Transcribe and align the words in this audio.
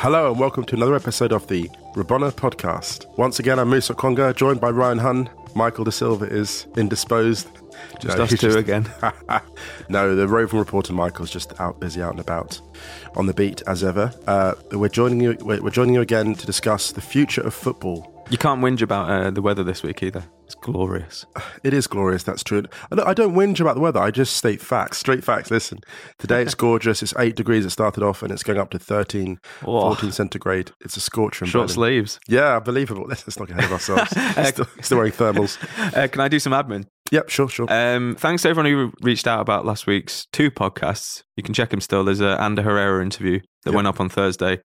Hello 0.00 0.30
and 0.30 0.40
welcome 0.40 0.64
to 0.64 0.74
another 0.74 0.94
episode 0.94 1.30
of 1.30 1.46
the 1.48 1.64
Rabona 1.94 2.32
podcast. 2.32 3.04
Once 3.18 3.38
again, 3.38 3.58
I'm 3.58 3.68
Musa 3.68 3.94
Okwonga, 3.94 4.34
joined 4.34 4.58
by 4.58 4.70
Ryan 4.70 4.96
Hunn. 4.96 5.30
Michael 5.54 5.84
Da 5.84 5.90
Silva 5.90 6.24
is 6.24 6.66
indisposed. 6.78 7.46
Just 8.00 8.16
No, 8.16 8.24
us 8.24 8.30
two 8.30 8.56
again. 8.56 8.90
no, 9.90 10.16
the 10.16 10.26
roving 10.26 10.58
reporter 10.58 10.94
Michael's 10.94 11.30
just 11.30 11.52
out 11.60 11.80
busy 11.80 12.00
out 12.00 12.12
and 12.12 12.20
about 12.20 12.58
on 13.14 13.26
the 13.26 13.34
beat 13.34 13.60
as 13.66 13.84
ever. 13.84 14.10
Uh, 14.26 14.54
we're 14.72 14.88
joining 14.88 15.20
you. 15.20 15.36
We're 15.42 15.62
we're 15.62 15.68
joining 15.68 15.92
you 15.92 16.00
again 16.00 16.34
to 16.34 16.46
discuss 16.46 16.92
the 16.92 17.02
future 17.02 17.42
of 17.42 17.52
football. 17.52 18.24
You 18.30 18.38
can't 18.38 18.62
whinge 18.62 18.80
about 18.80 19.10
uh, 19.10 19.30
the 19.30 19.42
weather 19.42 19.62
this 19.62 19.82
week 19.82 20.02
either. 20.02 20.24
It's 20.50 20.56
glorious. 20.56 21.24
It 21.62 21.72
is 21.72 21.86
glorious, 21.86 22.24
that's 22.24 22.42
true. 22.42 22.64
I 22.90 23.14
don't, 23.14 23.34
whinge 23.36 23.60
about 23.60 23.76
the 23.76 23.80
weather, 23.80 24.00
I 24.00 24.10
just 24.10 24.36
state 24.36 24.60
facts, 24.60 24.98
straight 24.98 25.22
facts. 25.22 25.48
Listen, 25.48 25.78
today 26.18 26.42
it's 26.42 26.54
gorgeous. 26.66 27.04
It's 27.04 27.14
8 27.16 27.36
degrees, 27.36 27.64
it 27.64 27.70
started 27.70 28.02
off, 28.02 28.20
and 28.24 28.32
it's 28.32 28.42
going 28.42 28.58
up 28.58 28.70
to 28.70 28.78
13, 28.80 29.38
Oh. 29.64 29.80
14 29.94 30.10
centigrade. 30.10 30.72
It's 30.80 30.96
a 30.96 31.00
scorcher. 31.00 31.46
Short 31.46 31.68
Berlin. 31.68 31.74
sleeves. 31.74 32.18
Yeah, 32.26 32.56
unbelievable. 32.56 33.04
Let's, 33.08 33.38
not 33.38 33.46
get 33.46 33.58
ahead 33.60 33.70
of 33.70 33.74
ourselves. 33.74 34.10
still, 34.48 34.66
still 34.82 34.96
wearing 34.98 35.12
thermals. 35.12 35.56
Uh, 35.96 36.08
can 36.08 36.20
I 36.20 36.26
do 36.26 36.40
some 36.40 36.52
admin? 36.52 36.86
Yep, 37.12 37.28
sure, 37.28 37.48
sure. 37.48 37.66
Um, 37.72 38.16
thanks 38.18 38.42
to 38.42 38.48
everyone 38.48 38.72
who 38.72 38.92
reached 39.02 39.28
out 39.28 39.40
about 39.40 39.64
last 39.64 39.86
week's 39.86 40.26
two 40.32 40.50
podcasts. 40.50 41.22
You 41.36 41.44
can 41.44 41.54
check 41.54 41.70
them 41.70 41.80
still. 41.80 42.02
There's 42.02 42.20
a 42.20 42.40
Ander 42.40 42.62
Herrera 42.62 43.04
interview 43.04 43.38
that 43.62 43.70
Yep. 43.70 43.74
went 43.76 43.86
up 43.86 44.00
on 44.00 44.08
Thursday. 44.08 44.60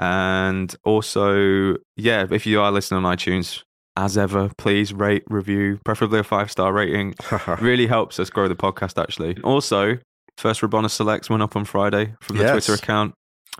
And 0.00 0.74
also, 0.84 1.76
yeah, 1.96 2.26
if 2.28 2.44
you 2.44 2.60
are 2.60 2.72
listening 2.72 3.04
on 3.04 3.16
iTunes, 3.16 3.62
as 3.98 4.16
ever, 4.16 4.50
please 4.56 4.92
rate, 4.94 5.24
review, 5.28 5.80
preferably 5.84 6.20
a 6.20 6.24
five 6.24 6.50
star 6.50 6.72
rating. 6.72 7.14
really 7.60 7.86
helps 7.88 8.18
us 8.20 8.30
grow 8.30 8.46
the 8.48 8.54
podcast, 8.56 9.00
actually. 9.02 9.36
Also, 9.42 9.98
first 10.38 10.60
Rabona 10.60 10.88
Selects 10.88 11.28
went 11.28 11.42
up 11.42 11.56
on 11.56 11.64
Friday 11.64 12.14
from 12.20 12.36
the 12.38 12.44
Yes. 12.44 12.52
Twitter 12.52 12.74
account. 12.82 13.14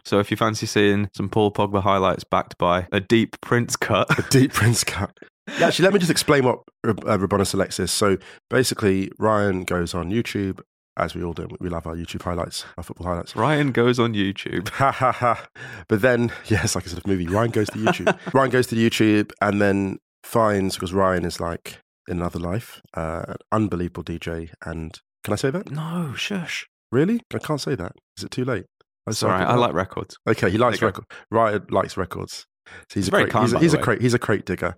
So 0.05 0.21
if 0.21 0.31
you 0.31 0.37
fancy 0.37 0.65
seeing 0.67 1.11
some 1.17 1.29
Paul 1.29 1.51
Pogba 1.51 1.83
highlights 1.83 2.23
backed 2.23 2.57
by 2.57 2.87
a 2.93 3.01
deep 3.01 3.37
Prince 3.41 3.75
cut, 3.75 4.17
a 4.17 4.23
Deep 4.31 4.53
Prince 4.53 4.85
cut. 4.85 5.11
Yeah, 5.59 5.67
actually, 5.67 5.85
let 5.85 5.93
me 5.93 5.99
just 5.99 6.11
explain 6.11 6.45
what 6.45 6.61
uh, 6.87 6.93
Rabona 6.93 7.45
Selects 7.47 7.81
is. 7.81 7.91
So 7.91 8.17
basically, 8.49 9.11
Ryan 9.19 9.65
goes 9.65 9.93
on 9.93 10.11
YouTube, 10.11 10.61
as 10.97 11.17
we 11.17 11.25
all 11.25 11.33
do. 11.33 11.49
We 11.59 11.69
love 11.69 11.87
our 11.89 11.97
YouTube 11.97 12.23
highlights, 12.23 12.65
our 12.77 12.85
football 12.85 13.09
highlights. 13.09 13.35
Ryan 13.35 13.73
goes 13.73 13.99
on 13.99 14.15
YouTube. 14.15 14.69
Ha 14.75 14.93
ha 14.93 15.11
ha. 15.11 15.47
But 15.89 16.01
then, 16.01 16.31
yes, 16.47 16.77
like 16.77 16.87
a 16.87 16.91
sort 16.91 17.03
of 17.03 17.07
movie, 17.09 17.27
Ryan 17.27 17.51
goes 17.51 17.69
to 17.71 17.79
YouTube. 17.79 18.17
Ryan 18.33 18.51
goes 18.51 18.69
to 18.69 18.77
YouTube 18.77 19.33
and 19.43 19.61
then 19.61 19.99
finds, 20.23 20.75
because 20.75 20.93
Ryan 20.93 21.25
is 21.25 21.41
like 21.41 21.81
in 22.09 22.19
another 22.19 22.39
life, 22.39 22.81
uh, 22.95 23.25
an 23.29 23.37
unbelievable 23.53 24.05
DJ. 24.05 24.51
And 24.65 24.99
can 25.25 25.33
I 25.33 25.37
say 25.37 25.51
that? 25.51 25.71
No, 25.71 26.15
shush. 26.15 26.67
Really? 26.91 27.21
I 27.35 27.39
can't 27.39 27.61
say 27.61 27.75
that. 27.75 27.93
Is 28.17 28.25
it 28.25 28.31
too 28.31 28.45
late? 28.45 28.65
I'm 29.07 29.13
Sorry, 29.15 29.45
I 29.45 29.55
like 29.55 29.73
records. 29.73 30.17
Okay, 30.29 30.51
he 30.51 30.59
likes 30.59 30.81
There 30.81 30.89
you 30.89 30.89
record. 30.89 31.07
Ryan 31.31 31.67
likes 31.71 31.97
records. 31.97 32.47
So 32.91 33.01
he's 33.01 33.09
a 33.09 33.11
very 33.11 33.25
crate, 33.25 33.33
kind, 33.33 33.49
he's, 33.49 33.61
he's 33.61 33.75
a 33.75 33.79
crate. 33.79 34.03
He's 34.03 34.15
a 34.15 34.19
crate 34.19 34.45
digger, 34.45 34.77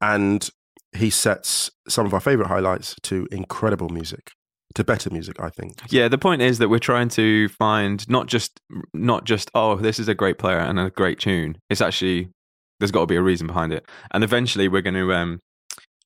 and 0.00 0.48
he 0.96 1.10
sets 1.10 1.70
some 1.86 2.06
of 2.06 2.14
our 2.14 2.20
favorite 2.20 2.48
highlights 2.48 2.96
to 3.02 3.28
incredible 3.30 3.90
music, 3.90 4.30
to 4.74 4.84
better 4.84 5.10
music. 5.10 5.38
I 5.38 5.50
think. 5.50 5.74
Yeah, 5.90 6.08
the 6.08 6.16
point 6.16 6.40
is 6.40 6.56
that 6.58 6.70
we're 6.70 6.78
trying 6.78 7.10
to 7.10 7.48
find 7.50 8.08
not 8.08 8.26
just 8.26 8.60
not 8.94 9.24
just 9.24 9.50
oh, 9.54 9.76
this 9.76 9.98
is 9.98 10.08
a 10.08 10.14
great 10.14 10.38
player 10.38 10.58
and 10.58 10.78
a 10.78 10.88
great 10.88 11.18
tune. 11.18 11.58
It's 11.68 11.82
actually 11.82 12.30
there's 12.78 12.90
got 12.90 13.00
to 13.00 13.06
be 13.06 13.16
a 13.16 13.22
reason 13.22 13.46
behind 13.46 13.72
it. 13.72 13.86
And 14.12 14.22
eventually 14.24 14.68
we're 14.68 14.82
going 14.82 14.94
to 14.94 15.12
um 15.12 15.40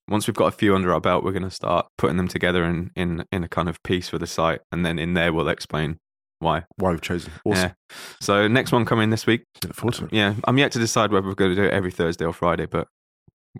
once 0.07 0.27
we've 0.27 0.35
got 0.35 0.47
a 0.47 0.51
few 0.51 0.75
under 0.75 0.93
our 0.93 0.99
belt, 0.99 1.23
we're 1.23 1.31
going 1.31 1.43
to 1.43 1.51
start 1.51 1.87
putting 1.97 2.17
them 2.17 2.27
together 2.27 2.63
in 2.63 2.91
in 2.95 3.25
in 3.31 3.43
a 3.43 3.47
kind 3.47 3.69
of 3.69 3.81
piece 3.83 4.09
for 4.09 4.17
the 4.17 4.27
site 4.27 4.61
and 4.71 4.85
then 4.85 4.99
in 4.99 5.13
there 5.13 5.33
we'll 5.33 5.49
explain 5.49 5.97
why. 6.41 6.63
Why 6.77 6.91
we've 6.91 7.01
chosen. 7.01 7.31
Awesome. 7.45 7.71
Yeah. 7.89 7.95
So 8.19 8.47
next 8.47 8.71
one 8.71 8.83
coming 8.83 9.11
this 9.11 9.27
week. 9.27 9.43
Look 9.63 9.75
forward 9.75 9.93
to 9.95 10.05
it. 10.05 10.13
Yeah, 10.13 10.35
I'm 10.45 10.57
yet 10.57 10.71
to 10.73 10.79
decide 10.79 11.11
whether 11.11 11.27
we're 11.27 11.35
going 11.35 11.51
to 11.51 11.55
do 11.55 11.63
it 11.63 11.73
every 11.73 11.91
Thursday 11.91 12.25
or 12.25 12.33
Friday, 12.33 12.65
but 12.65 12.87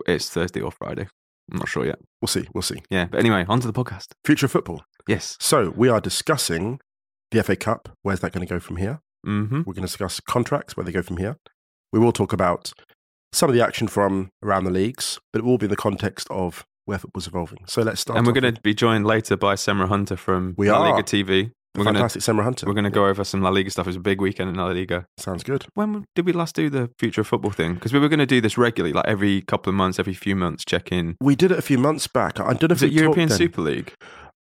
it's 0.07 0.29
Thursday 0.29 0.61
or 0.61 0.71
Friday. 0.71 1.07
I'm 1.51 1.59
not 1.59 1.69
sure 1.69 1.85
yet. 1.85 1.99
We'll 2.21 2.27
see. 2.27 2.47
We'll 2.53 2.61
see. 2.61 2.81
Yeah, 2.89 3.05
but 3.05 3.19
anyway, 3.19 3.45
on 3.47 3.59
to 3.61 3.67
the 3.67 3.73
podcast. 3.73 4.07
Future 4.25 4.47
of 4.47 4.51
football. 4.51 4.83
Yes. 5.07 5.37
So 5.39 5.73
we 5.75 5.89
are 5.89 5.99
discussing 6.01 6.79
the 7.31 7.43
FA 7.43 7.55
Cup. 7.55 7.89
Where's 8.01 8.21
that 8.21 8.31
going 8.31 8.45
to 8.45 8.51
go 8.51 8.59
from 8.59 8.77
here? 8.77 9.01
Mm-hmm. 9.25 9.57
We're 9.59 9.73
going 9.73 9.75
to 9.75 9.81
discuss 9.81 10.19
contracts, 10.19 10.75
where 10.75 10.83
they 10.83 10.91
go 10.91 11.01
from 11.01 11.17
here. 11.17 11.37
We 11.91 11.99
will 11.99 12.13
talk 12.13 12.33
about 12.33 12.73
some 13.33 13.49
of 13.49 13.55
the 13.55 13.61
action 13.63 13.87
from 13.87 14.29
around 14.43 14.65
the 14.65 14.71
leagues, 14.71 15.19
but 15.31 15.39
it 15.39 15.45
will 15.45 15.57
be 15.57 15.65
in 15.65 15.69
the 15.69 15.75
context 15.75 16.27
of 16.29 16.65
where 16.85 16.97
football's 16.97 17.27
evolving. 17.27 17.59
So 17.67 17.81
let's 17.81 18.01
start. 18.01 18.17
And 18.17 18.25
we're 18.27 18.33
going 18.33 18.53
to 18.53 18.61
be 18.61 18.73
joined 18.73 19.05
later 19.05 19.37
by 19.37 19.55
Semra 19.55 19.87
Hunter 19.87 20.15
from 20.17 20.55
We 20.57 20.69
La 20.71 20.79
are. 20.79 20.91
Liga 20.91 21.03
TV. 21.03 21.51
We're 21.77 21.85
fantastic 21.85 22.21
Semra 22.21 22.43
Hunter. 22.43 22.65
we're 22.65 22.73
going 22.73 22.83
to 22.83 22.89
go 22.89 23.07
over 23.07 23.23
some 23.23 23.41
La 23.41 23.49
Liga 23.49 23.69
stuff. 23.71 23.87
It's 23.87 23.95
a 23.95 23.99
big 24.01 24.19
weekend 24.19 24.49
in 24.49 24.55
La 24.55 24.65
Liga. 24.65 25.05
Sounds 25.17 25.41
good. 25.41 25.65
When 25.73 26.03
did 26.15 26.25
we 26.25 26.33
last 26.33 26.53
do 26.53 26.69
the 26.69 26.89
future 26.99 27.21
of 27.21 27.27
football 27.27 27.51
thing? 27.51 27.75
Because 27.75 27.93
we 27.93 27.99
were 27.99 28.09
going 28.09 28.19
to 28.19 28.25
do 28.25 28.41
this 28.41 28.57
regularly, 28.57 28.91
like 28.91 29.05
every 29.07 29.41
couple 29.43 29.69
of 29.69 29.75
months, 29.75 29.97
every 29.97 30.13
few 30.13 30.35
months, 30.35 30.65
check 30.65 30.91
in. 30.91 31.15
We 31.21 31.37
did 31.37 31.49
it 31.49 31.57
a 31.57 31.61
few 31.61 31.77
months 31.77 32.07
back. 32.07 32.41
I 32.41 32.47
don't 32.53 32.63
know 32.63 32.65
if 32.73 32.81
Was 32.81 32.83
it 32.83 32.91
European. 32.91 33.29
Super 33.29 33.61
League? 33.61 33.93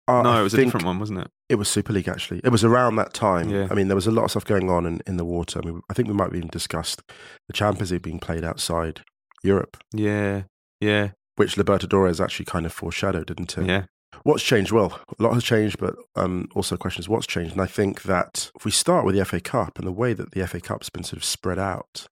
Uh, 0.07 0.21
no, 0.21 0.39
it 0.39 0.43
was 0.43 0.53
a 0.53 0.57
different 0.57 0.85
one, 0.85 0.99
wasn't 0.99 1.19
it? 1.19 1.27
It 1.49 1.55
was 1.55 1.67
Super 1.67 1.91
League 1.93 2.07
actually. 2.07 2.41
It 2.43 2.49
was 2.49 2.63
around 2.63 2.95
that 2.97 3.13
time. 3.13 3.49
Yeah. 3.49 3.67
I 3.71 3.73
mean, 3.73 3.87
there 3.87 3.95
was 3.95 4.05
a 4.07 4.11
lot 4.11 4.25
of 4.25 4.31
stuff 4.31 4.45
going 4.45 4.69
on 4.69 4.85
in, 4.85 5.01
in 5.07 5.17
the 5.17 5.25
water. 5.25 5.59
I 5.63 5.65
mean, 5.65 5.81
I 5.89 5.93
think 5.93 6.07
we 6.07 6.13
might 6.13 6.25
have 6.25 6.35
even 6.35 6.49
discussed 6.49 7.01
the 7.47 7.53
Champions 7.53 7.91
League 7.91 8.03
being 8.03 8.19
played 8.19 8.43
outside 8.43 9.01
Europe, 9.43 9.77
Yeah, 9.93 10.43
yeah, 10.79 11.11
which 11.35 11.55
Libertadores 11.55 12.23
actually 12.23 12.45
kind 12.45 12.65
of 12.65 12.73
foreshadowed, 12.73 13.27
didn't 13.27 13.57
it? 13.57 13.65
yeah. 13.65 13.85
What's 14.23 14.43
changed? 14.43 14.71
Well, 14.71 14.99
a 15.19 15.21
lot 15.23 15.33
has 15.33 15.43
changed, 15.43 15.77
but 15.77 15.95
um, 16.15 16.47
also 16.55 16.75
the 16.75 16.79
question 16.79 17.01
is 17.01 17.09
what's 17.09 17.27
changed? 17.27 17.51
And 17.51 17.61
I 17.61 17.65
think 17.65 18.03
that 18.03 18.49
if 18.55 18.63
we 18.63 18.71
start 18.71 19.05
with 19.05 19.13
the 19.15 19.25
FA 19.25 19.41
Cup 19.41 19.77
and 19.77 19.85
the 19.85 19.91
way 19.91 20.13
that 20.13 20.31
the 20.31 20.47
FA 20.47 20.61
Cup's 20.61 20.89
been 20.89 21.03
sort 21.03 21.17
of 21.17 21.23
spread 21.25 21.59
out 21.59 22.07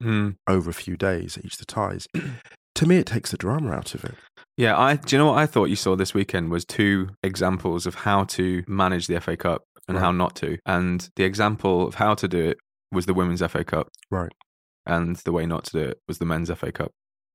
Mm. 0.00 0.36
over 0.46 0.70
a 0.70 0.74
few 0.74 0.96
days 0.96 1.36
each 1.42 1.54
of 1.54 1.58
the 1.58 1.64
ties, 1.64 2.06
to 2.76 2.86
me 2.86 2.98
it 2.98 3.06
takes 3.06 3.32
the 3.32 3.36
drama 3.36 3.72
out 3.72 3.94
of 3.96 4.04
it. 4.04 4.14
Yeah, 4.58 4.76
I 4.76 4.96
do 4.96 5.14
you 5.16 5.18
know 5.18 5.30
what 5.30 5.38
I 5.38 5.46
thought 5.46 5.66
you 5.70 5.76
saw 5.76 5.94
this 5.96 6.12
weekend 6.12 6.50
was 6.50 6.64
two 6.64 7.10
examples 7.22 7.86
of 7.86 7.94
how 7.94 8.24
to 8.24 8.64
manage 8.66 9.06
the 9.06 9.20
FA 9.20 9.36
Cup 9.36 9.62
and 9.86 9.96
Right. 9.96 10.02
how 10.04 10.10
not 10.10 10.34
to. 10.36 10.58
And 10.66 11.08
the 11.16 11.22
example 11.24 11.86
of 11.86 11.94
how 11.94 12.14
to 12.14 12.26
do 12.28 12.50
it 12.50 12.58
was 12.92 13.06
the 13.06 13.14
Women's 13.14 13.40
FA 13.40 13.62
Cup. 13.64 13.88
Right. 14.10 14.32
And 14.84 15.16
the 15.16 15.32
way 15.32 15.46
not 15.46 15.64
to 15.66 15.70
do 15.72 15.78
it 15.90 15.98
was 16.08 16.18
the 16.18 16.24
Men's 16.26 16.50
FA 16.50 16.72
Cup. 16.72 16.90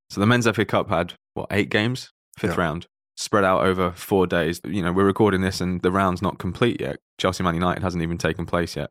So 0.10 0.20
the 0.20 0.28
men's 0.28 0.46
FA 0.48 0.66
Cup 0.66 0.90
had 0.90 1.14
what 1.34 1.48
eight 1.50 1.70
games, 1.70 2.12
fifth 2.38 2.52
Yeah. 2.58 2.62
round, 2.62 2.88
spread 3.16 3.44
out 3.46 3.64
over 3.64 3.92
four 3.92 4.28
days. 4.28 4.60
You 4.66 4.84
know, 4.84 4.92
we're 4.92 5.06
recording 5.06 5.42
this 5.42 5.62
and 5.62 5.82
the 5.82 5.92
round's 5.92 6.22
not 6.22 6.38
complete 6.40 6.82
yet. 6.82 6.98
Chelsea 7.18 7.42
Man 7.44 7.56
United 7.56 7.82
hasn't 7.84 8.04
even 8.04 8.18
taken 8.18 8.46
place 8.46 8.76
yet. 8.76 8.90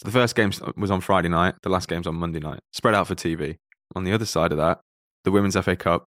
So 0.00 0.06
the 0.08 0.12
first 0.12 0.34
game 0.36 0.52
uh, 0.62 0.72
was 0.76 0.90
on 0.90 1.00
Friday 1.00 1.28
night. 1.28 1.56
The 1.62 1.68
last 1.68 1.88
game's 1.88 2.06
on 2.06 2.14
Monday 2.14 2.38
night, 2.40 2.60
spread 2.72 2.94
out 2.94 3.08
for 3.08 3.14
TV. 3.16 3.56
On 3.96 4.04
the 4.04 4.12
other 4.12 4.24
side 4.24 4.52
of 4.52 4.58
that, 4.58 4.80
the 5.24 5.30
women's 5.32 5.56
FA 5.56 5.76
Cup, 5.76 6.04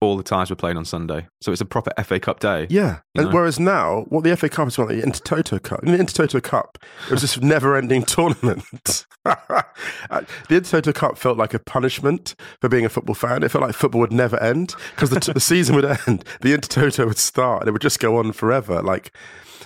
all 0.00 0.16
the 0.16 0.22
ties 0.22 0.48
were 0.48 0.56
played 0.56 0.76
on 0.76 0.84
Sunday. 0.84 1.26
So 1.42 1.52
it's 1.52 1.60
a 1.60 1.66
proper 1.66 1.92
FA 2.02 2.18
Cup 2.18 2.40
day. 2.40 2.66
Yeah. 2.70 3.00
You 3.14 3.22
And 3.22 3.28
know? 3.30 3.34
whereas 3.36 3.60
now, 3.60 4.06
what 4.08 4.24
the 4.24 4.34
FA 4.36 4.48
Cup 4.48 4.68
is, 4.68 4.78
what 4.78 4.88
the 4.88 5.02
Intertoto 5.02 5.62
Cup. 5.62 5.82
In 5.84 5.92
the 5.92 5.98
Intertoto 5.98 6.42
Cup, 6.42 6.78
it 7.06 7.10
was 7.12 7.20
this 7.20 7.38
never-ending 7.40 8.02
tournament. 8.06 9.06
Uh, 9.26 10.22
the 10.48 10.54
Intertoto 10.60 10.94
Cup 10.94 11.18
felt 11.18 11.36
like 11.36 11.52
a 11.52 11.58
punishment 11.58 12.34
for 12.60 12.68
being 12.70 12.84
a 12.86 12.88
football 12.88 13.14
fan. 13.14 13.42
It 13.42 13.50
felt 13.50 13.62
like 13.62 13.74
football 13.74 14.00
would 14.00 14.12
never 14.12 14.42
end 14.42 14.74
because 14.94 15.10
the, 15.10 15.20
t- 15.20 15.32
the 15.32 15.40
season 15.40 15.74
would 15.76 15.84
end, 16.06 16.24
the 16.40 16.56
Intertoto 16.56 17.06
would 17.06 17.18
start, 17.18 17.62
and 17.62 17.68
it 17.68 17.72
would 17.72 17.82
just 17.82 18.00
go 18.00 18.16
on 18.16 18.32
forever, 18.32 18.82
like 18.82 19.14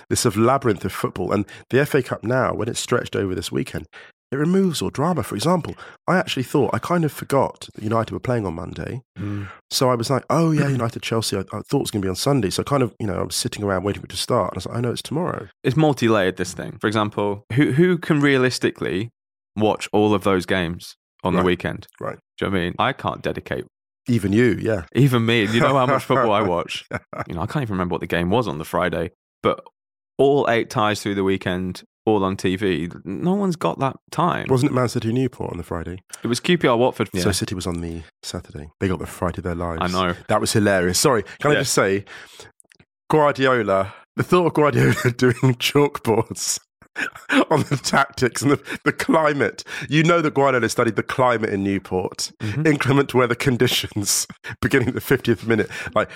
this 0.09 0.19
sort 0.19 0.35
of 0.35 0.41
labyrinth 0.41 0.83
of 0.85 0.91
football. 0.91 1.31
And 1.31 1.45
the 1.69 1.83
FA 1.85 2.03
Cup 2.03 2.23
now, 2.23 2.53
when 2.53 2.67
it's 2.67 2.79
stretched 2.81 3.15
over 3.15 3.33
this 3.33 3.51
weekend, 3.51 3.87
it 4.35 4.39
removes 4.39 4.81
all 4.81 4.89
drama. 4.89 5.23
For 5.23 5.35
example, 5.35 5.75
I 6.07 6.17
actually 6.17 6.43
thought 6.43 6.73
I 6.73 6.79
kind 6.79 7.03
of 7.03 7.11
forgot 7.11 7.67
that 7.73 7.83
United 7.83 8.13
were 8.13 8.19
playing 8.19 8.45
on 8.45 8.55
Monday. 8.55 9.01
Mm. 9.17 9.49
So 9.69 9.89
I 9.89 9.95
was 9.95 10.09
like, 10.09 10.25
oh 10.29 10.51
yeah, 10.51 10.67
United 10.81 11.01
Chelsea. 11.01 11.37
I, 11.37 11.41
I 11.41 11.61
thought 11.61 11.73
it 11.73 11.79
was 11.79 11.91
going 11.91 12.01
to 12.01 12.05
be 12.05 12.09
on 12.09 12.15
Sunday. 12.15 12.49
So 12.49 12.63
kind 12.63 12.83
of, 12.83 12.93
you 12.99 13.07
know, 13.07 13.19
I 13.19 13.23
was 13.23 13.35
sitting 13.35 13.63
around 13.63 13.83
waiting 13.83 14.01
for 14.01 14.05
it 14.05 14.11
to 14.11 14.17
start. 14.17 14.51
And 14.51 14.55
I 14.55 14.57
was 14.57 14.65
like, 14.67 14.77
I 14.77 14.81
know 14.81 14.91
it's 14.91 15.01
tomorrow. 15.01 15.47
It's 15.63 15.75
multi-layered. 15.75 16.37
This 16.37 16.53
thing, 16.53 16.77
for 16.79 16.87
example, 16.87 17.45
who 17.53 17.71
who 17.71 17.97
can 17.97 18.19
realistically 18.19 19.11
watch 19.55 19.87
all 19.93 20.13
of 20.13 20.23
those 20.23 20.45
games 20.45 20.95
on 21.23 21.35
the 21.35 21.43
weekend? 21.43 21.87
Right. 21.99 22.17
Do 22.37 22.45
you 22.45 22.51
know 22.51 22.55
what 22.55 22.61
I 22.61 22.63
mean? 22.65 22.75
I 22.79 22.93
can't 22.93 23.21
dedicate. 23.21 23.65
Even 24.07 24.33
you, 24.33 24.57
yeah. 24.61 24.83
Even 24.93 25.25
me, 25.25 25.45
you 25.45 25.59
know 25.59 25.73
how 25.73 25.85
much 25.87 26.03
football 26.03 26.31
I 26.31 26.41
watch. 26.47 26.85
You 27.27 27.35
know, 27.35 27.41
I 27.41 27.47
can't 27.47 27.63
even 27.63 27.73
remember 27.73 27.93
what 27.93 28.01
the 28.01 28.07
game 28.07 28.29
was 28.29 28.47
on 28.47 28.59
the 28.59 28.65
Friday, 28.65 29.11
but 29.41 29.65
all 30.17 30.47
eight 30.49 30.69
ties 30.69 31.01
through 31.01 31.15
the 31.15 31.23
weekend, 31.23 31.83
all 32.05 32.23
on 32.23 32.37
TV. 32.37 32.93
No 33.03 33.33
one's 33.33 33.55
got 33.55 33.79
that 33.79 33.95
time. 34.11 34.45
Wasn't 34.49 34.71
it 34.71 34.75
Man 34.75 34.87
City 34.89 35.11
Newport 35.11 35.51
on 35.51 35.57
the 35.57 35.63
Friday? 35.63 35.99
It 36.23 36.27
was 36.27 36.39
QPR 36.39 36.77
Watford. 36.77 37.09
So 37.17 37.31
City 37.31 37.55
was 37.55 37.65
on 37.67 37.81
the 37.81 38.03
Saturday. 38.23 38.69
They 38.79 38.87
got 38.87 38.99
the 38.99 39.05
Friday 39.07 39.39
of 39.39 39.43
their 39.43 39.55
lives. 39.55 39.81
I 39.81 39.87
know. 39.87 40.15
That 40.27 40.39
was 40.41 40.53
hilarious. 40.53 40.99
Sorry, 40.99 41.23
can 41.39 41.51
I 41.51 41.55
just 41.55 41.73
say, 41.73 42.05
Guardiola, 43.09 43.93
the 44.15 44.23
thought 44.23 44.47
of 44.47 44.53
Guardiola 44.53 44.93
doing 45.17 45.55
chalkboards 45.55 46.59
on 47.51 47.61
the 47.69 47.79
tactics 47.83 48.41
and 48.41 48.51
the, 48.51 48.79
the 48.83 48.93
climate. 48.93 49.63
You 49.89 50.03
know 50.03 50.21
that 50.21 50.33
Guardiola 50.33 50.69
studied 50.69 50.95
the 50.95 51.03
climate 51.03 51.49
in 51.51 51.63
Newport, 51.63 52.31
Mm-hmm. 52.41 52.67
inclement 52.67 53.13
weather 53.13 53.35
conditions, 53.35 54.27
beginning 54.61 54.89
at 54.89 54.93
the 54.93 55.01
50th 55.01 55.45
minute. 55.45 55.69
Like, 55.93 56.09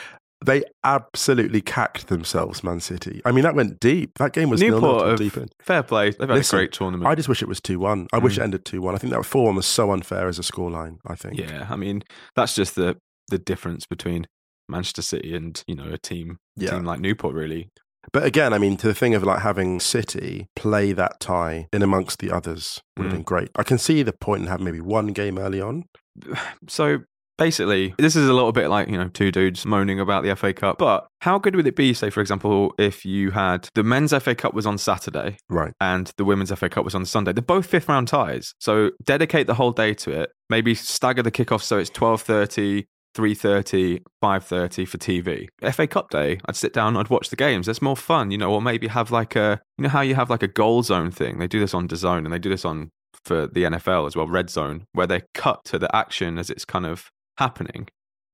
they 0.46 0.64
absolutely 0.84 1.62
cacked 1.62 2.08
themselves, 2.08 2.64
Man 2.64 2.80
City. 2.80 3.22
I 3.26 3.32
mean, 3.32 3.44
that 3.44 3.56
went 3.56 3.80
deep. 3.80 4.12
That 4.20 4.34
game 4.34 4.50
was 4.50 4.62
Newport, 4.62 5.08
have- 5.08 5.20
deep 5.20 5.36
end. 5.38 5.52
fair 5.62 5.84
play. 5.84 6.12
They've 6.12 6.30
had 6.30 6.36
Listen, 6.38 6.58
a 6.58 6.62
great 6.62 6.72
tournament. 6.72 7.08
I 7.10 7.16
just 7.16 7.28
wish 7.30 7.42
it 7.42 7.48
was 7.48 7.60
2 7.60 7.80
1. 7.80 8.08
I 8.14 8.18
wish 8.20 8.38
it 8.38 8.42
ended 8.42 8.64
2 8.66 8.82
1. 8.82 8.96
I 8.96 8.98
think 8.98 9.14
that 9.14 9.24
4 9.26 9.46
1 9.46 9.56
was 9.56 9.66
so 9.66 9.92
unfair 9.92 10.28
as 10.28 10.40
a 10.40 10.42
scoreline, 10.44 10.98
I 11.06 11.16
think. 11.16 11.38
yeah, 11.38 11.68
I 11.70 11.76
mean, 11.76 12.04
that's 12.36 12.56
just 12.56 12.76
the 12.76 12.98
the 13.30 13.38
difference 13.38 13.86
between 13.86 14.26
Manchester 14.70 15.02
City 15.02 15.36
and 15.36 15.62
you 15.68 15.76
know 15.76 15.90
a 15.92 15.98
team 15.98 16.38
Yeah. 16.56 16.72
team 16.72 16.84
like 16.86 17.00
Newport. 17.00 17.36
Really, 17.36 17.70
But 18.14 18.24
again, 18.24 18.54
I 18.54 18.58
mean, 18.60 18.78
to 18.78 18.88
the 18.88 18.94
thing 18.96 19.14
of 19.14 19.24
like 19.24 19.42
having 19.42 19.80
City 19.82 20.48
play 20.56 20.94
that 20.94 21.20
tie 21.20 21.68
in 21.74 21.82
amongst 21.84 22.20
the 22.20 22.32
others 22.32 22.82
would 22.98 23.06
have 23.06 23.12
Mm. 23.14 23.18
been 23.18 23.24
great. 23.24 23.50
I 23.56 23.64
can 23.64 23.78
see 23.78 24.04
the 24.04 24.14
point 24.14 24.42
in 24.44 24.48
having 24.48 24.64
maybe 24.66 24.80
one 24.80 25.08
game 25.08 25.38
early 25.38 25.60
on. 25.62 25.84
so 26.68 27.00
basically, 27.40 27.96
this 27.98 28.16
is 28.16 28.30
a 28.30 28.34
little 28.34 28.52
bit 28.52 28.68
like, 28.68 28.88
you 28.90 28.98
know, 28.98 29.08
two 29.08 29.32
dudes 29.32 29.66
moaning 29.66 30.00
about 30.00 30.24
the 30.24 30.36
FA 30.36 30.54
Cup. 30.54 30.78
But 30.78 31.08
how 31.22 31.40
good 31.40 31.56
would 31.56 31.66
it 31.66 31.76
be, 31.76 31.94
say, 31.94 32.12
for 32.12 32.22
example, 32.22 32.74
if 32.78 33.04
you 33.06 33.32
had 33.32 33.68
the 33.74 33.84
men's 33.84 34.14
FA 34.14 34.36
Cup 34.36 34.54
was 34.54 34.66
on 34.68 34.78
Saturday 34.78 35.38
Right. 35.50 35.74
and 35.82 36.12
the 36.18 36.26
women's 36.26 36.52
FA 36.52 36.70
Cup 36.70 36.86
was 36.86 36.94
on 36.94 37.06
Sunday? 37.06 37.34
They're 37.34 37.42
both 37.42 37.66
fifth 37.66 37.90
round 37.90 38.08
ties. 38.08 38.54
So 38.60 38.92
dedicate 39.04 39.48
the 39.48 39.56
whole 39.56 39.72
day 39.72 39.94
to 39.96 40.12
it. 40.12 40.32
Maybe 40.50 40.76
stagger 40.76 41.24
the 41.24 41.32
kickoff 41.32 41.64
so 41.64 41.78
it's 41.78 41.90
12.30, 41.90 42.86
3.30, 43.16 44.02
5.30 44.24 44.88
for 44.88 44.98
TV. 44.98 45.48
FA 45.74 45.88
Cup 45.88 46.10
day, 46.10 46.40
I'd 46.46 46.56
sit 46.56 46.74
down, 46.74 46.98
I'd 46.98 47.10
watch 47.10 47.30
the 47.30 47.36
games. 47.36 47.66
That's 47.66 47.82
more 47.82 47.98
fun, 47.98 48.32
you 48.32 48.38
know, 48.38 48.52
or 48.52 48.62
maybe 48.62 48.88
have 48.88 49.12
like 49.12 49.36
a, 49.36 49.62
you 49.78 49.84
know 49.84 49.90
how 49.90 50.02
you 50.02 50.16
have 50.16 50.30
like 50.30 50.44
a 50.44 50.48
goal 50.48 50.84
zone 50.84 51.12
thing? 51.12 51.40
They 51.40 51.48
do 51.48 51.60
this 51.60 51.74
on 51.74 51.88
DAZN 51.88 52.20
and 52.26 52.34
they 52.34 52.40
do 52.40 52.50
this 52.50 52.66
on 52.66 52.92
for 53.26 53.48
the 53.48 53.64
NFL 53.64 54.08
as 54.08 54.16
well, 54.16 54.28
Red 54.28 54.50
Zone, 54.50 54.86
where 54.94 55.08
they 55.08 55.24
cut 55.34 55.60
to 55.66 55.78
the 55.78 55.94
action 55.96 56.38
as 56.38 56.50
it's 56.50 56.64
kind 56.66 56.86
of 56.86 57.10
happening. 57.40 57.88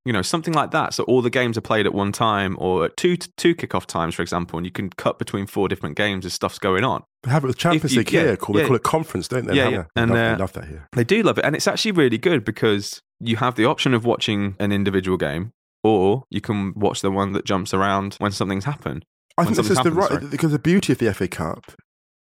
You 0.07 0.13
know, 0.13 0.21
something 0.21 0.53
like 0.53 0.69
that. 0.69 0.93
So 0.93 1.03
all 1.05 1.23
the 1.23 1.31
games 1.31 1.57
are 1.57 1.61
played 1.61 1.87
at 1.87 1.93
one 1.93 2.11
time 2.11 2.57
or 2.59 2.85
at 2.85 2.95
two 2.95 3.17
two 3.17 3.55
kickoff 3.55 3.87
times, 3.87 4.13
for 4.13 4.21
example, 4.21 4.57
and 4.59 4.65
you 4.65 4.71
can 4.71 4.91
cut 4.91 5.17
between 5.17 5.47
four 5.47 5.67
different 5.67 5.95
games 5.95 6.27
as 6.27 6.33
stuff's 6.33 6.59
going 6.59 6.83
on. 6.83 7.01
But 7.23 7.31
have 7.31 7.43
it 7.43 7.47
with 7.47 7.57
Champions 7.57 7.93
you- 7.93 7.99
League 7.99 8.11
yeah, 8.11 8.21
here. 8.21 8.37
Call, 8.37 8.53
They 8.53 8.61
yeah. 8.61 8.67
call 8.67 8.75
it 8.75 8.83
conference, 8.83 9.27
don't 9.27 9.47
they? 9.47 9.55
Yeah, 9.55 9.69
yeah. 9.69 9.69
they? 9.69 9.87
They 9.95 10.01
And, 10.03 10.11
love, 10.11 10.19
uh, 10.19 10.33
they 10.35 10.39
love 10.41 10.53
that 10.53 10.65
here. 10.65 10.87
They 10.91 11.03
do 11.03 11.23
love 11.23 11.39
it, 11.39 11.45
and 11.45 11.55
it's 11.55 11.67
actually 11.67 11.93
really 11.93 12.19
good 12.19 12.45
because 12.45 13.01
you 13.19 13.37
have 13.37 13.55
the 13.55 13.65
option 13.65 13.95
of 13.95 14.05
watching 14.05 14.55
an 14.59 14.71
individual 14.71 15.17
game, 15.17 15.53
or 15.83 16.25
you 16.29 16.39
can 16.41 16.73
watch 16.75 17.01
the 17.01 17.09
one 17.09 17.31
that 17.31 17.43
jumps 17.45 17.73
around 17.73 18.15
when 18.19 18.31
something's 18.31 18.65
happened. 18.65 19.05
I 19.39 19.45
think 19.45 19.55
this 19.57 19.71
is 19.71 19.79
the 19.79 19.91
right, 19.91 20.11
happens, 20.11 20.29
because 20.29 20.51
the 20.51 20.59
beauty 20.59 20.93
of 20.93 20.99
the 20.99 21.11
FA 21.15 21.27
Cup 21.27 21.71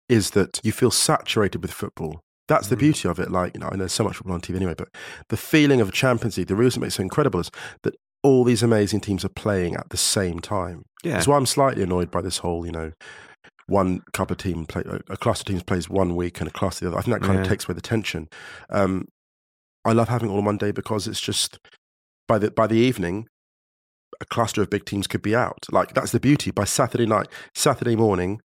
is 0.10 0.32
that 0.32 0.60
you 0.64 0.72
feel 0.72 0.90
saturated 0.90 1.62
with 1.62 1.72
football. 1.72 2.22
That's 2.48 2.68
the 2.68 2.76
Mm. 2.76 2.80
beauty 2.80 3.10
of 3.10 3.20
it. 3.20 3.30
Like, 3.32 3.54
you 3.54 3.60
know, 3.60 3.70
I 3.72 3.76
know 3.76 3.88
so 3.88 4.04
much 4.04 4.16
football 4.18 4.36
on 4.36 4.42
TV 4.42 4.56
anyway, 4.56 4.76
but 4.78 4.90
the 5.30 5.38
feeling 5.38 5.82
of 5.82 5.90
a 5.90 5.92
Champions 5.92 6.38
League, 6.38 6.48
the 6.48 6.56
reason 6.56 6.82
it 6.82 6.86
makes 6.86 6.94
it 6.96 6.98
so 6.98 7.04
incredible 7.04 7.40
is 7.42 7.52
that 7.84 7.96
all 8.24 8.44
these 8.44 8.64
amazing 8.64 9.02
teams 9.02 9.24
are 9.26 9.30
playing 9.30 9.76
at 9.76 9.90
the 9.90 9.98
same 9.98 10.40
time. 10.40 10.84
Yeah, 11.04 11.14
That's 11.14 11.28
why 11.28 11.38
I'm 11.38 11.46
slightly 11.46 11.84
annoyed 11.84 12.10
by 12.10 12.22
this 12.22 12.40
whole, 12.40 12.66
you 12.66 12.72
know, 12.72 12.92
one 13.68 14.02
couple 14.14 14.34
of 14.34 14.38
team 14.38 14.66
play, 14.66 14.84
a 15.10 15.18
cluster 15.18 15.42
of 15.44 15.48
teams 15.48 15.64
plays 15.64 15.90
one 15.90 16.16
week 16.16 16.40
and 16.40 16.48
a 16.48 16.52
cluster 16.52 16.86
the 16.86 16.92
other. 16.92 17.00
I 17.00 17.02
think 17.02 17.20
that 17.20 17.26
kind 17.28 17.40
of 17.40 17.48
takes 17.48 17.66
away 17.66 17.76
the 17.76 17.82
tension. 17.82 18.28
Um, 18.70 19.08
I 19.86 19.92
love 19.92 20.08
having 20.10 20.30
all 20.30 20.38
on 20.40 20.46
one 20.46 20.58
day 20.58 20.72
because 20.72 21.08
it's 21.08 21.20
just 21.22 21.60
by 22.28 22.38
the 22.40 22.50
by 22.52 22.68
the 22.68 22.78
evening, 22.78 23.28
a 24.22 24.26
cluster 24.26 24.62
of 24.62 24.70
big 24.70 24.86
teams 24.86 25.06
could 25.08 25.22
be 25.22 25.36
out. 25.36 25.66
Like 25.72 25.94
that's 25.94 26.12
the 26.12 26.20
beauty. 26.20 26.50
By 26.52 26.64
Saturday 26.64 27.06
night, 27.06 27.28
Saturday 27.54 27.96
morning, 27.96 28.42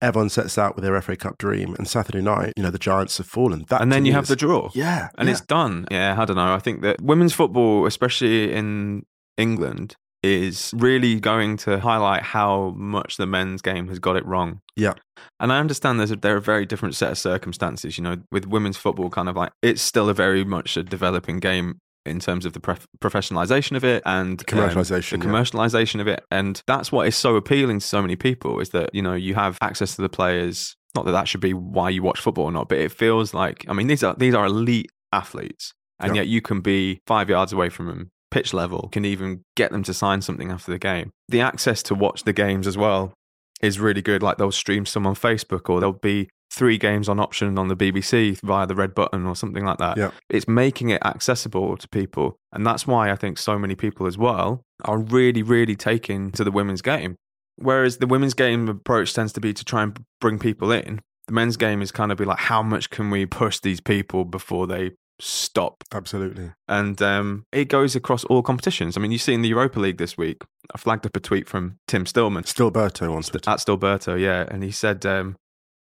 everyone 0.00 0.28
sets 0.28 0.58
out 0.58 0.76
with 0.76 0.84
their 0.84 1.00
FA 1.00 1.16
Cup 1.16 1.38
dream, 1.38 1.74
and 1.78 1.88
Saturday 1.88 2.20
night, 2.20 2.52
you 2.56 2.62
know, 2.62 2.70
the 2.70 2.78
Giants 2.78 3.18
have 3.18 3.26
fallen. 3.26 3.64
That 3.68 3.80
and 3.80 3.92
then 3.92 4.04
you 4.04 4.12
have 4.12 4.24
is- 4.24 4.28
the 4.28 4.36
draw. 4.36 4.70
yeah, 4.74 5.08
and 5.18 5.28
yeah. 5.28 5.32
it's 5.32 5.40
done. 5.42 5.86
Yeah, 5.90 6.16
I 6.18 6.24
don't 6.24 6.36
know. 6.36 6.54
I 6.54 6.58
think 6.58 6.82
that 6.82 7.00
women's 7.00 7.34
football, 7.34 7.86
especially 7.86 8.52
in 8.52 9.04
England, 9.36 9.96
is 10.22 10.72
really 10.76 11.20
going 11.20 11.56
to 11.56 11.78
highlight 11.78 12.22
how 12.22 12.70
much 12.76 13.16
the 13.18 13.26
men's 13.26 13.62
game 13.62 13.88
has 13.88 13.98
got 13.98 14.16
it 14.16 14.26
wrong. 14.26 14.60
Yeah. 14.74 14.94
And 15.38 15.52
I 15.52 15.60
understand 15.60 16.00
there's 16.00 16.10
a, 16.10 16.16
there 16.16 16.34
are 16.34 16.38
a 16.38 16.42
very 16.42 16.66
different 16.66 16.96
set 16.96 17.12
of 17.12 17.18
circumstances. 17.18 17.98
You 17.98 18.04
know, 18.04 18.16
with 18.32 18.46
women's 18.46 18.76
football, 18.76 19.10
kind 19.10 19.28
of 19.28 19.36
like 19.36 19.52
it's 19.62 19.82
still 19.82 20.08
a 20.08 20.14
very 20.14 20.44
much 20.44 20.76
a 20.76 20.82
developing 20.82 21.38
game 21.38 21.80
in 22.06 22.20
terms 22.20 22.46
of 22.46 22.52
the 22.52 22.60
prof- 22.60 22.86
professionalization 23.00 23.76
of 23.76 23.84
it 23.84 24.02
and 24.06 24.40
um, 24.40 24.46
Commercialisation, 24.46 25.20
the 25.20 25.26
yeah. 25.26 25.32
commercialization 25.32 26.00
of 26.00 26.08
it, 26.08 26.24
and 26.30 26.62
that's 26.66 26.90
what 26.92 27.06
is 27.06 27.16
so 27.16 27.36
appealing 27.36 27.80
to 27.80 27.86
so 27.86 28.00
many 28.00 28.16
people 28.16 28.60
is 28.60 28.70
that 28.70 28.90
you 28.94 29.02
know 29.02 29.14
you 29.14 29.34
have 29.34 29.58
access 29.60 29.96
to 29.96 30.02
the 30.02 30.08
players. 30.08 30.74
Not 30.94 31.04
that 31.04 31.12
that 31.12 31.28
should 31.28 31.40
be 31.42 31.52
why 31.52 31.90
you 31.90 32.02
watch 32.02 32.18
football 32.20 32.44
or 32.46 32.52
not, 32.52 32.68
but 32.68 32.78
it 32.78 32.90
feels 32.92 33.34
like 33.34 33.64
I 33.68 33.72
mean 33.72 33.86
these 33.88 34.02
are 34.02 34.14
these 34.14 34.34
are 34.34 34.46
elite 34.46 34.90
athletes, 35.12 35.72
and 36.00 36.14
Yeah. 36.14 36.22
yet 36.22 36.28
you 36.28 36.40
can 36.40 36.60
be 36.60 37.00
five 37.06 37.28
yards 37.28 37.52
away 37.52 37.68
from 37.68 37.86
them, 37.86 38.10
pitch 38.30 38.54
level, 38.54 38.88
can 38.90 39.04
even 39.04 39.42
get 39.56 39.70
them 39.70 39.82
to 39.84 39.92
sign 39.94 40.22
something 40.22 40.50
after 40.50 40.72
the 40.72 40.78
game. 40.78 41.10
The 41.28 41.40
access 41.40 41.82
to 41.84 41.94
watch 41.94 42.24
the 42.24 42.32
games 42.32 42.66
as 42.66 42.78
well 42.78 43.12
is 43.60 43.78
really 43.78 44.02
good. 44.02 44.22
Like 44.22 44.38
they'll 44.38 44.50
stream 44.52 44.86
some 44.86 45.06
on 45.06 45.14
Facebook, 45.14 45.68
or 45.68 45.80
there'll 45.80 45.92
be 45.92 46.28
three 46.50 46.78
games 46.78 47.08
on 47.08 47.20
option 47.20 47.58
on 47.58 47.68
the 47.68 47.76
BBC 47.76 48.40
via 48.42 48.66
the 48.66 48.74
red 48.74 48.94
button 48.94 49.26
or 49.26 49.36
something 49.36 49.64
like 49.64 49.78
that. 49.78 49.96
Yeah. 49.96 50.10
It's 50.28 50.48
making 50.48 50.90
it 50.90 51.02
accessible 51.04 51.76
to 51.76 51.88
people, 51.88 52.38
and 52.52 52.66
that's 52.66 52.86
why 52.86 53.10
I 53.10 53.16
think 53.16 53.38
so 53.38 53.58
many 53.58 53.74
people 53.74 54.06
as 54.06 54.18
well 54.18 54.62
are 54.84 54.98
really, 54.98 55.42
really 55.42 55.76
taking 55.76 56.30
to 56.32 56.44
the 56.44 56.50
women's 56.50 56.82
game. 56.82 57.16
Whereas 57.56 57.98
the 57.98 58.06
women's 58.06 58.34
game 58.34 58.68
approach 58.68 59.14
tends 59.14 59.32
to 59.32 59.40
be 59.40 59.52
to 59.52 59.64
try 59.64 59.82
and 59.82 59.98
bring 60.20 60.38
people 60.38 60.70
in. 60.70 61.00
The 61.26 61.32
men's 61.32 61.56
game 61.56 61.82
is 61.82 61.90
kind 61.90 62.12
of 62.12 62.18
be 62.18 62.24
like, 62.24 62.38
how 62.38 62.62
much 62.62 62.90
can 62.90 63.10
we 63.10 63.26
push 63.26 63.58
these 63.58 63.80
people 63.80 64.24
before 64.24 64.66
they 64.66 64.92
stop 65.20 65.82
absolutely. 65.92 66.52
and 66.68 67.02
um, 67.02 67.44
it 67.52 67.66
goes 67.66 67.96
across 67.96 68.24
all 68.24 68.42
competitions. 68.42 68.96
I 68.96 69.00
mean, 69.00 69.10
you 69.10 69.18
see 69.18 69.34
in 69.34 69.42
the 69.42 69.48
Europa 69.48 69.80
League 69.80 69.98
this 69.98 70.16
week, 70.16 70.42
I 70.72 70.78
flagged 70.78 71.06
up 71.06 71.16
a 71.16 71.20
tweet 71.20 71.48
from 71.48 71.78
Tim 71.86 72.06
Stillman 72.06 72.44
Stilberto 72.44 73.14
on 73.14 73.22
Twitter. 73.22 73.50
at 73.50 73.58
Stilberto, 73.58 74.18
yeah, 74.18 74.46
and 74.48 74.62
he 74.62 74.70
said 74.70 75.04
um, 75.04 75.36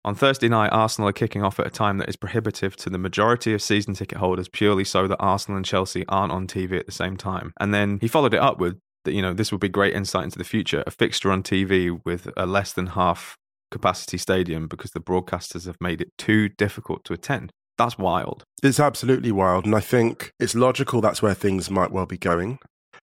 on 0.06 0.14
Thursday 0.14 0.48
night, 0.48 0.68
Arsenal 0.72 1.08
are 1.08 1.12
kicking 1.12 1.42
off 1.42 1.58
at 1.58 1.66
a 1.66 1.70
time 1.70 1.98
that 1.98 2.08
is 2.08 2.16
prohibitive 2.16 2.76
to 2.76 2.88
the 2.88 2.96
majority 2.96 3.52
of 3.52 3.60
season 3.60 3.92
ticket 3.92 4.18
holders, 4.18 4.48
purely 4.48 4.84
so 4.84 5.08
that 5.08 5.18
Arsenal 5.18 5.56
and 5.56 5.66
Chelsea 5.66 6.04
aren't 6.08 6.32
on 6.32 6.46
TV 6.46 6.78
at 6.78 6.86
the 6.86 6.92
same 6.92 7.16
time. 7.16 7.52
And 7.58 7.74
then 7.74 7.98
he 8.00 8.06
followed 8.06 8.32
it 8.32 8.40
up 8.40 8.58
with 8.58 8.78
that, 9.04 9.12
you 9.12 9.20
know, 9.20 9.34
this 9.34 9.50
would 9.50 9.60
be 9.60 9.68
great 9.68 9.94
insight 9.94 10.24
into 10.24 10.38
the 10.38 10.44
future: 10.44 10.84
a 10.86 10.92
fixture 10.92 11.32
on 11.32 11.42
TV 11.42 12.00
with 12.04 12.30
a 12.36 12.46
less 12.46 12.72
than 12.72 12.86
half 12.86 13.36
capacity 13.70 14.16
stadium 14.16 14.68
because 14.68 14.92
the 14.92 15.00
broadcasters 15.00 15.66
have 15.66 15.76
made 15.80 16.00
it 16.00 16.16
too 16.16 16.48
difficult 16.48 17.04
to 17.04 17.12
attend. 17.12 17.50
That's 17.76 17.98
wild. 17.98 18.44
It's 18.62 18.80
absolutely 18.80 19.32
wild. 19.32 19.66
And 19.66 19.74
I 19.74 19.80
think 19.80 20.30
it's 20.38 20.54
logical 20.54 21.00
that's 21.00 21.20
where 21.20 21.34
things 21.34 21.70
might 21.70 21.90
well 21.90 22.06
be 22.06 22.16
going. 22.16 22.58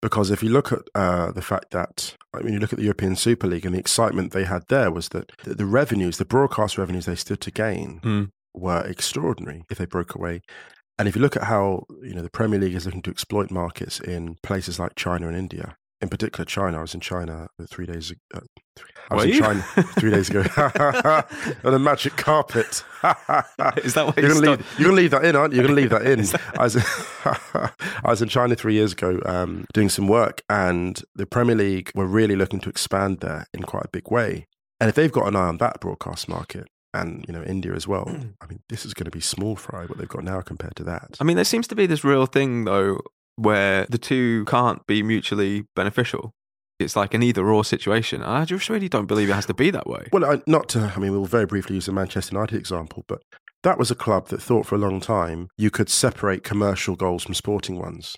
Because 0.01 0.31
if 0.31 0.43
you 0.43 0.49
look 0.49 0.71
at 0.71 0.81
uh, 0.95 1.31
the 1.31 1.41
fact 1.41 1.71
that, 1.71 2.15
I 2.33 2.41
mean, 2.41 2.53
you 2.53 2.59
look 2.59 2.73
at 2.73 2.79
the 2.79 2.85
European 2.85 3.15
Super 3.15 3.47
League 3.47 3.65
and 3.65 3.75
the 3.75 3.79
excitement 3.79 4.31
they 4.31 4.45
had 4.45 4.63
there 4.67 4.89
was 4.91 5.09
that 5.09 5.31
the, 5.43 5.53
the 5.55 5.65
revenues, 5.65 6.17
the 6.17 6.25
broadcast 6.25 6.77
revenues 6.77 7.05
they 7.05 7.15
stood 7.15 7.41
to 7.41 7.51
gain 7.51 7.99
Mm. 8.03 8.29
were 8.53 8.81
extraordinary 8.85 9.63
if 9.69 9.77
they 9.77 9.85
broke 9.85 10.15
away. 10.15 10.41
And 10.97 11.07
if 11.07 11.15
you 11.15 11.21
look 11.21 11.35
at 11.35 11.43
how, 11.43 11.85
you 12.03 12.13
know, 12.13 12.21
the 12.21 12.29
Premier 12.29 12.59
League 12.59 12.75
is 12.75 12.85
looking 12.85 13.01
to 13.03 13.11
exploit 13.11 13.49
markets 13.51 13.99
in 13.99 14.35
places 14.43 14.79
like 14.79 14.95
China 14.95 15.27
and 15.27 15.37
India, 15.37 15.75
in 16.03 16.09
particular 16.09 16.43
China, 16.43 16.79
I 16.79 16.81
was 16.81 16.93
in 16.93 16.99
China 16.99 17.47
three 17.69 17.85
days 17.85 18.11
ago. 18.11 18.19
Uh, 18.35 18.41
I 19.09 19.15
was 19.15 19.23
Were 19.23 19.29
in 19.29 19.35
you? 19.35 19.41
China 19.41 19.61
three 19.97 20.11
days 20.11 20.29
ago 20.29 20.43
on 21.63 21.73
a 21.73 21.79
magic 21.79 22.17
carpet. 22.17 22.67
Is 23.83 23.93
that 23.93 24.05
why 24.05 24.13
You're 24.17 24.27
you 24.27 24.33
gonna, 24.33 24.51
leave, 24.51 24.75
you're 24.77 24.89
gonna 24.89 25.01
leave 25.01 25.11
that 25.11 25.25
in, 25.25 25.35
aren't 25.35 25.53
you? 25.53 25.61
You're 25.61 25.67
gonna 25.67 25.79
leave 25.79 25.89
that 25.91 26.05
in. 26.05 26.19
I, 26.59 26.63
was, 26.63 26.77
I 28.03 28.09
was 28.09 28.21
in 28.21 28.27
China 28.27 28.55
three 28.55 28.73
years 28.73 28.91
ago 28.91 29.19
um, 29.25 29.65
doing 29.73 29.87
some 29.89 30.07
work, 30.07 30.41
and 30.49 31.01
the 31.15 31.25
Premier 31.25 31.55
League 31.55 31.89
were 31.95 32.05
really 32.05 32.35
looking 32.35 32.59
to 32.61 32.69
expand 32.69 33.21
there 33.21 33.45
in 33.53 33.63
quite 33.63 33.85
a 33.85 33.89
big 33.89 34.11
way. 34.11 34.47
And 34.81 34.89
if 34.89 34.95
they've 34.95 35.11
got 35.11 35.27
an 35.27 35.37
eye 35.37 35.47
on 35.47 35.57
that 35.59 35.79
broadcast 35.79 36.27
market, 36.27 36.67
and 36.93 37.23
you 37.27 37.33
know 37.33 37.43
India 37.43 37.73
as 37.73 37.87
well, 37.87 38.09
I 38.41 38.47
mean, 38.47 38.59
this 38.67 38.85
is 38.85 38.93
going 38.93 39.05
to 39.05 39.11
be 39.11 39.21
small 39.21 39.55
fry 39.55 39.85
what 39.85 39.97
they've 39.97 40.07
got 40.07 40.25
now 40.25 40.41
compared 40.41 40.75
to 40.75 40.83
that. 40.83 41.15
I 41.21 41.23
mean, 41.23 41.37
there 41.37 41.45
seems 41.45 41.67
to 41.67 41.75
be 41.75 41.85
this 41.85 42.03
real 42.03 42.25
thing 42.25 42.65
though, 42.65 42.99
where 43.35 43.85
the 43.89 43.97
two 43.97 44.45
can't 44.45 44.85
be 44.87 45.03
mutually 45.03 45.65
beneficial. 45.75 46.33
It's 46.79 46.95
like 46.95 47.13
an 47.13 47.23
either 47.23 47.47
or 47.47 47.63
situation. 47.63 48.23
I 48.23 48.45
just 48.45 48.69
really 48.69 48.89
don't 48.89 49.05
believe 49.05 49.29
it 49.29 49.33
has 49.33 49.45
to 49.45 49.53
be 49.53 49.71
that 49.71 49.87
way. 49.87 50.07
Well, 50.11 50.25
I, 50.25 50.41
not 50.47 50.69
to, 50.69 50.91
I 50.95 50.99
mean, 50.99 51.11
we'll 51.11 51.25
very 51.25 51.45
briefly 51.45 51.75
use 51.75 51.85
the 51.85 51.91
Manchester 51.91 52.35
United 52.35 52.57
example, 52.57 53.03
but 53.07 53.21
that 53.63 53.77
was 53.77 53.89
a 53.89 53.95
club 53.95 54.27
that 54.27 54.41
thought 54.41 54.65
for 54.65 54.75
a 54.75 54.79
long 54.79 54.99
time 54.99 55.47
you 55.57 55.69
could 55.69 55.89
separate 55.89 56.43
commercial 56.43 56.95
goals 56.95 57.23
from 57.23 57.33
sporting 57.33 57.79
ones. 57.79 58.15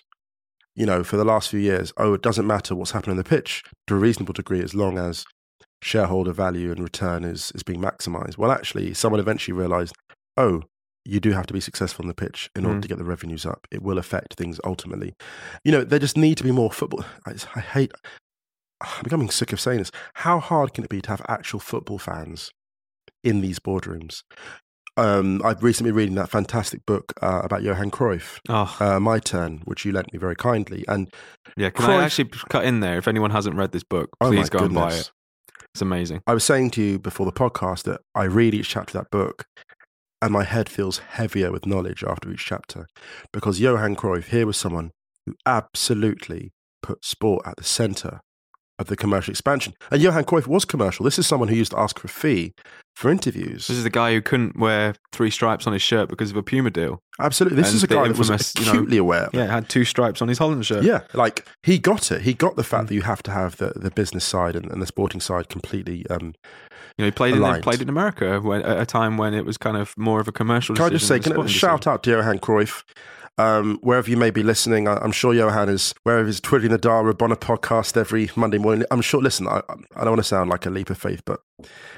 You 0.74 0.84
know, 0.84 1.04
for 1.04 1.16
the 1.16 1.24
last 1.24 1.48
few 1.50 1.60
years, 1.60 1.92
oh, 1.96 2.14
it 2.14 2.22
doesn't 2.22 2.46
matter 2.46 2.74
what's 2.74 2.90
happening 2.90 3.12
on 3.12 3.16
the 3.18 3.24
pitch 3.24 3.62
to 3.86 3.94
a 3.94 3.98
reasonable 3.98 4.34
degree 4.34 4.62
as 4.62 4.74
long 4.74 4.98
as 4.98 5.24
shareholder 5.82 6.32
value 6.32 6.70
and 6.70 6.80
return 6.80 7.24
is, 7.24 7.52
is 7.54 7.62
being 7.62 7.80
maximized. 7.80 8.36
Well, 8.36 8.50
actually, 8.50 8.92
someone 8.92 9.20
eventually 9.20 9.56
realized, 9.56 9.94
oh, 10.36 10.62
you 11.06 11.20
do 11.20 11.32
have 11.32 11.46
to 11.46 11.54
be 11.54 11.60
successful 11.60 12.02
on 12.04 12.08
the 12.08 12.14
pitch 12.14 12.50
in 12.56 12.64
order 12.66 12.78
Mm. 12.78 12.82
to 12.82 12.88
get 12.88 12.98
the 12.98 13.04
revenues 13.04 13.46
up. 13.46 13.66
It 13.70 13.82
will 13.82 13.98
affect 13.98 14.34
things 14.34 14.60
ultimately. 14.64 15.14
You 15.64 15.72
know, 15.72 15.84
there 15.84 15.98
just 15.98 16.16
need 16.16 16.36
to 16.38 16.44
be 16.44 16.50
more 16.52 16.70
football. 16.72 17.04
I, 17.26 17.34
I 17.54 17.60
hate, 17.60 17.92
I'm 18.80 19.02
becoming 19.04 19.30
sick 19.30 19.52
of 19.52 19.60
saying 19.60 19.78
this. 19.78 19.92
How 20.14 20.40
hard 20.40 20.74
can 20.74 20.84
it 20.84 20.90
be 20.90 21.00
to 21.02 21.08
have 21.10 21.22
actual 21.28 21.60
football 21.60 21.98
fans 21.98 22.50
in 23.24 23.40
these 23.40 23.58
boardrooms? 23.58 24.22
Um, 24.98 25.42
I've 25.44 25.62
recently 25.62 25.90
been 25.90 25.96
reading 25.96 26.14
that 26.14 26.30
fantastic 26.30 26.84
book 26.86 27.12
uh, 27.20 27.42
about 27.44 27.62
Johan 27.62 27.90
Cruyff, 27.90 28.38
Oh, 28.48 28.74
uh, 28.80 28.98
My 28.98 29.18
Turn, 29.18 29.60
which 29.66 29.84
you 29.84 29.92
lent 29.92 30.10
me 30.12 30.18
very 30.18 30.36
kindly. 30.36 30.84
And 30.88 31.12
yeah. 31.56 31.68
Can 31.70 31.84
Cruyff- 31.84 31.88
I 32.00 32.04
actually 32.04 32.30
cut 32.48 32.64
in 32.64 32.80
there? 32.80 32.96
If 32.96 33.06
anyone 33.06 33.30
hasn't 33.30 33.56
read 33.56 33.72
this 33.72 33.84
book, 33.84 34.08
oh 34.22 34.28
please 34.30 34.50
my 34.50 34.58
go 34.58 34.64
and 34.64 34.74
buy 34.74 34.92
it. 34.94 35.10
It's 35.74 35.82
amazing. 35.82 36.22
I 36.26 36.32
was 36.32 36.44
saying 36.44 36.70
to 36.72 36.82
you 36.82 36.98
before 36.98 37.26
the 37.26 37.32
podcast 37.32 37.82
that 37.82 38.00
I 38.14 38.24
read 38.24 38.54
each 38.54 38.70
chapter 38.70 38.96
of 38.96 39.04
that 39.04 39.10
book 39.10 39.44
and 40.22 40.32
my 40.32 40.44
head 40.44 40.68
feels 40.68 40.98
heavier 40.98 41.52
with 41.52 41.66
knowledge 41.66 42.02
after 42.04 42.30
each 42.30 42.44
chapter 42.44 42.86
because 43.32 43.60
Johan 43.60 43.96
Cruyff 43.96 44.28
here 44.28 44.46
was 44.46 44.56
someone 44.56 44.92
who 45.26 45.34
absolutely 45.44 46.52
put 46.82 47.04
sport 47.04 47.46
at 47.46 47.56
the 47.56 47.64
center 47.64 48.20
of 48.78 48.88
the 48.88 48.96
commercial 48.96 49.30
expansion. 49.32 49.74
And 49.90 50.02
Johan 50.02 50.24
Cruyff 50.24 50.46
was 50.46 50.64
commercial. 50.64 51.04
This 51.04 51.18
is 51.18 51.26
someone 51.26 51.48
who 51.48 51.54
used 51.56 51.70
to 51.72 51.78
ask 51.78 51.98
for 51.98 52.06
a 52.06 52.10
fee 52.10 52.52
for 52.94 53.10
interviews. 53.10 53.66
This 53.68 53.76
is 53.78 53.84
the 53.84 53.90
guy 53.90 54.12
who 54.12 54.20
couldn't 54.22 54.58
wear 54.58 54.94
three 55.12 55.30
stripes 55.30 55.66
on 55.66 55.72
his 55.72 55.82
shirt 55.82 56.08
because 56.08 56.30
of 56.30 56.36
a 56.36 56.42
Puma 56.42 56.70
deal. 56.70 57.00
Absolutely. 57.18 57.56
This 57.56 57.68
and 57.68 57.76
is 57.76 57.82
a 57.84 57.86
guy 57.86 58.06
that 58.08 58.18
was 58.18 58.30
infamous, 58.30 58.54
you 58.58 58.64
know- 58.66 58.72
acutely 58.72 58.96
aware. 58.98 59.28
Yeah, 59.32 59.46
had 59.46 59.68
two 59.68 59.84
stripes 59.84 60.20
on 60.20 60.28
his 60.28 60.38
Holland 60.38 60.64
shirt. 60.66 60.84
Yeah, 60.84 61.00
like 61.14 61.46
he 61.62 61.78
got 61.78 62.10
it. 62.12 62.22
He 62.22 62.34
got 62.34 62.56
the 62.56 62.62
Mm. 62.62 62.66
fact 62.66 62.88
that 62.88 62.94
you 62.94 63.02
have 63.02 63.22
to 63.24 63.30
have 63.30 63.56
the, 63.56 63.72
the 63.76 63.90
business 63.90 64.24
side 64.24 64.56
and, 64.56 64.70
and 64.70 64.80
the 64.82 64.86
sporting 64.86 65.20
side 65.20 65.48
completely. 65.48 66.06
Um, 66.10 66.34
You 66.98 67.02
know, 67.02 67.04
he 67.06 67.10
played 67.10 67.34
in 67.34 67.40
Aligned. 67.42 67.62
played 67.62 67.80
in 67.82 67.88
America 67.90 68.40
when, 68.40 68.62
at 68.62 68.78
a 68.80 68.86
time 68.86 69.16
when 69.18 69.34
it 69.34 69.44
was 69.44 69.56
kind 69.58 69.76
of 69.76 69.92
more 69.98 70.20
of 70.20 70.28
a 70.28 70.32
commercial. 70.32 70.74
can 70.76 70.84
I 70.86 70.88
just 70.90 71.06
say, 71.06 71.18
can 71.18 71.38
I 71.38 71.46
shout 71.46 71.86
out 71.86 72.02
to 72.04 72.10
Johan 72.10 72.38
Cruyff? 72.38 72.82
Um, 73.38 73.78
wherever 73.82 74.08
you 74.08 74.16
may 74.16 74.30
be 74.30 74.42
listening, 74.42 74.88
I, 74.88 74.96
I'm 74.96 75.12
sure 75.12 75.34
Johan 75.34 75.68
is 75.68 75.92
wherever 76.04 76.26
he's 76.26 76.40
twiddling 76.40 76.72
the 76.72 76.78
dial. 76.78 77.08
A 77.08 77.14
podcast 77.14 77.96
every 77.96 78.30
Monday 78.34 78.58
morning. 78.58 78.86
I'm 78.90 79.02
sure. 79.02 79.20
Listen, 79.20 79.46
I, 79.46 79.62
I 79.94 80.00
don't 80.04 80.10
want 80.12 80.18
to 80.18 80.24
sound 80.24 80.48
like 80.50 80.64
a 80.66 80.70
leap 80.70 80.90
of 80.90 80.98
faith, 80.98 81.22
but 81.26 81.40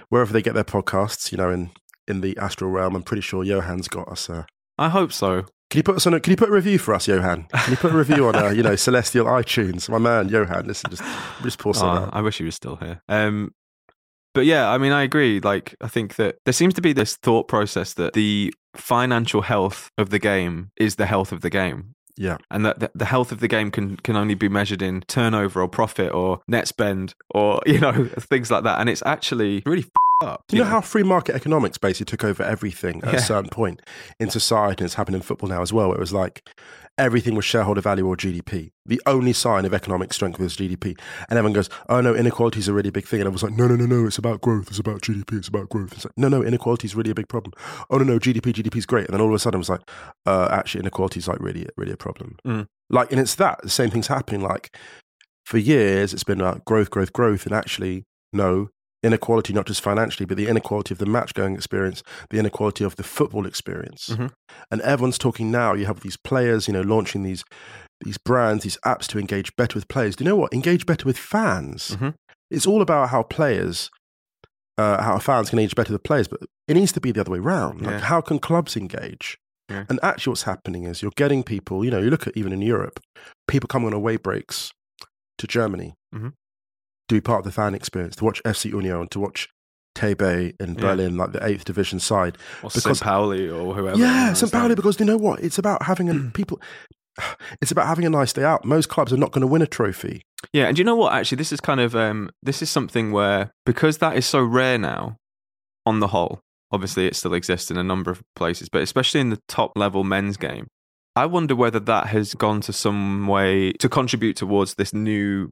wherever 0.09 0.33
they 0.33 0.43
get 0.43 0.55
their 0.55 0.65
podcasts, 0.65 1.31
you 1.31 1.39
know, 1.39 1.51
in 1.51 1.71
in 2.09 2.21
the 2.23 2.37
astral 2.39 2.71
realm, 2.71 2.97
I'm 2.97 3.03
pretty 3.03 3.21
sure 3.23 3.45
Johan's 3.45 3.89
got 3.89 4.09
us. 4.09 4.29
Uh. 4.29 4.45
I 4.79 4.89
hope 4.89 5.13
so. 5.13 5.43
can 5.71 5.79
you 5.79 5.83
put 5.83 5.97
us 5.97 6.07
on? 6.07 6.15
A, 6.15 6.21
can 6.21 6.31
you 6.33 6.37
put 6.37 6.49
a 6.49 6.53
review 6.53 6.79
for 6.79 6.95
us, 6.95 7.07
Johan? 7.09 7.47
Can 7.53 7.71
you 7.73 7.77
put 7.77 7.93
a 7.93 7.97
review 7.97 8.27
on, 8.29 8.37
uh, 8.37 8.49
you 8.51 8.63
know, 8.63 8.77
Celestial 8.77 9.27
iTunes? 9.27 9.89
My 9.89 9.99
man, 9.99 10.29
Johan. 10.29 10.67
Listen, 10.67 10.91
just 10.91 11.03
just 11.43 11.59
pour 11.59 11.75
some 11.75 11.89
Oh. 11.89 12.11
I 12.13 12.21
wish 12.21 12.39
he 12.39 12.45
was 12.45 12.55
still 12.55 12.77
here. 12.77 13.03
Um, 13.09 13.53
but 14.35 14.47
yeah, 14.47 14.71
I 14.71 14.79
mean, 14.79 14.93
I 14.93 15.03
agree. 15.03 15.41
Like, 15.41 15.75
I 15.81 15.89
think 15.89 16.17
that 16.17 16.37
there 16.45 16.53
seems 16.53 16.75
to 16.75 16.81
be 16.81 16.93
this 16.93 17.17
thought 17.17 17.49
process 17.49 17.95
that 17.95 18.13
the 18.13 18.53
financial 18.79 19.43
health 19.43 19.91
of 19.99 20.11
the 20.11 20.19
game 20.19 20.71
is 20.77 20.97
the 20.97 21.07
health 21.07 21.33
of 21.33 21.41
the 21.41 21.51
game. 21.51 21.95
Yeah. 22.17 22.39
And 22.51 22.65
that 22.67 22.91
the- 22.95 23.05
health 23.05 23.31
of 23.31 23.39
the 23.41 23.47
game 23.49 23.71
can, 23.71 23.97
can 23.99 24.17
only 24.17 24.35
be 24.35 24.49
measured 24.49 24.83
in 24.83 25.03
turnover 25.03 25.63
or 25.63 25.69
profit 25.69 26.13
or 26.13 26.41
net 26.49 26.67
spend 26.67 27.15
or, 27.31 27.61
you 27.67 27.79
know, 27.79 28.07
things 28.19 28.51
like 28.51 28.65
that. 28.65 28.81
And 28.81 28.89
it's 28.89 29.03
actually 29.07 29.63
really 29.65 29.83
f- 29.83 29.91
up. 30.29 30.45
Do 30.49 30.57
you 30.57 30.65
know 30.65 30.69
how 30.69 30.81
free 30.81 31.05
market 31.05 31.37
economics 31.37 31.79
basically 31.79 32.07
took 32.07 32.25
over 32.25 32.43
everything 32.43 33.05
at 33.05 33.13
Yeah. 33.13 33.19
a 33.21 33.23
certain 33.23 33.51
point 33.51 33.83
in 34.19 34.31
society? 34.31 34.81
And 34.83 34.87
it's 34.87 34.95
happened 34.95 35.15
in 35.15 35.23
football 35.23 35.49
now 35.49 35.63
as 35.63 35.73
well. 35.73 35.93
It 35.93 36.01
was 36.01 36.13
like 36.13 36.43
everything 36.99 37.35
was 37.35 37.45
shareholder 37.45 37.81
value 37.81 38.07
or 38.07 38.17
GDP. 38.17 38.73
The 38.85 39.01
only 39.07 39.33
sign 39.33 39.65
of 39.65 39.73
economic 39.73 40.13
strength 40.13 40.39
was 40.39 40.57
GDP. 40.57 40.99
And 41.29 41.39
everyone 41.39 41.53
goes, 41.53 41.71
oh 41.89 42.01
no, 42.01 42.15
inequality 42.15 42.59
is 42.59 42.69
a 42.69 42.73
really 42.73 42.91
big 42.91 43.07
thing. 43.07 43.21
And 43.21 43.29
I 43.29 43.33
was 43.33 43.43
like, 43.43 43.53
no, 43.53 43.67
no, 43.69 43.77
no, 43.77 43.87
no, 43.87 44.07
it's 44.07 44.19
about 44.19 44.41
growth. 44.41 44.69
It's 44.69 44.79
about 44.79 45.03
GDP. 45.03 45.39
It's 45.39 45.49
about 45.49 45.69
growth. 45.69 45.93
It's 45.93 46.05
like, 46.05 46.19
no, 46.19 46.29
no, 46.29 46.43
inequality 46.43 46.87
is 46.87 46.95
really 46.95 47.11
a 47.11 47.15
big 47.15 47.29
problem. 47.29 47.53
Oh 47.89 47.99
no, 47.99 48.05
no, 48.05 48.19
GDP, 48.19 48.53
GDP 48.53 48.77
is 48.77 48.87
great. 48.87 49.07
And 49.07 49.15
then 49.15 49.21
all 49.21 49.29
of 49.29 49.35
a 49.35 49.39
sudden 49.39 49.59
it 49.59 49.61
was 49.61 49.71
like, 49.71 49.89
uh, 50.27 50.49
actually, 50.51 50.81
inequality 50.81 51.21
is 51.21 51.29
like 51.29 51.41
really, 51.41 51.67
really 51.77 51.93
a 51.93 51.97
problem. 51.97 52.37
Mm. 52.47 52.67
Like, 52.91 53.13
and 53.13 53.21
it's 53.21 53.37
that, 53.37 53.61
the 53.63 53.71
same 53.71 53.91
thing's 53.91 54.09
happening. 54.09 54.41
Like, 54.41 54.75
for 55.45 55.59
years, 55.59 56.13
it's 56.13 56.25
been 56.25 56.41
about 56.41 56.65
growth, 56.65 56.91
growth, 56.91 57.13
growth. 57.13 57.47
And 57.47 57.55
actually, 57.55 58.05
no, 58.33 58.69
inequality, 59.03 59.53
not 59.53 59.67
just 59.67 59.81
financially, 59.81 60.27
but 60.27 60.37
the 60.37 60.49
inequality 60.49 60.93
of 60.93 60.99
the 60.99 61.07
match 61.07 61.33
going 61.35 61.55
experience, 61.55 62.03
the 62.31 62.39
inequality 62.39 62.85
of 62.85 62.97
the 62.97 63.05
football 63.05 63.47
experience. 63.47 64.09
Mhm. 64.11 64.33
And 64.71 64.81
everyone's 64.81 65.19
talking 65.19 65.51
now. 65.51 65.75
You 65.75 65.87
have 65.87 66.01
these 66.01 66.17
players, 66.17 66.67
you 66.67 66.73
know, 66.75 66.83
launching 66.83 67.23
these 67.23 67.45
these 68.05 68.17
brands, 68.19 68.63
these 68.63 68.79
apps 68.87 69.09
to 69.09 69.19
engage 69.19 69.55
better 69.57 69.75
with 69.77 69.89
players. 69.89 70.15
Do 70.15 70.23
you 70.23 70.31
know 70.31 70.37
what? 70.37 70.53
Engage 70.55 70.87
better 70.87 71.05
with 71.05 71.19
fans. 71.19 71.97
Mhm. 71.97 72.15
It's 72.49 72.65
all 72.65 72.81
about 72.81 73.09
how 73.09 73.25
players, 73.25 73.91
uh, 74.79 75.03
how 75.03 75.19
fans 75.19 75.51
can 75.51 75.59
engage 75.59 75.75
better 75.75 75.93
with 75.93 76.05
players, 76.05 76.29
but 76.29 76.41
it 76.69 76.75
needs 76.75 76.93
to 76.93 77.01
be 77.01 77.11
the 77.11 77.21
other 77.23 77.33
way 77.33 77.41
around. 77.41 77.83
Like, 77.83 77.91
Yeah. 77.95 77.99
how 78.07 78.21
can 78.21 78.39
clubs 78.39 78.77
engage? 78.77 79.37
Yeah. 79.69 79.85
And 79.89 79.99
actually, 80.01 80.31
what's 80.31 80.45
happening 80.45 80.85
is 80.85 81.03
you're 81.03 81.11
getting 81.17 81.43
people. 81.43 81.85
You 81.85 81.91
know, 81.91 81.99
you 81.99 82.09
look 82.09 82.29
at 82.29 82.37
even 82.37 82.53
in 82.53 82.63
Europe, 82.63 83.01
people 83.49 83.67
coming 83.67 83.89
on 83.89 83.93
away 83.95 84.17
breaks 84.17 84.71
to 85.39 85.47
Germany 85.49 85.95
Mhm. 86.15 86.35
To 87.09 87.15
be 87.15 87.21
part 87.21 87.41
of 87.41 87.45
the 87.45 87.53
fan 87.53 87.75
experience, 87.75 88.17
to 88.17 88.25
watch 88.25 88.43
FC 88.45 88.71
Union, 88.71 88.97
and 88.97 89.11
to 89.11 89.21
watch 89.21 89.49
Tebe 89.95 90.55
in 90.61 90.75
Yeah. 90.75 90.81
Berlin, 90.81 91.17
like 91.17 91.33
the 91.33 91.45
eighth 91.45 91.65
division 91.65 91.99
side. 92.01 92.37
Or 92.63 92.71
because- 92.71 92.83
St. 92.85 93.01
Pauli 93.01 93.49
or 93.49 93.75
whoever. 93.75 93.99
Yeah, 93.99 94.33
St. 94.35 94.53
Pauli, 94.53 94.75
because 94.75 95.01
you 95.01 95.07
know 95.07 95.17
what? 95.17 95.41
It's 95.41 95.59
about 95.59 95.83
having 95.85 96.09
a 96.09 96.15
people. 96.31 96.61
It's 97.61 97.73
about 97.73 97.89
having 97.89 98.05
a 98.05 98.11
nice 98.11 98.33
day 98.33 98.45
out. 98.45 98.65
Most 98.65 98.89
clubs 98.89 99.13
are 99.13 99.17
not 99.17 99.33
going 99.33 99.41
to 99.41 99.49
win 99.49 99.61
a 99.61 99.67
trophy. 99.67 100.23
Yeah, 100.53 100.69
and 100.69 100.79
you 100.79 100.85
know 100.85 100.95
what? 100.95 101.13
Actually, 101.13 101.37
this 101.37 101.51
is 101.53 101.61
kind 101.61 101.81
of 101.81 101.97
um, 101.97 102.31
this 102.45 102.63
is 102.63 102.71
something 102.71 103.11
where 103.11 103.51
because 103.67 103.99
that 103.99 104.17
is 104.17 104.25
so 104.25 104.41
rare 104.41 104.79
now, 104.79 105.17
on 105.85 105.99
the 105.99 106.09
whole, 106.09 106.39
obviously 106.71 107.09
it 107.09 107.17
still 107.17 107.35
exists 107.35 107.73
in 107.73 107.77
a 107.77 107.83
number 107.83 108.13
of 108.13 108.23
places, 108.37 108.69
but 108.69 108.83
especially 108.83 109.21
in 109.21 109.31
the 109.31 109.41
top 109.49 109.73
level 109.75 110.05
men's 110.05 110.37
game, 110.37 110.69
I 111.17 111.27
wonder 111.27 111.57
whether 111.57 111.81
that 111.81 112.07
has 112.09 112.35
gone 112.35 112.61
to 112.63 112.73
some 112.73 113.27
way 113.27 113.73
to 113.73 113.89
contribute 113.89 114.37
towards 114.37 114.75
this 114.75 114.93
new 114.95 115.51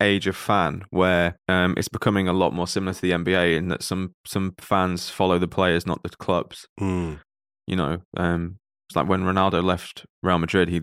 age 0.00 0.26
of 0.26 0.36
fan 0.36 0.84
where 0.90 1.36
um, 1.48 1.74
it's 1.76 1.88
becoming 1.88 2.28
a 2.28 2.32
lot 2.32 2.52
more 2.52 2.66
similar 2.66 2.92
to 2.92 3.00
the 3.00 3.12
NBA 3.12 3.56
in 3.56 3.68
that 3.68 3.82
some 3.82 4.14
some 4.26 4.54
fans 4.58 5.10
follow 5.10 5.38
the 5.38 5.48
players, 5.48 5.86
not 5.86 6.02
the 6.02 6.10
clubs. 6.10 6.66
Mm. 6.80 7.20
You 7.66 7.76
know, 7.76 7.98
um, 8.16 8.58
it's 8.88 8.96
like 8.96 9.08
when 9.08 9.22
Ronaldo 9.22 9.62
left 9.62 10.04
Real 10.22 10.38
Madrid, 10.38 10.68
he 10.68 10.82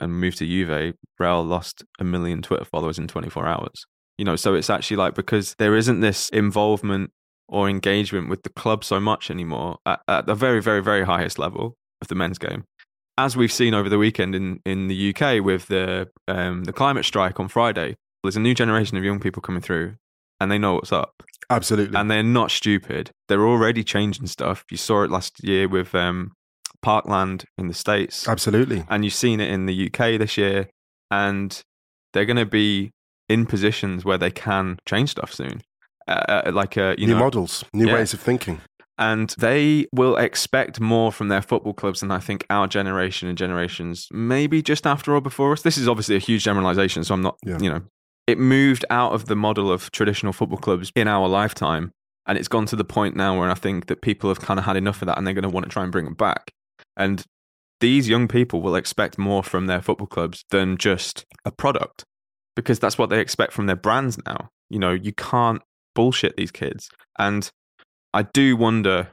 and 0.00 0.20
moved 0.20 0.38
to 0.38 0.46
Juve, 0.46 0.94
Real 1.18 1.44
lost 1.44 1.84
a 1.98 2.04
million 2.04 2.42
Twitter 2.42 2.64
followers 2.64 2.98
in 2.98 3.08
24 3.08 3.46
hours. 3.46 3.86
You 4.18 4.24
know, 4.24 4.36
so 4.36 4.54
it's 4.54 4.70
actually 4.70 4.96
like 4.96 5.14
because 5.14 5.54
there 5.58 5.76
isn't 5.76 6.00
this 6.00 6.28
involvement 6.28 7.10
or 7.48 7.68
engagement 7.68 8.28
with 8.28 8.42
the 8.42 8.50
club 8.50 8.84
so 8.84 9.00
much 9.00 9.30
anymore 9.30 9.78
at, 9.84 10.00
at 10.08 10.26
the 10.26 10.34
very, 10.34 10.62
very, 10.62 10.82
very 10.82 11.04
highest 11.04 11.38
level 11.38 11.76
of 12.00 12.08
the 12.08 12.14
men's 12.14 12.38
game. 12.38 12.64
As 13.18 13.36
we've 13.36 13.52
seen 13.52 13.74
over 13.74 13.88
the 13.88 13.98
weekend 13.98 14.34
in, 14.34 14.60
in 14.64 14.88
the 14.88 15.14
UK 15.14 15.44
with 15.44 15.66
the 15.66 16.08
um, 16.26 16.64
the 16.64 16.72
climate 16.72 17.04
strike 17.04 17.38
on 17.38 17.48
Friday, 17.48 17.96
there's 18.24 18.36
a 18.36 18.40
new 18.40 18.54
generation 18.54 18.96
of 18.96 19.04
young 19.04 19.20
people 19.20 19.40
coming 19.42 19.62
through, 19.62 19.94
and 20.40 20.50
they 20.50 20.58
know 20.58 20.74
what's 20.74 20.92
up 20.92 21.22
Absolutely. 21.50 21.96
and 21.98 22.10
they're 22.10 22.22
not 22.22 22.50
stupid. 22.50 23.10
They're 23.28 23.46
already 23.46 23.84
changing 23.84 24.26
stuff. 24.26 24.64
You 24.70 24.76
saw 24.76 25.02
it 25.04 25.10
last 25.10 25.42
year 25.44 25.68
with 25.68 25.94
um, 25.94 26.32
Parkland 26.82 27.44
in 27.58 27.68
the 27.68 27.74
States. 27.74 28.26
Absolutely. 28.28 28.84
And 28.88 29.04
you've 29.04 29.14
seen 29.14 29.40
it 29.40 29.50
in 29.50 29.66
the 29.66 29.86
UK 29.86 30.18
this 30.18 30.36
year. 30.36 30.68
And 31.10 31.62
they're 32.12 32.24
going 32.24 32.36
to 32.36 32.46
be 32.46 32.90
in 33.28 33.46
positions 33.46 34.04
where 34.04 34.18
they 34.18 34.30
can 34.30 34.78
change 34.86 35.10
stuff 35.10 35.32
soon. 35.32 35.62
Uh, 36.08 36.42
uh, 36.46 36.50
like, 36.52 36.76
uh, 36.76 36.94
you 36.98 37.06
new 37.06 37.14
know, 37.14 37.20
models, 37.20 37.64
new 37.72 37.86
Yeah. 37.86 37.94
ways 37.94 38.12
of 38.12 38.20
thinking. 38.20 38.60
and 38.98 39.34
they 39.38 39.86
will 39.92 40.16
expect 40.16 40.78
more 40.80 41.10
from 41.12 41.28
their 41.28 41.42
football 41.42 41.72
clubs 41.72 42.00
than 42.00 42.10
I 42.10 42.18
think 42.18 42.44
our 42.50 42.66
generation 42.66 43.28
and 43.28 43.36
generations, 43.38 44.08
maybe 44.12 44.60
just 44.62 44.86
after 44.86 45.14
or 45.14 45.20
before 45.20 45.52
us. 45.52 45.62
This 45.62 45.76
is 45.78 45.88
obviously 45.88 46.16
a 46.16 46.20
huge 46.20 46.44
generalization, 46.44 47.02
so 47.04 47.14
I'm 47.14 47.22
not, 47.22 47.36
Yeah. 47.44 47.58
you 47.60 47.70
know, 47.70 47.82
it 48.26 48.38
moved 48.38 48.84
out 48.90 49.12
of 49.12 49.26
the 49.26 49.36
model 49.36 49.70
of 49.70 49.90
traditional 49.90 50.32
football 50.32 50.58
clubs 50.58 50.90
in 50.96 51.08
our 51.08 51.28
lifetime, 51.28 51.92
and 52.26 52.38
it's 52.38 52.48
gone 52.48 52.66
to 52.66 52.76
the 52.76 52.84
point 52.84 53.16
now 53.16 53.38
where 53.38 53.50
I 53.50 53.54
think 53.54 53.86
that 53.86 54.02
people 54.02 54.30
have 54.30 54.40
kind 54.40 54.58
of 54.58 54.64
had 54.64 54.76
enough 54.76 55.02
of 55.02 55.06
that, 55.06 55.18
and 55.18 55.26
they're 55.26 55.34
going 55.34 55.42
to 55.42 55.50
want 55.50 55.64
to 55.64 55.70
try 55.70 55.82
and 55.82 55.92
bring 55.92 56.06
it 56.06 56.16
back. 56.16 56.52
And 56.96 57.24
these 57.80 58.08
young 58.08 58.28
people 58.28 58.62
will 58.62 58.76
expect 58.76 59.18
more 59.18 59.42
from 59.42 59.66
their 59.66 59.82
football 59.82 60.06
clubs 60.06 60.44
than 60.50 60.78
just 60.78 61.24
a 61.44 61.50
product, 61.50 62.04
because 62.56 62.78
that's 62.78 62.96
what 62.96 63.10
they 63.10 63.20
expect 63.20 63.52
from 63.52 63.66
their 63.66 63.76
brands 63.76 64.18
now. 64.24 64.48
You 64.70 64.78
know, 64.78 64.92
you 64.92 65.12
can't 65.12 65.60
bullshit 65.94 66.36
these 66.36 66.50
kids, 66.50 66.88
and 67.18 67.50
I 68.14 68.22
do 68.22 68.56
wonder 68.56 69.08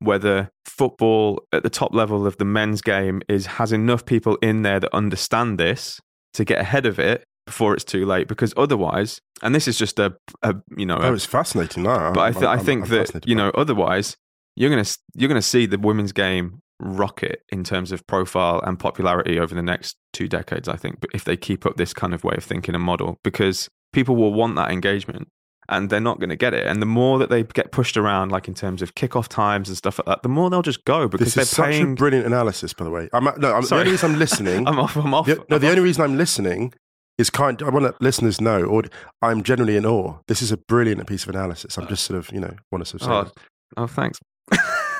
whether 0.00 0.50
football 0.64 1.42
at 1.52 1.62
the 1.62 1.70
top 1.70 1.94
level 1.94 2.26
of 2.26 2.38
the 2.38 2.44
men's 2.44 2.80
game 2.80 3.22
is 3.28 3.46
has 3.46 3.70
enough 3.70 4.04
people 4.04 4.36
in 4.36 4.62
there 4.62 4.80
that 4.80 4.94
understand 4.94 5.58
this 5.58 6.00
to 6.34 6.44
get 6.44 6.58
ahead 6.58 6.86
of 6.86 6.98
it 6.98 7.24
before 7.50 7.74
it's 7.74 7.84
too 7.84 8.06
late. 8.06 8.28
Because 8.28 8.54
otherwise, 8.56 9.20
and 9.42 9.54
this 9.54 9.66
is 9.68 9.76
just 9.78 9.98
a, 9.98 10.14
a 10.42 10.54
you 10.76 10.86
know, 10.86 10.98
Oh, 11.00 11.10
a, 11.10 11.14
it's 11.14 11.26
fascinating. 11.26 11.82
No, 11.82 12.12
but 12.14 12.20
I, 12.20 12.30
th- 12.32 12.44
I 12.44 12.52
I'm- 12.54 12.64
think 12.64 12.84
I'm 12.84 12.90
that 12.90 13.26
you 13.26 13.34
know, 13.34 13.50
otherwise 13.54 14.16
you're 14.56 14.70
gonna 14.70 14.84
you're 15.14 15.28
gonna 15.28 15.42
see 15.42 15.66
the 15.66 15.78
women's 15.78 16.12
game 16.12 16.60
rocket 16.80 17.42
in 17.50 17.62
terms 17.62 17.92
of 17.92 18.06
profile 18.06 18.60
and 18.66 18.78
popularity 18.78 19.38
over 19.38 19.54
the 19.54 19.62
next 19.62 19.96
two 20.12 20.28
decades. 20.28 20.68
I 20.68 20.76
think, 20.76 21.00
but 21.00 21.10
if 21.12 21.24
they 21.24 21.36
keep 21.36 21.66
up 21.66 21.76
this 21.76 21.92
kind 21.92 22.14
of 22.14 22.24
way 22.24 22.34
of 22.36 22.44
thinking 22.44 22.74
and 22.74 22.82
model, 22.84 23.18
because 23.22 23.68
people 23.92 24.16
will 24.16 24.32
want 24.32 24.56
that 24.56 24.70
engagement. 24.70 25.28
And 25.72 25.88
they're 25.88 26.00
not 26.00 26.18
going 26.18 26.30
to 26.30 26.36
get 26.36 26.52
it. 26.52 26.66
And 26.66 26.82
the 26.82 26.86
more 26.86 27.20
that 27.20 27.30
they 27.30 27.44
get 27.44 27.70
pushed 27.70 27.96
around, 27.96 28.32
like 28.32 28.48
in 28.48 28.54
terms 28.54 28.82
of 28.82 28.96
kickoff 28.96 29.28
times 29.28 29.68
and 29.68 29.78
stuff 29.78 30.00
like 30.00 30.06
that, 30.06 30.22
the 30.24 30.28
more 30.28 30.50
they'll 30.50 30.62
just 30.62 30.84
go 30.84 31.06
because 31.06 31.26
This 31.32 31.34
they're 31.54 31.70
is 31.70 31.78
such 31.78 31.92
a 31.92 31.94
brilliant 31.94 32.26
analysis, 32.26 32.72
by 32.74 32.84
the 32.86 32.90
way. 32.90 33.08
I'm, 33.12 33.22
no, 33.38 33.54
I'm, 33.54 33.62
the 33.62 33.76
only 33.76 33.92
reason 33.92 34.10
I'm 34.10 34.18
listening. 34.18 34.66
I'm 34.66 34.80
off. 34.80 34.96
I'm 34.96 35.14
off. 35.14 35.26
the, 35.26 35.36
no, 35.36 35.42
I'm 35.48 35.60
the 35.60 35.66
off. 35.68 35.70
only 35.70 35.80
reason 35.82 36.02
I'm 36.02 36.16
listening 36.16 36.74
is 37.20 37.30
kind. 37.30 37.62
I 37.62 37.68
want 37.68 37.86
to 37.86 37.94
listeners 38.04 38.40
know, 38.40 38.64
or 38.64 38.84
I'm 39.22 39.42
generally 39.42 39.76
in 39.76 39.86
awe. 39.86 40.18
This 40.26 40.42
is 40.42 40.50
a 40.50 40.56
brilliant 40.56 41.06
piece 41.06 41.24
of 41.24 41.30
analysis. 41.30 41.78
I'm 41.78 41.86
just 41.86 42.04
sort 42.04 42.18
of, 42.18 42.32
you 42.32 42.40
know, 42.40 42.54
want 42.72 42.84
to 42.84 42.98
sort 42.98 43.02
of 43.02 43.28
say. 43.28 43.32
Oh, 43.76 43.82
oh, 43.84 43.86
thanks. 43.86 44.18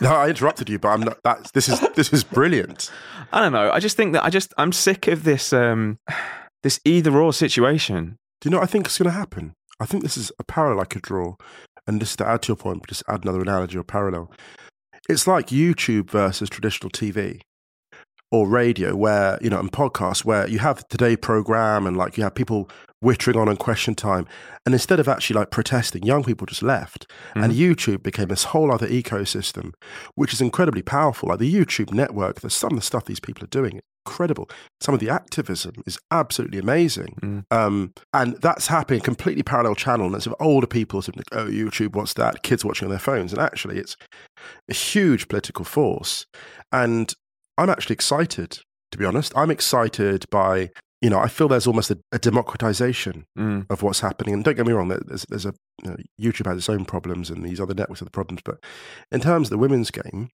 No, 0.01 0.15
I 0.15 0.31
interrupted 0.31 0.71
you, 0.71 0.79
but 0.79 0.89
I'm 0.89 1.03
not. 1.03 1.19
That's 1.23 1.51
this 1.51 1.69
is 1.69 1.79
this 1.95 2.13
is 2.13 2.25
brilliant. 2.25 2.91
I 3.33 3.41
don't 3.41 3.53
know. 3.53 3.71
I 3.71 3.81
just 3.81 3.97
think 3.97 4.15
that 4.15 4.25
I 4.25 4.31
just 4.31 4.55
I'm 4.57 4.73
sick 4.73 5.07
of 5.09 5.25
this 5.25 5.53
um 5.53 5.99
this 6.63 6.81
either 6.85 7.15
or 7.19 7.33
situation. 7.33 8.17
Do 8.41 8.49
you 8.49 8.51
know 8.51 8.59
what 8.59 8.69
I 8.69 8.73
think 8.73 8.87
is 8.87 8.97
going 8.97 9.11
to 9.11 9.17
happen? 9.17 9.53
I 9.79 9.87
think 9.87 10.03
this 10.03 10.17
is 10.17 10.33
a 10.39 10.45
parallel 10.45 10.81
I 10.81 10.87
could 10.87 11.03
draw. 11.03 11.37
And 11.87 12.01
just 12.01 12.19
to 12.19 12.27
add 12.27 12.43
to 12.43 12.49
your 12.49 12.57
point, 12.57 12.87
just 12.87 13.03
add 13.09 13.25
another 13.25 13.43
analogy 13.43 13.77
or 13.77 13.85
parallel. 13.85 14.31
It's 15.09 15.27
like 15.27 15.49
YouTube 15.49 16.11
versus 16.11 16.49
traditional 16.49 16.91
TV 16.91 17.43
or 18.31 18.49
radio, 18.49 18.95
where, 18.95 19.39
you 19.41 19.51
know, 19.51 19.59
and 19.59 19.73
podcasts, 19.73 20.25
where 20.25 20.49
you 20.49 20.59
have 20.61 20.79
the 20.79 20.85
Today 20.85 21.17
program 21.17 21.87
and 21.87 21.97
like 21.97 22.17
you 22.17 22.23
have 22.23 22.35
people 22.35 22.71
wittering 23.05 23.41
on 23.41 23.49
on 23.49 23.57
question 23.57 23.95
time. 23.95 24.27
And 24.67 24.75
instead 24.75 25.01
of 25.01 25.09
actually 25.09 25.39
like 25.39 25.51
protesting, 25.51 26.03
young 26.03 26.23
people 26.23 26.47
just 26.47 26.63
left. 26.63 27.11
And 27.35 27.53
YouTube 27.53 28.03
became 28.03 28.29
this 28.29 28.45
whole 28.45 28.73
other 28.73 28.87
ecosystem, 28.87 29.73
which 30.15 30.33
is 30.33 30.41
incredibly 30.41 30.83
powerful. 30.83 31.31
Like 31.31 31.39
the 31.39 31.53
YouTube 31.53 31.93
network, 31.93 32.41
there's 32.41 32.55
some 32.55 32.73
of 32.73 32.79
the 32.79 32.85
stuff 32.85 33.07
these 33.07 33.21
people 33.21 33.45
are 33.45 33.49
doing, 33.49 33.81
incredible. 34.07 34.51
Some 34.81 34.95
of 34.95 35.01
the 35.01 35.09
activism 35.09 35.83
is 35.87 35.99
absolutely 36.11 36.59
amazing. 36.59 37.17
Mm. 37.23 37.45
Um, 37.51 37.93
and 38.13 38.37
that's 38.43 38.67
happening 38.67 39.01
completely 39.01 39.43
parallel 39.43 39.75
channel. 39.75 40.07
And 40.07 40.15
it's 40.15 40.27
of 40.27 40.35
older 40.39 40.67
people 40.67 41.01
sort 41.01 41.17
of 41.17 41.21
like, 41.21 41.41
oh, 41.41 41.51
YouTube, 41.51 41.97
what's 41.97 42.15
that? 42.15 42.43
Kids 42.43 42.65
watching 42.65 42.87
on 42.87 42.91
their 42.91 42.99
phones. 42.99 43.33
And 43.33 43.41
actually, 43.41 43.79
it's 43.79 43.97
a 44.69 44.75
huge 44.75 45.29
political 45.29 45.65
force. 45.65 46.27
And 46.71 47.15
I'm 47.61 47.71
actually 47.71 47.95
excited, 47.95 48.59
to 48.93 48.99
be 48.99 49.05
honest. 49.05 49.33
I'm 49.37 49.51
excited 49.51 50.25
by, 50.31 50.71
you 51.01 51.11
know, 51.11 51.19
I 51.19 51.29
feel 51.29 51.49
there's 51.49 51.67
almost 51.67 51.91
a, 51.91 51.99
a 52.13 52.19
democratization 52.19 53.25
Mm. 53.39 53.67
of 53.71 53.83
what's 53.83 54.01
happening. 54.01 54.35
And 54.35 54.43
don't 54.45 54.57
get 54.57 54.67
me 54.67 54.73
wrong, 54.73 54.89
there's, 54.89 55.25
there's 55.29 55.47
a, 55.47 55.55
you 55.83 55.91
know, 55.91 55.97
YouTube 56.21 56.47
has 56.47 56.57
its 56.59 56.69
own 56.69 56.85
problems 56.85 57.31
and 57.31 57.45
these 57.45 57.61
other 57.61 57.75
networks 57.75 58.01
have 58.01 58.07
the 58.07 58.11
problems. 58.11 58.43
But 58.45 58.57
in 59.13 59.21
terms 59.21 59.47
of 59.49 59.51
the 59.51 59.59
women's 59.59 59.91
game, 59.91 60.31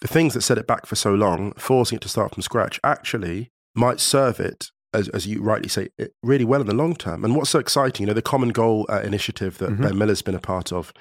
the 0.00 0.08
things 0.08 0.34
that 0.34 0.40
set 0.42 0.58
it 0.58 0.66
back 0.66 0.86
for 0.86 0.96
so 0.96 1.14
long, 1.14 1.52
forcing 1.52 1.96
it 1.96 2.02
to 2.02 2.08
start 2.08 2.32
from 2.34 2.42
scratch, 2.42 2.80
actually 2.82 3.50
might 3.74 4.00
serve 4.00 4.40
it, 4.40 4.66
as, 4.92 5.08
as 5.10 5.26
you 5.26 5.40
rightly 5.42 5.68
say, 5.68 5.88
it 5.96 6.12
really 6.22 6.44
well 6.44 6.60
in 6.60 6.66
the 6.66 6.74
long 6.74 6.94
term. 6.96 7.24
And 7.24 7.36
what's 7.36 7.50
so 7.50 7.58
exciting, 7.58 8.04
you 8.04 8.06
know, 8.08 8.12
the 8.14 8.20
Common 8.22 8.50
Goal 8.50 8.84
uh, 8.88 9.00
initiative 9.00 9.58
that 9.58 9.70
Mhm. 9.70 9.82
Ben 9.82 9.98
Miller's 9.98 10.22
been 10.22 10.34
a 10.34 10.40
part 10.40 10.72
of 10.72 10.92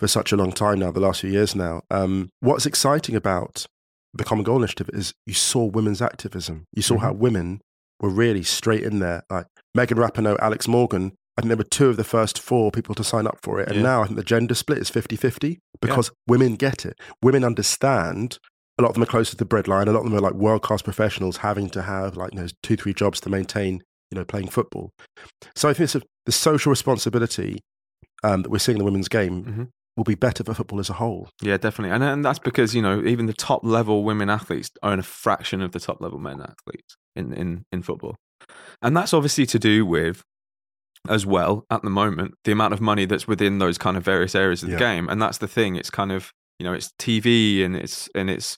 for 0.00 0.08
such 0.08 0.32
a 0.32 0.36
long 0.36 0.52
time 0.52 0.80
now, 0.80 0.90
the 0.90 1.00
last 1.00 1.20
few 1.20 1.30
years 1.30 1.54
now. 1.54 1.82
Um, 1.90 2.28
what's 2.40 2.66
exciting 2.66 3.14
about 3.14 3.64
the 4.14 4.24
Common 4.24 4.44
Goal 4.44 4.58
initiative 4.58 4.90
is 4.92 5.12
you 5.26 5.34
saw 5.34 5.64
women's 5.64 6.02
activism. 6.02 6.64
You 6.72 6.82
saw 6.82 6.96
Mhm. 6.96 7.00
how 7.00 7.12
women 7.12 7.60
were 8.00 8.10
really 8.10 8.42
straight 8.42 8.82
in 8.82 8.98
there. 8.98 9.22
Like 9.30 9.46
Megan 9.74 9.96
Rapinoe, 9.98 10.36
Alex 10.40 10.68
Morgan, 10.68 11.12
I 11.36 11.40
think 11.42 11.48
they 11.48 11.54
were 11.54 11.64
two 11.64 11.88
of 11.88 11.96
the 11.96 12.04
first 12.04 12.38
four 12.38 12.70
people 12.70 12.94
to 12.96 13.04
sign 13.04 13.26
up 13.26 13.38
for 13.42 13.60
it. 13.60 13.68
And 13.68 13.76
Yeah. 13.78 13.82
now 13.82 14.02
I 14.02 14.06
think 14.06 14.16
the 14.16 14.24
gender 14.24 14.54
split 14.54 14.78
is 14.78 14.90
50 14.90 15.16
50 15.16 15.60
because 15.80 16.10
women 16.26 16.56
get 16.56 16.84
it. 16.84 16.98
Women 17.22 17.42
understand. 17.44 18.38
A 18.78 18.82
lot 18.82 18.88
of 18.88 18.94
them 18.94 19.02
are 19.02 19.06
close 19.06 19.30
to 19.30 19.36
the 19.36 19.46
breadline. 19.46 19.86
A 19.86 19.92
lot 19.92 20.00
of 20.00 20.04
them 20.04 20.14
are 20.14 20.20
like 20.20 20.34
world 20.34 20.62
class 20.62 20.82
professionals 20.82 21.38
having 21.38 21.70
to 21.70 21.82
have 21.82 22.16
like 22.16 22.34
you 22.34 22.40
know, 22.40 22.48
two, 22.62 22.76
three 22.76 22.92
jobs 22.92 23.20
to 23.20 23.30
maintain, 23.30 23.82
you 24.10 24.18
know, 24.18 24.24
playing 24.24 24.48
football. 24.48 24.90
So 25.56 25.68
I 25.68 25.72
think 25.74 25.84
it's 25.84 25.94
a, 25.94 26.02
the 26.26 26.32
social 26.32 26.70
responsibility 26.70 27.60
um, 28.24 28.42
that 28.42 28.50
we're 28.50 28.58
seeing 28.58 28.76
in 28.76 28.80
the 28.80 28.84
women's 28.84 29.08
game 29.08 29.44
Mhm. 29.44 29.68
Will 29.96 30.04
be 30.04 30.14
better 30.14 30.42
for 30.42 30.54
football 30.54 30.80
as 30.80 30.90
a 30.90 30.94
whole. 30.94 31.28
Yeah, 31.42 31.56
definitely. 31.56 31.94
And 31.94 32.02
and 32.02 32.24
that's 32.24 32.38
because, 32.38 32.74
you 32.74 32.82
know, 32.82 33.02
even 33.04 33.26
the 33.26 33.32
top 33.32 33.64
level 33.64 34.04
women 34.04 34.30
athletes 34.30 34.70
own 34.82 34.98
a 34.98 35.02
fraction 35.02 35.60
of 35.60 35.72
the 35.72 35.80
top 35.80 36.00
level 36.00 36.18
men 36.18 36.40
athletes 36.40 36.96
in, 37.14 37.32
in, 37.32 37.64
in 37.72 37.82
football. 37.82 38.16
And 38.80 38.96
that's 38.96 39.12
obviously 39.12 39.46
to 39.46 39.58
do 39.58 39.84
with 39.86 40.24
as 41.08 41.26
well 41.26 41.66
at 41.70 41.82
the 41.82 41.90
moment 41.90 42.34
the 42.44 42.52
amount 42.52 42.72
of 42.72 42.80
money 42.80 43.04
that's 43.04 43.26
within 43.26 43.58
those 43.58 43.76
kind 43.76 43.96
of 43.96 44.04
various 44.04 44.34
areas 44.34 44.62
of 44.62 44.70
the 44.70 44.76
game 44.76 45.08
and 45.08 45.20
that's 45.20 45.38
the 45.38 45.48
thing 45.48 45.74
it's 45.74 45.90
kind 45.90 46.12
of 46.12 46.32
you 46.60 46.64
know 46.64 46.72
it's 46.72 46.92
tv 46.98 47.64
and 47.64 47.74
it's 47.74 48.08
and 48.14 48.30
it's 48.30 48.56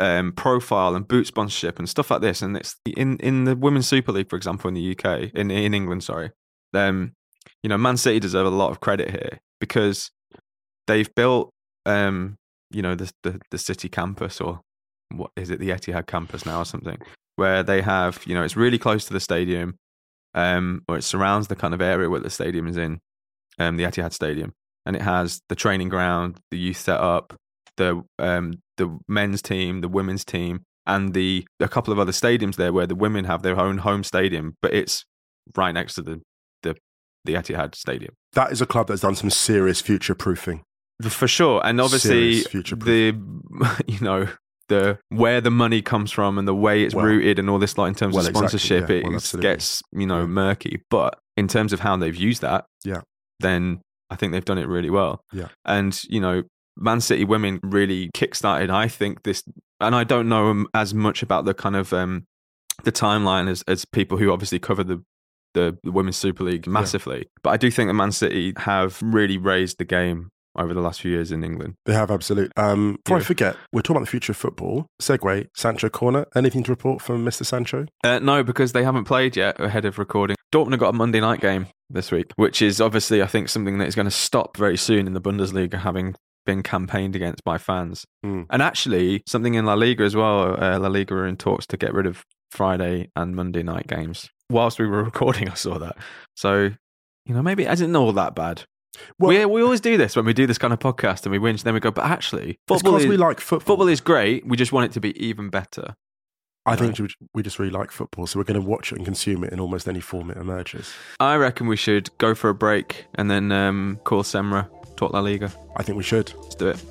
um, 0.00 0.32
profile 0.32 0.96
and 0.96 1.06
boot 1.06 1.28
sponsorship 1.28 1.78
and 1.78 1.88
stuff 1.88 2.10
like 2.10 2.20
this 2.20 2.42
and 2.42 2.56
it's 2.56 2.74
in 2.96 3.16
in 3.18 3.44
the 3.44 3.54
women's 3.54 3.86
super 3.86 4.10
league 4.10 4.28
for 4.28 4.34
example 4.34 4.66
in 4.66 4.74
the 4.74 4.96
uk 4.98 5.30
in 5.32 5.48
in 5.52 5.74
england 5.74 6.02
sorry 6.02 6.32
um 6.74 7.12
you 7.62 7.68
know 7.68 7.78
man 7.78 7.96
city 7.96 8.18
deserve 8.18 8.46
a 8.46 8.50
lot 8.50 8.72
of 8.72 8.80
credit 8.80 9.10
here 9.12 9.38
because 9.60 10.10
they've 10.86 11.14
built 11.14 11.50
um 11.84 12.36
you 12.70 12.82
know 12.82 12.94
the 12.94 13.10
the, 13.22 13.40
the 13.50 13.58
city 13.58 13.88
campus 13.88 14.40
or 14.40 14.60
what 15.14 15.30
is 15.36 15.50
it 15.50 15.60
the 15.60 15.70
etihad 15.70 16.06
campus 16.06 16.44
now 16.44 16.60
or 16.60 16.64
something 16.64 16.98
where 17.36 17.62
they 17.62 17.80
have 17.80 18.22
you 18.26 18.34
know 18.34 18.42
it's 18.42 18.56
really 18.56 18.78
close 18.78 19.04
to 19.04 19.12
the 19.12 19.20
stadium 19.20 19.76
um, 20.36 20.82
or 20.86 20.98
it 20.98 21.02
surrounds 21.02 21.48
the 21.48 21.56
kind 21.56 21.74
of 21.74 21.80
area 21.80 22.08
where 22.08 22.20
the 22.20 22.30
stadium 22.30 22.68
is 22.68 22.76
in, 22.76 23.00
um, 23.58 23.76
the 23.76 23.84
Etihad 23.84 24.12
Stadium, 24.12 24.52
and 24.84 24.94
it 24.94 25.02
has 25.02 25.40
the 25.48 25.56
training 25.56 25.88
ground, 25.88 26.38
the 26.50 26.58
youth 26.58 26.76
setup, 26.76 27.34
the 27.78 28.02
um, 28.18 28.60
the 28.76 28.98
men's 29.08 29.40
team, 29.40 29.80
the 29.80 29.88
women's 29.88 30.24
team, 30.24 30.60
and 30.86 31.14
the 31.14 31.46
a 31.58 31.68
couple 31.68 31.92
of 31.92 31.98
other 31.98 32.12
stadiums 32.12 32.56
there 32.56 32.72
where 32.72 32.86
the 32.86 32.94
women 32.94 33.24
have 33.24 33.42
their 33.42 33.58
own 33.58 33.78
home 33.78 34.04
stadium, 34.04 34.54
but 34.60 34.74
it's 34.74 35.04
right 35.56 35.72
next 35.72 35.94
to 35.94 36.02
the 36.02 36.20
the 36.62 36.76
the 37.24 37.32
Etihad 37.32 37.74
Stadium. 37.74 38.14
That 38.34 38.52
is 38.52 38.60
a 38.60 38.66
club 38.66 38.88
that's 38.88 39.00
done 39.00 39.16
some 39.16 39.30
serious 39.30 39.80
future 39.80 40.14
proofing. 40.14 40.62
For 41.02 41.28
sure, 41.28 41.60
and 41.64 41.80
obviously 41.80 42.42
the 42.42 43.20
you 43.86 44.00
know 44.00 44.28
the 44.68 44.98
where 45.10 45.40
the 45.40 45.50
money 45.50 45.82
comes 45.82 46.10
from 46.10 46.38
and 46.38 46.48
the 46.48 46.54
way 46.54 46.82
it's 46.82 46.94
Well- 46.94 47.04
rooted 47.06 47.38
and 47.38 47.48
all 47.50 47.58
this 47.58 47.76
like 47.78 47.88
in 47.88 47.94
terms 47.94 48.14
Well, 48.14 48.24
of 48.24 48.30
exactly, 48.30 48.48
sponsorship, 48.58 48.88
yeah. 48.90 48.96
it 48.96 49.04
Well, 49.04 49.14
is- 49.16 49.32
gets 49.40 49.82
you 49.92 50.06
know 50.06 50.20
Yeah. 50.20 50.26
murky. 50.26 50.82
But 50.90 51.18
in 51.36 51.48
terms 51.48 51.72
of 51.72 51.80
how 51.80 51.96
they've 51.96 52.14
used 52.16 52.42
that, 52.42 52.64
Yeah. 52.84 53.02
then 53.40 53.80
I 54.10 54.16
think 54.16 54.32
they've 54.32 54.44
done 54.44 54.58
it 54.58 54.68
really 54.68 54.90
well. 54.90 55.20
Yeah. 55.32 55.48
and 55.64 55.98
you 56.08 56.20
know. 56.20 56.42
Man 56.78 57.00
City 57.00 57.24
women 57.24 57.58
really 57.62 58.10
kickstarted, 58.14 58.68
I 58.68 58.86
think 58.86 59.22
this, 59.22 59.42
and 59.80 59.94
I 59.94 60.04
don't 60.04 60.28
know 60.28 60.66
as 60.74 60.92
much 60.92 61.22
about 61.22 61.46
the 61.46 61.54
kind 61.54 61.74
of 61.74 61.90
um, 61.94 62.24
the 62.84 62.92
timeline 62.92 63.48
as 63.48 63.62
as 63.66 63.86
people 63.86 64.18
who 64.18 64.30
obviously 64.30 64.58
cover 64.58 64.84
the 64.84 65.02
the, 65.54 65.78
the 65.82 65.90
women's 65.90 66.18
Super 66.18 66.44
League 66.44 66.66
massively. 66.66 67.30
But 67.42 67.50
I 67.54 67.56
do 67.56 67.70
think 67.70 67.88
that 67.88 67.94
Man 67.94 68.12
City 68.12 68.52
have 68.58 69.00
really 69.02 69.38
raised 69.38 69.78
the 69.78 69.86
game 69.86 70.28
over 70.58 70.74
the 70.74 70.80
last 70.80 71.00
few 71.00 71.10
years 71.10 71.32
in 71.32 71.44
England. 71.44 71.74
They 71.84 71.94
have 71.94 72.10
absolute. 72.10 72.52
Um, 72.56 72.98
before 73.04 73.18
I 73.18 73.22
forget, 73.22 73.56
we're 73.72 73.82
talking 73.82 73.96
about 73.96 74.06
the 74.06 74.10
future 74.10 74.32
of 74.32 74.36
football. 74.36 74.86
Segue, 75.00 75.48
Sancho 75.54 75.88
corner. 75.88 76.26
Anything 76.34 76.62
to 76.64 76.72
report 76.72 77.02
from 77.02 77.24
Mr. 77.24 77.44
Sancho? 77.44 77.86
Uh, 78.04 78.18
no, 78.18 78.42
because 78.42 78.72
they 78.72 78.84
haven't 78.84 79.04
played 79.04 79.36
yet 79.36 79.60
ahead 79.60 79.84
of 79.84 79.98
recording. 79.98 80.36
Dortmund 80.52 80.72
have 80.72 80.80
got 80.80 80.90
a 80.90 80.96
Monday 80.96 81.20
night 81.20 81.40
game 81.40 81.66
this 81.90 82.10
week, 82.10 82.32
which 82.36 82.62
is 82.62 82.80
obviously, 82.80 83.22
I 83.22 83.26
think, 83.26 83.48
something 83.48 83.78
that 83.78 83.88
is 83.88 83.94
going 83.94 84.06
to 84.06 84.10
stop 84.10 84.56
very 84.56 84.76
soon 84.76 85.06
in 85.06 85.12
the 85.12 85.20
Bundesliga, 85.20 85.80
having 85.80 86.14
been 86.46 86.62
campaigned 86.62 87.14
against 87.16 87.44
by 87.44 87.58
fans. 87.58 88.06
Hmm. 88.22 88.42
And 88.50 88.62
actually, 88.62 89.22
something 89.26 89.54
in 89.54 89.66
La 89.66 89.74
Liga 89.74 90.04
as 90.04 90.16
well. 90.16 90.62
Uh, 90.62 90.78
La 90.78 90.88
Liga 90.88 91.14
are 91.14 91.26
in 91.26 91.36
talks 91.36 91.66
to 91.66 91.76
get 91.76 91.92
rid 91.92 92.06
of 92.06 92.24
Friday 92.50 93.10
and 93.14 93.34
Monday 93.34 93.62
night 93.62 93.86
games. 93.88 94.30
Whilst 94.50 94.78
we 94.78 94.86
were 94.86 95.04
recording, 95.04 95.48
I 95.50 95.54
saw 95.54 95.78
that. 95.78 95.96
So, 96.36 96.70
you 97.26 97.34
know, 97.34 97.42
maybe 97.42 97.64
it 97.64 97.72
isn't 97.72 97.94
all 97.94 98.12
that 98.12 98.34
bad. 98.34 98.62
Well- 99.18 99.28
we, 99.30 99.44
we 99.44 99.62
always 99.62 99.80
do 99.80 99.96
this 99.96 100.16
when 100.16 100.24
we 100.24 100.32
do 100.32 100.46
this 100.46 100.58
kind 100.58 100.72
of 100.72 100.78
podcast 100.78 101.24
and 101.26 101.32
we 101.32 101.38
whinge, 101.38 101.62
then 101.62 101.74
we 101.74 101.80
go, 101.80 101.90
but 101.90 102.04
actually, 102.04 102.58
football 102.66 102.92
because 102.92 103.04
is, 103.04 103.08
we 103.10 103.16
like 103.16 103.40
football. 103.40 103.66
football 103.76 103.88
is 103.88 104.00
great. 104.00 104.46
We 104.46 104.56
just 104.56 104.72
want 104.72 104.86
it 104.86 104.92
to 104.92 105.00
be 105.00 105.16
even 105.24 105.48
better. 105.50 105.96
I 106.68 106.74
think 106.74 106.98
we- 106.98 107.08
we 107.32 107.42
just 107.44 107.58
really 107.60 107.70
like 107.70 107.92
football, 107.92 108.26
so 108.26 108.38
we're 108.40 108.44
going 108.44 108.60
to 108.60 108.66
watch 108.66 108.90
it 108.90 108.96
and 108.96 109.04
consume 109.04 109.44
it 109.44 109.52
in 109.52 109.60
almost 109.60 109.86
any 109.86 110.00
form 110.00 110.30
it 110.32 110.36
emerges. 110.36 110.92
I 111.20 111.36
reckon 111.36 111.68
we 111.68 111.76
should 111.76 112.10
go 112.18 112.34
for 112.34 112.50
a 112.50 112.54
break 112.54 113.04
and 113.14 113.30
then 113.30 113.52
um, 113.52 114.00
call 114.02 114.24
Semra, 114.24 114.68
talk 114.96 115.12
La 115.12 115.20
Liga. 115.20 115.52
I 115.76 115.84
think 115.84 115.96
we 115.96 116.02
should. 116.02 116.32
Let's 116.42 116.56
do 116.56 116.68
it. 116.70 116.84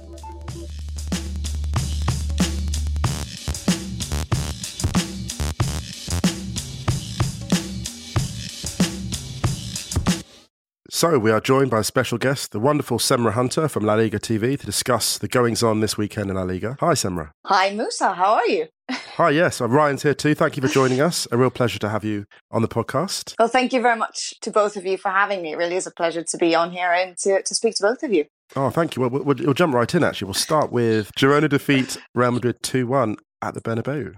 So 10.96 11.20
we 11.20 11.30
are 11.30 11.42
joined 11.42 11.72
by 11.72 11.80
a 11.80 11.84
special 11.84 12.18
guest, 12.18 12.54
the 12.54 12.60
wonderful 12.62 13.00
Semra 13.00 13.34
Hunter 13.34 13.68
from 13.68 13.84
La 13.84 13.96
Liga 13.96 14.18
TV, 14.18 14.58
to 14.58 14.66
discuss 14.66 15.18
the 15.18 15.28
goings 15.28 15.62
on 15.62 15.82
this 15.82 15.98
weekend 15.98 16.30
in 16.30 16.38
La 16.38 16.44
Liga. 16.44 16.78
Hi, 16.80 16.94
Semra. 16.94 17.32
Hi, 17.48 17.72
Musa. 17.72 18.14
How 18.14 18.36
are 18.36 18.48
you? 18.48 18.68
Hi, 19.18 19.32
yes, 19.32 19.60
Ryan's 19.60 20.04
here 20.04 20.14
too. 20.14 20.34
Thank 20.34 20.56
you 20.56 20.62
for 20.62 20.70
joining 20.70 21.02
us. 21.02 21.28
A 21.34 21.38
real 21.38 21.50
pleasure 21.50 21.80
to 21.80 21.90
have 21.90 22.06
you 22.06 22.24
on 22.50 22.62
the 22.62 22.70
podcast. 22.70 23.34
Well, 23.38 23.50
thank 23.50 23.74
you 23.74 23.82
very 23.82 23.98
much 23.98 24.40
to 24.40 24.52
both 24.52 24.78
of 24.78 24.86
you 24.86 24.96
for 24.96 25.12
having 25.12 25.42
me. 25.42 25.52
It 25.52 25.58
really 25.58 25.76
is 25.76 25.86
a 25.86 25.92
pleasure 25.92 26.24
to 26.24 26.38
be 26.38 26.56
on 26.56 26.72
here 26.72 26.94
and 26.94 27.18
to, 27.18 27.42
to 27.42 27.54
speak 27.54 27.76
to 27.76 27.84
both 27.84 28.02
of 28.02 28.14
you. 28.14 28.24
Oh, 28.56 28.70
thank 28.70 28.96
you. 28.96 29.02
Well, 29.02 29.10
we'll, 29.10 29.36
we'll 29.36 29.54
jump 29.54 29.76
right 29.76 29.94
in. 29.94 30.02
Actually, 30.02 30.28
we'll 30.28 30.36
start 30.36 30.72
with 30.72 31.12
Girona 31.20 31.50
defeat 31.50 31.98
Real 32.14 32.32
Madrid 32.32 32.56
two 32.64 32.88
one 32.88 33.18
at 33.42 33.54
the 33.54 33.60
Bernabeu. 33.60 34.16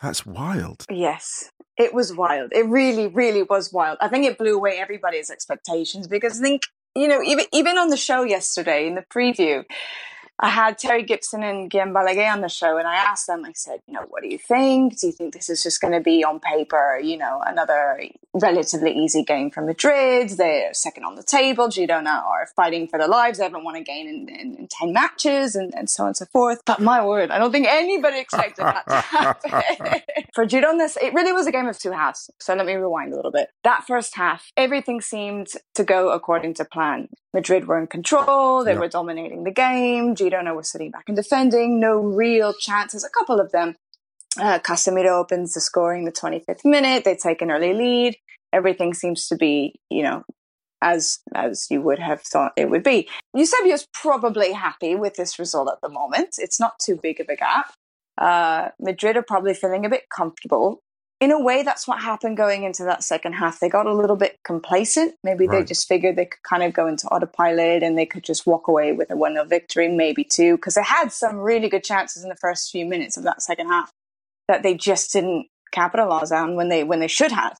That's 0.00 0.24
wild. 0.24 0.86
Yes, 0.88 1.50
it 1.80 1.94
was 1.94 2.14
wild. 2.14 2.52
It 2.52 2.66
really, 2.66 3.06
really 3.06 3.42
was 3.42 3.72
wild. 3.72 3.96
I 4.00 4.08
think 4.08 4.26
it 4.26 4.36
blew 4.36 4.54
away 4.54 4.76
everybody's 4.78 5.30
expectations 5.30 6.06
because 6.06 6.38
I 6.38 6.42
think, 6.42 6.62
you 6.94 7.08
know, 7.08 7.22
even, 7.22 7.46
even 7.52 7.78
on 7.78 7.88
the 7.88 7.96
show 7.96 8.22
yesterday 8.22 8.86
in 8.86 8.96
the 8.96 9.02
preview, 9.02 9.64
I 10.42 10.48
had 10.48 10.78
Terry 10.78 11.02
Gibson 11.02 11.42
and 11.42 11.70
Guillem 11.70 11.92
Balagué 11.92 12.32
on 12.32 12.40
the 12.40 12.48
show, 12.48 12.78
and 12.78 12.88
I 12.88 12.94
asked 12.94 13.26
them, 13.26 13.44
I 13.44 13.52
said, 13.54 13.80
you 13.86 13.92
know, 13.92 14.06
what 14.08 14.22
do 14.22 14.28
you 14.28 14.38
think? 14.38 14.98
Do 14.98 15.06
you 15.08 15.12
think 15.12 15.34
this 15.34 15.50
is 15.50 15.62
just 15.62 15.82
going 15.82 15.92
to 15.92 16.00
be 16.00 16.24
on 16.24 16.40
paper, 16.40 16.98
you 17.02 17.18
know, 17.18 17.42
another 17.46 18.00
relatively 18.32 18.96
easy 18.96 19.22
game 19.22 19.50
for 19.50 19.60
Madrid? 19.60 20.30
They're 20.30 20.72
second 20.72 21.04
on 21.04 21.16
the 21.16 21.22
table. 21.22 21.68
Girona 21.68 22.24
are 22.24 22.48
fighting 22.56 22.88
for 22.88 22.98
their 22.98 23.06
lives. 23.08 23.36
They 23.36 23.44
haven't 23.44 23.64
won 23.64 23.76
a 23.76 23.82
game 23.82 24.08
in, 24.08 24.28
in, 24.30 24.56
in 24.56 24.66
10 24.68 24.94
matches 24.94 25.54
and, 25.54 25.74
and 25.74 25.90
so 25.90 26.04
on 26.04 26.08
and 26.08 26.16
so 26.16 26.24
forth. 26.32 26.62
But 26.64 26.80
my 26.80 27.04
word, 27.04 27.30
I 27.30 27.38
don't 27.38 27.52
think 27.52 27.66
anybody 27.68 28.18
expected 28.18 28.64
that 28.64 28.86
to 28.88 28.94
happen. 29.00 30.00
for 30.34 30.46
Girona, 30.46 30.88
it 31.02 31.12
really 31.12 31.32
was 31.32 31.46
a 31.48 31.52
game 31.52 31.68
of 31.68 31.78
two 31.78 31.92
halves. 31.92 32.30
So 32.38 32.54
let 32.54 32.64
me 32.64 32.72
rewind 32.74 33.12
a 33.12 33.16
little 33.16 33.30
bit. 33.30 33.48
That 33.62 33.84
first 33.86 34.16
half, 34.16 34.50
everything 34.56 35.02
seemed 35.02 35.48
to 35.74 35.84
go 35.84 36.12
according 36.12 36.54
to 36.54 36.64
plan. 36.64 37.10
Madrid 37.34 37.68
were 37.68 37.78
in 37.78 37.86
control. 37.86 38.64
They 38.64 38.72
Yeah. 38.72 38.78
were 38.80 38.88
dominating 38.88 39.44
the 39.44 39.52
game. 39.52 40.14
Girona 40.16 40.29
was 40.30 40.70
sitting 40.70 40.90
back 40.90 41.04
and 41.08 41.16
defending. 41.16 41.80
No 41.80 41.98
real 41.98 42.52
chances. 42.52 43.04
A 43.04 43.10
couple 43.10 43.40
of 43.40 43.52
them. 43.52 43.76
Uh, 44.40 44.58
Casemiro 44.58 45.20
opens 45.20 45.54
the 45.54 45.60
scoring 45.60 46.04
the 46.04 46.12
25th 46.12 46.64
minute. 46.64 47.04
They 47.04 47.16
take 47.16 47.42
an 47.42 47.50
early 47.50 47.74
lead. 47.74 48.16
Everything 48.52 48.94
seems 48.94 49.28
to 49.28 49.36
be, 49.36 49.74
you 49.90 50.02
know, 50.02 50.24
as 50.82 51.18
as 51.34 51.66
you 51.70 51.80
would 51.82 51.98
have 51.98 52.22
thought 52.22 52.52
it 52.56 52.70
would 52.70 52.82
be. 52.82 53.08
Eusebio's 53.34 53.86
probably 53.92 54.52
happy 54.52 54.94
with 54.94 55.14
this 55.14 55.38
result 55.38 55.68
at 55.70 55.80
the 55.82 55.88
moment. 55.88 56.36
It's 56.38 56.60
not 56.60 56.78
too 56.78 56.98
big 57.00 57.20
of 57.20 57.28
a 57.28 57.36
gap. 57.36 57.72
Uh, 58.18 58.68
Madrid 58.80 59.16
are 59.16 59.22
probably 59.22 59.54
feeling 59.54 59.84
a 59.84 59.90
bit 59.90 60.04
comfortable. 60.14 60.80
In 61.20 61.30
a 61.30 61.38
way, 61.38 61.62
that's 61.62 61.86
what 61.86 62.00
happened 62.00 62.38
going 62.38 62.62
into 62.62 62.82
that 62.84 63.04
second 63.04 63.34
half. 63.34 63.60
They 63.60 63.68
got 63.68 63.84
a 63.84 63.92
little 63.92 64.16
bit 64.16 64.38
complacent. 64.42 65.16
Maybe 65.22 65.46
they 65.46 65.62
just 65.64 65.86
figured 65.86 66.16
they 66.16 66.24
could 66.24 66.42
kind 66.42 66.62
of 66.62 66.72
go 66.72 66.86
into 66.86 67.06
autopilot 67.08 67.82
and 67.82 67.98
they 67.98 68.06
could 68.06 68.24
just 68.24 68.46
walk 68.46 68.68
away 68.68 68.92
with 68.92 69.10
a 69.10 69.16
1 69.16 69.34
0 69.34 69.44
victory, 69.44 69.88
maybe 69.88 70.24
two, 70.24 70.56
because 70.56 70.76
they 70.76 70.82
had 70.82 71.12
some 71.12 71.36
really 71.36 71.68
good 71.68 71.84
chances 71.84 72.22
in 72.22 72.30
the 72.30 72.36
first 72.36 72.70
few 72.70 72.86
minutes 72.86 73.18
of 73.18 73.24
that 73.24 73.42
second 73.42 73.68
half 73.68 73.92
that 74.48 74.62
they 74.62 74.74
just 74.74 75.12
didn't 75.12 75.48
capitalize 75.72 76.32
on 76.32 76.56
when 76.56 76.70
they 76.70 76.84
when 76.84 77.00
they 77.00 77.08
should 77.08 77.32
have. 77.32 77.58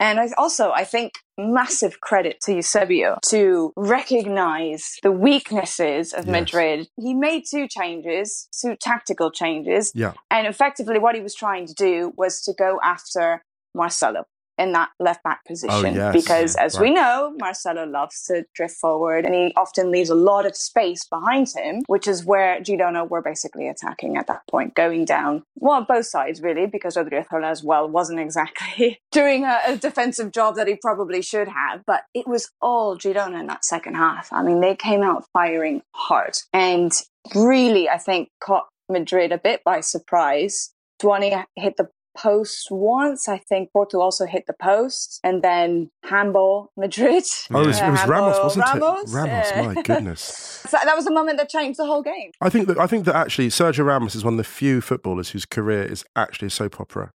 And 0.00 0.18
I 0.18 0.28
also, 0.38 0.70
I 0.70 0.84
think, 0.84 1.12
massive 1.38 2.00
credit 2.00 2.40
to 2.44 2.54
Eusebio 2.54 3.18
to 3.26 3.72
recognize 3.76 4.96
the 5.02 5.12
weaknesses 5.12 6.12
of 6.14 6.26
Yes. 6.26 6.32
Madrid. 6.32 6.88
He 6.96 7.12
made 7.14 7.44
two 7.50 7.68
changes, 7.68 8.48
two 8.60 8.76
tactical 8.76 9.30
changes, 9.30 9.92
Yeah. 9.94 10.14
and 10.30 10.46
effectively 10.46 10.98
what 10.98 11.14
he 11.14 11.20
was 11.20 11.34
trying 11.34 11.66
to 11.66 11.74
do 11.74 12.12
was 12.16 12.40
to 12.42 12.52
go 12.54 12.80
after 12.82 13.44
Marcelo 13.74 14.24
in 14.60 14.72
that 14.72 14.90
left 15.00 15.24
back 15.24 15.44
position. 15.46 15.94
yes. 15.94 16.14
Because 16.14 16.54
as 16.56 16.78
we 16.78 16.90
know, 16.90 17.34
Marcelo 17.38 17.86
loves 17.86 18.22
to 18.24 18.44
drift 18.54 18.76
forward 18.76 19.24
and 19.24 19.34
he 19.34 19.52
often 19.56 19.90
leaves 19.90 20.10
a 20.10 20.14
lot 20.14 20.44
of 20.44 20.54
space 20.54 21.04
behind 21.06 21.48
him, 21.56 21.82
which 21.86 22.06
is 22.06 22.24
where 22.24 22.60
Girona 22.60 23.08
were 23.08 23.22
basically 23.22 23.68
attacking 23.68 24.16
at 24.16 24.26
that 24.26 24.42
point, 24.50 24.74
going 24.74 25.06
down. 25.06 25.42
Well, 25.56 25.84
both 25.84 26.06
sides 26.06 26.42
really, 26.42 26.66
because 26.66 26.96
Odriozola 26.96 27.50
as 27.50 27.64
well 27.64 27.88
wasn't 27.88 28.20
exactly 28.20 29.00
doing 29.12 29.44
a, 29.44 29.58
a 29.66 29.76
defensive 29.76 30.30
job 30.30 30.56
that 30.56 30.68
he 30.68 30.76
probably 30.76 31.22
should 31.22 31.48
have. 31.48 31.82
But 31.86 32.02
it 32.14 32.28
was 32.28 32.50
all 32.60 32.98
Girona 32.98 33.40
in 33.40 33.46
that 33.46 33.64
second 33.64 33.94
half. 33.94 34.32
I 34.32 34.42
mean, 34.42 34.60
they 34.60 34.76
came 34.76 35.02
out 35.02 35.24
firing 35.32 35.82
hard 35.94 36.36
and 36.52 36.92
really, 37.34 37.88
I 37.88 37.96
think, 37.96 38.28
caught 38.42 38.66
Madrid 38.90 39.32
a 39.32 39.38
bit 39.38 39.62
by 39.64 39.80
surprise. 39.80 40.72
Stuani 41.00 41.44
hit 41.56 41.76
the 41.78 41.88
post 42.16 42.68
once. 42.70 43.28
I 43.28 43.38
think 43.38 43.70
Portu 43.74 43.94
also 44.00 44.26
hit 44.26 44.46
the 44.46 44.52
post, 44.52 45.20
and 45.24 45.42
then 45.42 45.90
handball 46.04 46.70
Madrid. 46.76 47.24
Oh, 47.52 47.62
it 47.62 47.66
was, 47.68 47.80
it 47.80 47.90
was 47.90 48.06
Ramos, 48.06 48.38
wasn't 48.42 48.64
Ramos, 48.66 49.12
it? 49.12 49.16
Ramos, 49.16 49.52
uh, 49.52 49.62
my 49.74 49.82
goodness. 49.82 50.20
So 50.68 50.76
that 50.82 50.96
was 50.96 51.06
a 51.06 51.12
moment 51.12 51.38
that 51.38 51.48
changed 51.48 51.78
the 51.78 51.86
whole 51.86 52.02
game. 52.02 52.30
I 52.40 52.48
think 52.50 52.68
that 52.68 52.78
I 52.78 52.86
think 52.86 53.04
that 53.06 53.14
actually 53.14 53.48
Sergio 53.48 53.84
Ramos 53.84 54.14
is 54.14 54.24
one 54.24 54.34
of 54.34 54.38
the 54.38 54.44
few 54.44 54.80
footballers 54.80 55.30
whose 55.30 55.44
career 55.46 55.82
is 55.82 56.04
actually 56.16 56.46
a 56.46 56.50
soap 56.50 56.80
opera. 56.80 57.10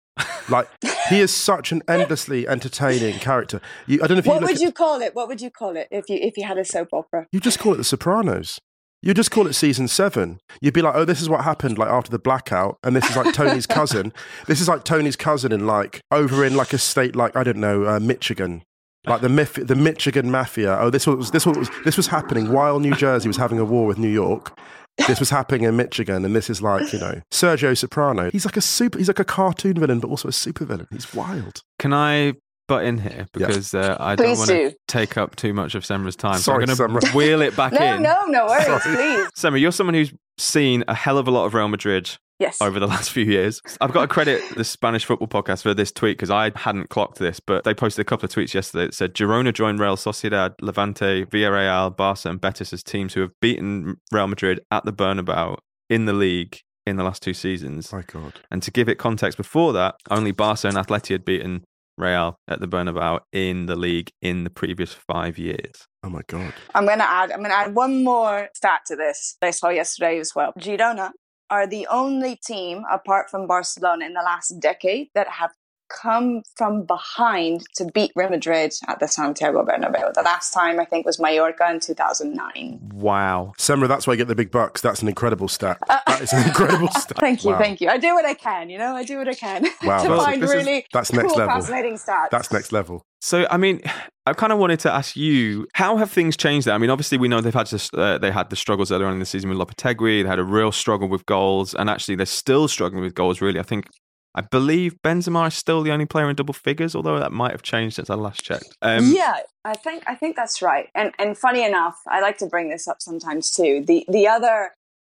Like 0.50 0.68
he 1.08 1.20
is 1.20 1.32
such 1.32 1.72
an 1.72 1.82
endlessly 1.88 2.46
entertaining 2.46 3.20
character. 3.20 3.60
You, 3.86 4.00
I 4.02 4.06
don't 4.06 4.16
know 4.16 4.18
if 4.18 4.26
What 4.26 4.40
look 4.40 4.48
would 4.50 4.56
at- 4.56 4.62
you 4.62 4.72
call 4.72 5.00
it? 5.00 5.14
What 5.14 5.28
would 5.28 5.40
you 5.40 5.50
call 5.50 5.76
it 5.76 5.88
if 5.90 6.08
you 6.10 6.16
if 6.20 6.36
you 6.36 6.44
had 6.44 6.58
a 6.58 6.64
soap 6.64 6.88
opera? 6.92 7.26
You 7.32 7.40
just 7.40 7.58
call 7.58 7.72
it 7.74 7.76
The 7.78 7.84
Sopranos. 7.84 8.60
You 9.02 9.14
just 9.14 9.30
call 9.30 9.46
it 9.46 9.54
season 9.54 9.88
seven. 9.88 10.40
You'd 10.60 10.74
be 10.74 10.82
like, 10.82 10.94
oh, 10.94 11.06
this 11.06 11.22
is 11.22 11.28
what 11.28 11.42
happened 11.42 11.78
like 11.78 11.88
after 11.88 12.10
the 12.10 12.18
blackout, 12.18 12.78
and 12.84 12.94
this 12.94 13.08
is 13.08 13.16
like 13.16 13.32
Tony's 13.34 13.66
cousin. 13.78 14.12
This 14.46 14.60
is 14.60 14.68
like 14.68 14.84
Tony's 14.84 15.16
cousin 15.16 15.52
in 15.52 15.66
like 15.66 16.00
over 16.10 16.44
in 16.44 16.54
like 16.54 16.72
a 16.72 16.78
state 16.78 17.16
like 17.16 17.34
I 17.34 17.42
don't 17.42 17.56
know, 17.56 17.86
uh, 17.86 17.98
Michigan, 18.00 18.62
like 19.06 19.22
the 19.22 19.28
Mif- 19.28 19.66
the 19.66 19.74
Michigan 19.74 20.30
mafia. 20.30 20.78
Oh, 20.78 20.90
this 20.90 21.06
was 21.06 21.30
this 21.30 21.46
was 21.46 21.70
this 21.84 21.96
was 21.96 22.08
happening 22.08 22.52
while 22.52 22.78
New 22.78 22.94
Jersey 22.94 23.28
was 23.28 23.38
having 23.38 23.58
a 23.58 23.64
war 23.64 23.86
with 23.86 23.98
New 23.98 24.08
York. 24.08 24.58
This 25.06 25.18
was 25.18 25.30
happening 25.30 25.62
in 25.62 25.76
Michigan, 25.76 26.26
and 26.26 26.36
this 26.36 26.50
is 26.50 26.60
like 26.60 26.92
you 26.92 26.98
know 26.98 27.22
Sergio 27.32 27.76
Soprano. 27.76 28.30
He's 28.30 28.44
like 28.44 28.58
a 28.58 28.60
super. 28.60 28.98
He's 28.98 29.08
like 29.08 29.18
a 29.18 29.24
cartoon 29.24 29.74
villain, 29.74 30.00
but 30.00 30.08
also 30.08 30.28
a 30.28 30.32
super 30.32 30.66
villain. 30.66 30.88
He's 30.90 31.14
wild. 31.14 31.62
Can 31.78 31.94
I 31.94 32.34
butt 32.70 32.84
in 32.84 32.98
here 32.98 33.26
because 33.32 33.74
uh, 33.74 33.96
I 34.00 34.16
Please 34.16 34.24
don't 34.26 34.38
want 34.38 34.50
to 34.50 34.70
do. 34.70 34.76
take 34.88 35.16
up 35.18 35.36
too 35.36 35.52
much 35.52 35.74
of 35.74 35.82
Semra's 35.82 36.16
time. 36.16 36.38
Sorry, 36.38 36.66
so 36.66 36.84
I'm 36.84 36.90
going 36.92 37.00
to 37.04 37.10
wheel 37.16 37.42
it 37.42 37.56
back 37.56 37.72
No, 37.72 37.94
in. 37.96 38.02
no, 38.02 38.24
no 38.26 38.46
worries, 38.46 38.64
Sorry. 38.66 38.80
please. 38.80 39.28
Semra, 39.36 39.60
you're 39.60 39.72
someone 39.72 39.94
who's 39.94 40.12
seen 40.38 40.84
a 40.88 40.94
hell 40.94 41.18
of 41.18 41.28
a 41.28 41.30
lot 41.30 41.44
of 41.46 41.54
Real 41.54 41.68
Madrid 41.68 42.10
Yes. 42.38 42.62
over 42.62 42.80
the 42.80 42.86
last 42.94 43.10
few 43.10 43.24
years. 43.24 43.60
I've 43.82 43.92
got 43.92 44.02
to 44.02 44.08
credit 44.08 44.40
the 44.56 44.64
Spanish 44.64 45.04
football 45.04 45.28
podcast 45.28 45.62
for 45.62 45.74
this 45.74 45.92
tweet 45.92 46.16
because 46.16 46.30
I 46.30 46.50
hadn't 46.56 46.88
clocked 46.88 47.18
this, 47.18 47.38
but 47.40 47.64
they 47.64 47.74
posted 47.74 48.00
a 48.00 48.04
couple 48.08 48.24
of 48.24 48.30
tweets 48.32 48.54
yesterday 48.54 48.86
that 48.86 48.94
said 48.94 49.12
Girona 49.14 49.52
joined 49.52 49.78
Real 49.80 49.96
Sociedad, 49.96 50.54
Levante, 50.62 51.26
Villarreal, 51.26 51.94
Barca, 51.94 52.30
and 52.30 52.40
Betis 52.40 52.72
as 52.72 52.82
teams 52.82 53.12
who 53.12 53.20
have 53.20 53.32
beaten 53.42 53.96
Real 54.10 54.26
Madrid 54.28 54.60
at 54.70 54.84
the 54.86 54.92
Bernabeu 54.92 55.58
in 55.90 56.06
the 56.06 56.14
league 56.14 56.60
in 56.86 56.96
the 56.96 57.04
last 57.04 57.22
two 57.22 57.34
seasons. 57.34 57.92
My 57.92 58.02
God. 58.10 58.32
And 58.50 58.62
to 58.62 58.70
give 58.70 58.88
it 58.88 58.94
context, 58.96 59.36
before 59.36 59.74
that, 59.74 59.96
only 60.10 60.32
Barca 60.32 60.66
and 60.68 60.78
Atleti 60.78 61.10
had 61.10 61.26
beaten 61.26 61.62
Real 62.00 62.36
at 62.48 62.60
the 62.60 62.68
Bernabeu 62.68 63.20
in 63.32 63.66
the 63.66 63.76
league 63.76 64.10
in 64.22 64.44
the 64.44 64.50
previous 64.50 64.92
five 64.92 65.38
years. 65.38 65.86
Oh 66.02 66.10
my 66.10 66.22
God. 66.26 66.52
I'm 66.74 66.86
going 66.86 66.98
to 66.98 67.08
add. 67.08 67.30
I'm 67.30 67.38
going 67.38 67.50
to 67.50 67.56
add 67.56 67.74
one 67.74 68.02
more 68.04 68.48
stat 68.54 68.80
to 68.86 68.96
this 68.96 69.36
I 69.42 69.50
saw 69.50 69.68
yesterday 69.68 70.18
as 70.18 70.34
well. 70.34 70.52
Girona 70.58 71.10
are 71.50 71.66
the 71.66 71.86
only 71.88 72.36
team, 72.36 72.84
apart 72.90 73.28
from 73.28 73.46
Barcelona, 73.46 74.06
in 74.06 74.14
the 74.14 74.22
last 74.22 74.60
decade 74.60 75.08
that 75.14 75.28
have 75.28 75.50
come 75.90 76.42
from 76.56 76.84
behind 76.84 77.62
to 77.76 77.84
beat 77.92 78.12
Real 78.14 78.30
Madrid 78.30 78.72
at 78.88 79.00
the 79.00 79.08
Santiago 79.08 79.64
Bernabeu. 79.64 80.12
The 80.14 80.22
last 80.22 80.52
time 80.52 80.78
I 80.80 80.84
think 80.84 81.04
was 81.06 81.18
Mallorca 81.18 81.70
in 81.70 81.80
2009. 81.80 82.90
Wow. 82.94 83.52
Semra, 83.58 83.88
that's 83.88 84.06
why 84.06 84.12
I 84.12 84.16
get 84.16 84.28
the 84.28 84.34
big 84.34 84.50
bucks. 84.50 84.80
That's 84.80 85.02
an 85.02 85.08
incredible 85.08 85.48
stat. 85.48 85.78
That 85.88 86.20
is 86.20 86.32
an 86.32 86.46
incredible 86.46 86.88
stat. 86.92 87.18
Thank 87.18 87.44
you, 87.44 87.50
Wow. 87.52 87.58
thank 87.58 87.80
you. 87.80 87.88
I 87.88 87.98
do 87.98 88.14
what 88.14 88.24
I 88.24 88.34
can, 88.34 88.70
you 88.70 88.78
know. 88.78 88.94
I 88.94 89.04
do 89.04 89.18
what 89.18 89.28
I 89.28 89.34
can 89.34 89.64
Wow, 89.82 90.02
to 90.02 90.08
that's- 90.08 90.24
find 90.24 90.42
this 90.42 90.50
is- 90.50 90.56
really 90.56 90.86
that's 90.92 91.12
next 91.12 91.28
cool, 91.28 91.38
level. 91.38 91.54
fascinating 91.60 91.94
stats. 91.94 92.30
That's 92.30 92.52
next 92.52 92.72
level. 92.72 93.02
So, 93.22 93.46
I 93.50 93.58
mean, 93.58 93.82
I 94.24 94.32
kind 94.32 94.50
of 94.50 94.58
wanted 94.58 94.80
to 94.80 94.92
ask 94.92 95.14
you, 95.14 95.66
how 95.74 95.96
have 95.98 96.10
things 96.10 96.38
changed 96.38 96.66
there? 96.66 96.74
I 96.74 96.78
mean, 96.78 96.88
obviously, 96.88 97.18
we 97.18 97.28
know 97.28 97.42
they've 97.42 97.52
had 97.52 97.66
to, 97.66 97.98
uh, 98.00 98.16
they 98.16 98.30
had 98.30 98.48
the 98.48 98.56
struggles 98.56 98.90
earlier 98.90 99.06
on 99.08 99.12
in 99.12 99.18
the 99.18 99.26
season 99.26 99.50
with 99.50 99.58
Lopetegui. 99.58 100.22
They 100.22 100.28
had 100.28 100.38
a 100.38 100.44
real 100.44 100.72
struggle 100.72 101.06
with 101.06 101.26
goals, 101.26 101.74
and 101.74 101.90
actually, 101.90 102.14
they're 102.14 102.24
still 102.24 102.66
struggling 102.66 103.02
with 103.02 103.14
goals. 103.14 103.42
Really, 103.42 103.60
I 103.60 103.62
think, 103.62 103.88
I 104.34 104.42
believe 104.42 104.94
Benzema 105.02 105.48
is 105.48 105.54
still 105.54 105.82
the 105.82 105.90
only 105.90 106.06
player 106.06 106.30
in 106.30 106.36
double 106.36 106.54
figures, 106.54 106.94
although 106.94 107.18
that 107.18 107.32
might 107.32 107.50
have 107.50 107.62
changed 107.62 107.96
since 107.96 108.10
I 108.10 108.14
last 108.14 108.42
checked. 108.44 108.76
Um, 108.80 109.12
yeah, 109.12 109.38
I 109.64 109.74
think 109.74 110.04
I 110.06 110.14
think 110.14 110.36
that's 110.36 110.62
right. 110.62 110.88
And 110.94 111.12
and 111.18 111.36
funny 111.36 111.64
enough, 111.64 111.96
I 112.06 112.20
like 112.20 112.38
to 112.38 112.46
bring 112.46 112.68
this 112.70 112.86
up 112.86 112.98
sometimes 113.00 113.50
too. 113.50 113.82
The 113.86 114.04
the 114.08 114.28
other 114.28 114.70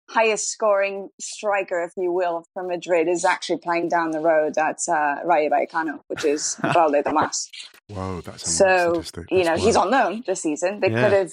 highest 0.10 0.50
scoring 0.50 1.10
striker, 1.20 1.84
if 1.84 1.92
you 1.98 2.12
will, 2.12 2.46
for 2.54 2.64
Madrid 2.64 3.08
is 3.08 3.26
actually 3.26 3.60
playing 3.60 3.90
down 3.90 4.12
the 4.12 4.20
road 4.20 4.58
at 4.58 4.80
uh, 4.88 5.18
Rayo 5.26 5.50
Vallecano, 5.50 6.00
which 6.08 6.24
is 6.26 6.56
Raúl 6.64 6.92
de 6.92 7.04
Tomás. 7.04 7.48
Whoa, 7.90 8.22
that's 8.22 8.50
so 8.50 9.04
you 9.30 9.44
know 9.44 9.52
that's 9.52 9.64
he's 9.64 9.76
on 9.76 9.92
loan 9.92 10.24
this 10.26 10.42
season. 10.42 10.80
They 10.80 10.90
Yeah. 10.92 11.04
could 11.04 11.14
have 11.14 11.32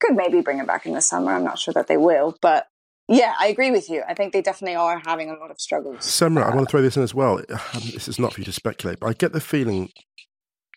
could 0.00 0.16
maybe 0.16 0.40
bring 0.40 0.58
him 0.58 0.66
back 0.66 0.86
in 0.86 0.94
the 0.94 1.02
summer. 1.02 1.32
I'm 1.32 1.44
not 1.44 1.58
sure 1.58 1.74
that 1.74 1.88
they 1.88 1.96
will, 1.96 2.36
but 2.40 2.66
yeah, 3.10 3.34
I 3.38 3.48
agree 3.48 3.70
with 3.70 3.90
you. 3.90 4.02
I 4.08 4.14
think 4.14 4.32
they 4.32 4.40
definitely 4.40 4.76
are 4.76 5.00
having 5.04 5.30
a 5.30 5.34
lot 5.34 5.50
of 5.50 5.60
struggles. 5.60 5.98
Semra, 5.98 6.44
I 6.44 6.54
want 6.54 6.68
to 6.68 6.70
throw 6.70 6.82
this 6.82 6.96
in 6.96 7.02
as 7.02 7.14
well. 7.14 7.38
Um, 7.38 7.82
This 7.92 8.08
is 8.08 8.18
not 8.18 8.32
for 8.32 8.40
you 8.40 8.44
to 8.44 8.52
speculate, 8.52 9.00
but 9.00 9.08
I 9.08 9.12
get 9.14 9.32
the 9.32 9.40
feeling 9.40 9.90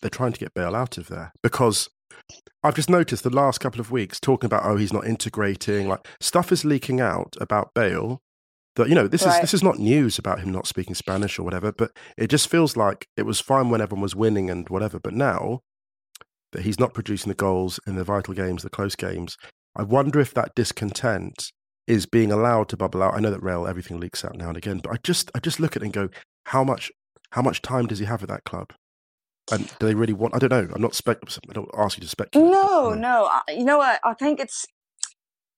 they're 0.01 0.09
trying 0.09 0.33
to 0.33 0.39
get 0.39 0.53
Bale 0.53 0.75
out 0.75 0.97
of 0.97 1.07
there 1.07 1.31
because 1.41 1.89
I've 2.63 2.75
just 2.75 2.89
noticed 2.89 3.23
the 3.23 3.29
last 3.29 3.59
couple 3.59 3.79
of 3.79 3.91
weeks 3.91 4.19
talking 4.19 4.47
about 4.47 4.65
oh 4.65 4.77
he's 4.77 4.93
not 4.93 5.05
integrating, 5.05 5.87
like 5.87 6.07
stuff 6.19 6.51
is 6.51 6.65
leaking 6.65 6.99
out 6.99 7.35
about 7.39 7.73
Bale. 7.73 8.21
That 8.75 8.89
you 8.89 8.95
know 8.95 9.07
this 9.07 9.23
is 9.23 9.39
this 9.39 9.53
is 9.53 9.61
not 9.61 9.77
news 9.77 10.17
about 10.17 10.39
him 10.39 10.51
not 10.51 10.65
speaking 10.65 10.95
Spanish 10.95 11.37
or 11.37 11.43
whatever, 11.43 11.71
but 11.71 11.91
it 12.17 12.31
just 12.31 12.49
feels 12.49 12.75
like 12.75 13.07
it 13.15 13.27
was 13.27 13.39
fine 13.39 13.69
when 13.69 13.81
everyone 13.81 14.01
was 14.01 14.15
winning 14.15 14.49
and 14.49 14.67
whatever, 14.69 14.99
but 14.99 15.13
now 15.13 15.59
that 16.53 16.63
he's 16.63 16.79
not 16.79 16.93
producing 16.93 17.29
the 17.29 17.35
goals 17.35 17.79
in 17.85 17.95
the 17.95 18.03
vital 18.03 18.33
games, 18.33 18.63
the 18.63 18.69
close 18.69 18.95
games, 18.95 19.37
I 19.75 19.83
wonder 19.83 20.19
if 20.19 20.33
that 20.33 20.55
discontent 20.55 21.51
is 21.87 22.05
being 22.05 22.31
allowed 22.31 22.69
to 22.69 22.77
bubble 22.77 23.03
out. 23.03 23.13
I 23.15 23.19
know 23.19 23.31
that 23.31 23.43
Rail 23.43 23.67
everything 23.67 23.99
leaks 23.99 24.23
out 24.23 24.35
now 24.37 24.47
and 24.49 24.57
again, 24.57 24.79
but 24.83 24.91
I 24.93 24.97
just 25.03 25.29
I 25.35 25.39
just 25.39 25.59
look 25.59 25.75
at 25.75 25.81
it 25.81 25.85
and 25.85 25.93
go, 25.93 26.09
how 26.45 26.63
much 26.63 26.91
how 27.31 27.41
much 27.41 27.61
time 27.61 27.87
does 27.87 27.99
he 27.99 28.05
have 28.05 28.21
at 28.23 28.29
that 28.29 28.43
club? 28.45 28.73
And 29.51 29.67
do 29.79 29.87
they 29.87 29.95
really 29.95 30.13
want? 30.13 30.35
I 30.35 30.39
don't 30.39 30.49
know. 30.51 30.69
I'm 30.73 30.81
not 30.81 30.95
spec. 30.95 31.17
I 31.49 31.53
don't 31.53 31.69
ask 31.77 31.97
you 31.97 32.01
to 32.03 32.07
speculate. 32.09 32.49
but, 32.49 32.61
No, 32.61 32.93
no. 32.93 33.25
I- 33.25 33.51
You 33.51 33.65
know 33.65 33.77
what? 33.77 33.99
I 34.03 34.13
think 34.13 34.39
it's 34.39 34.65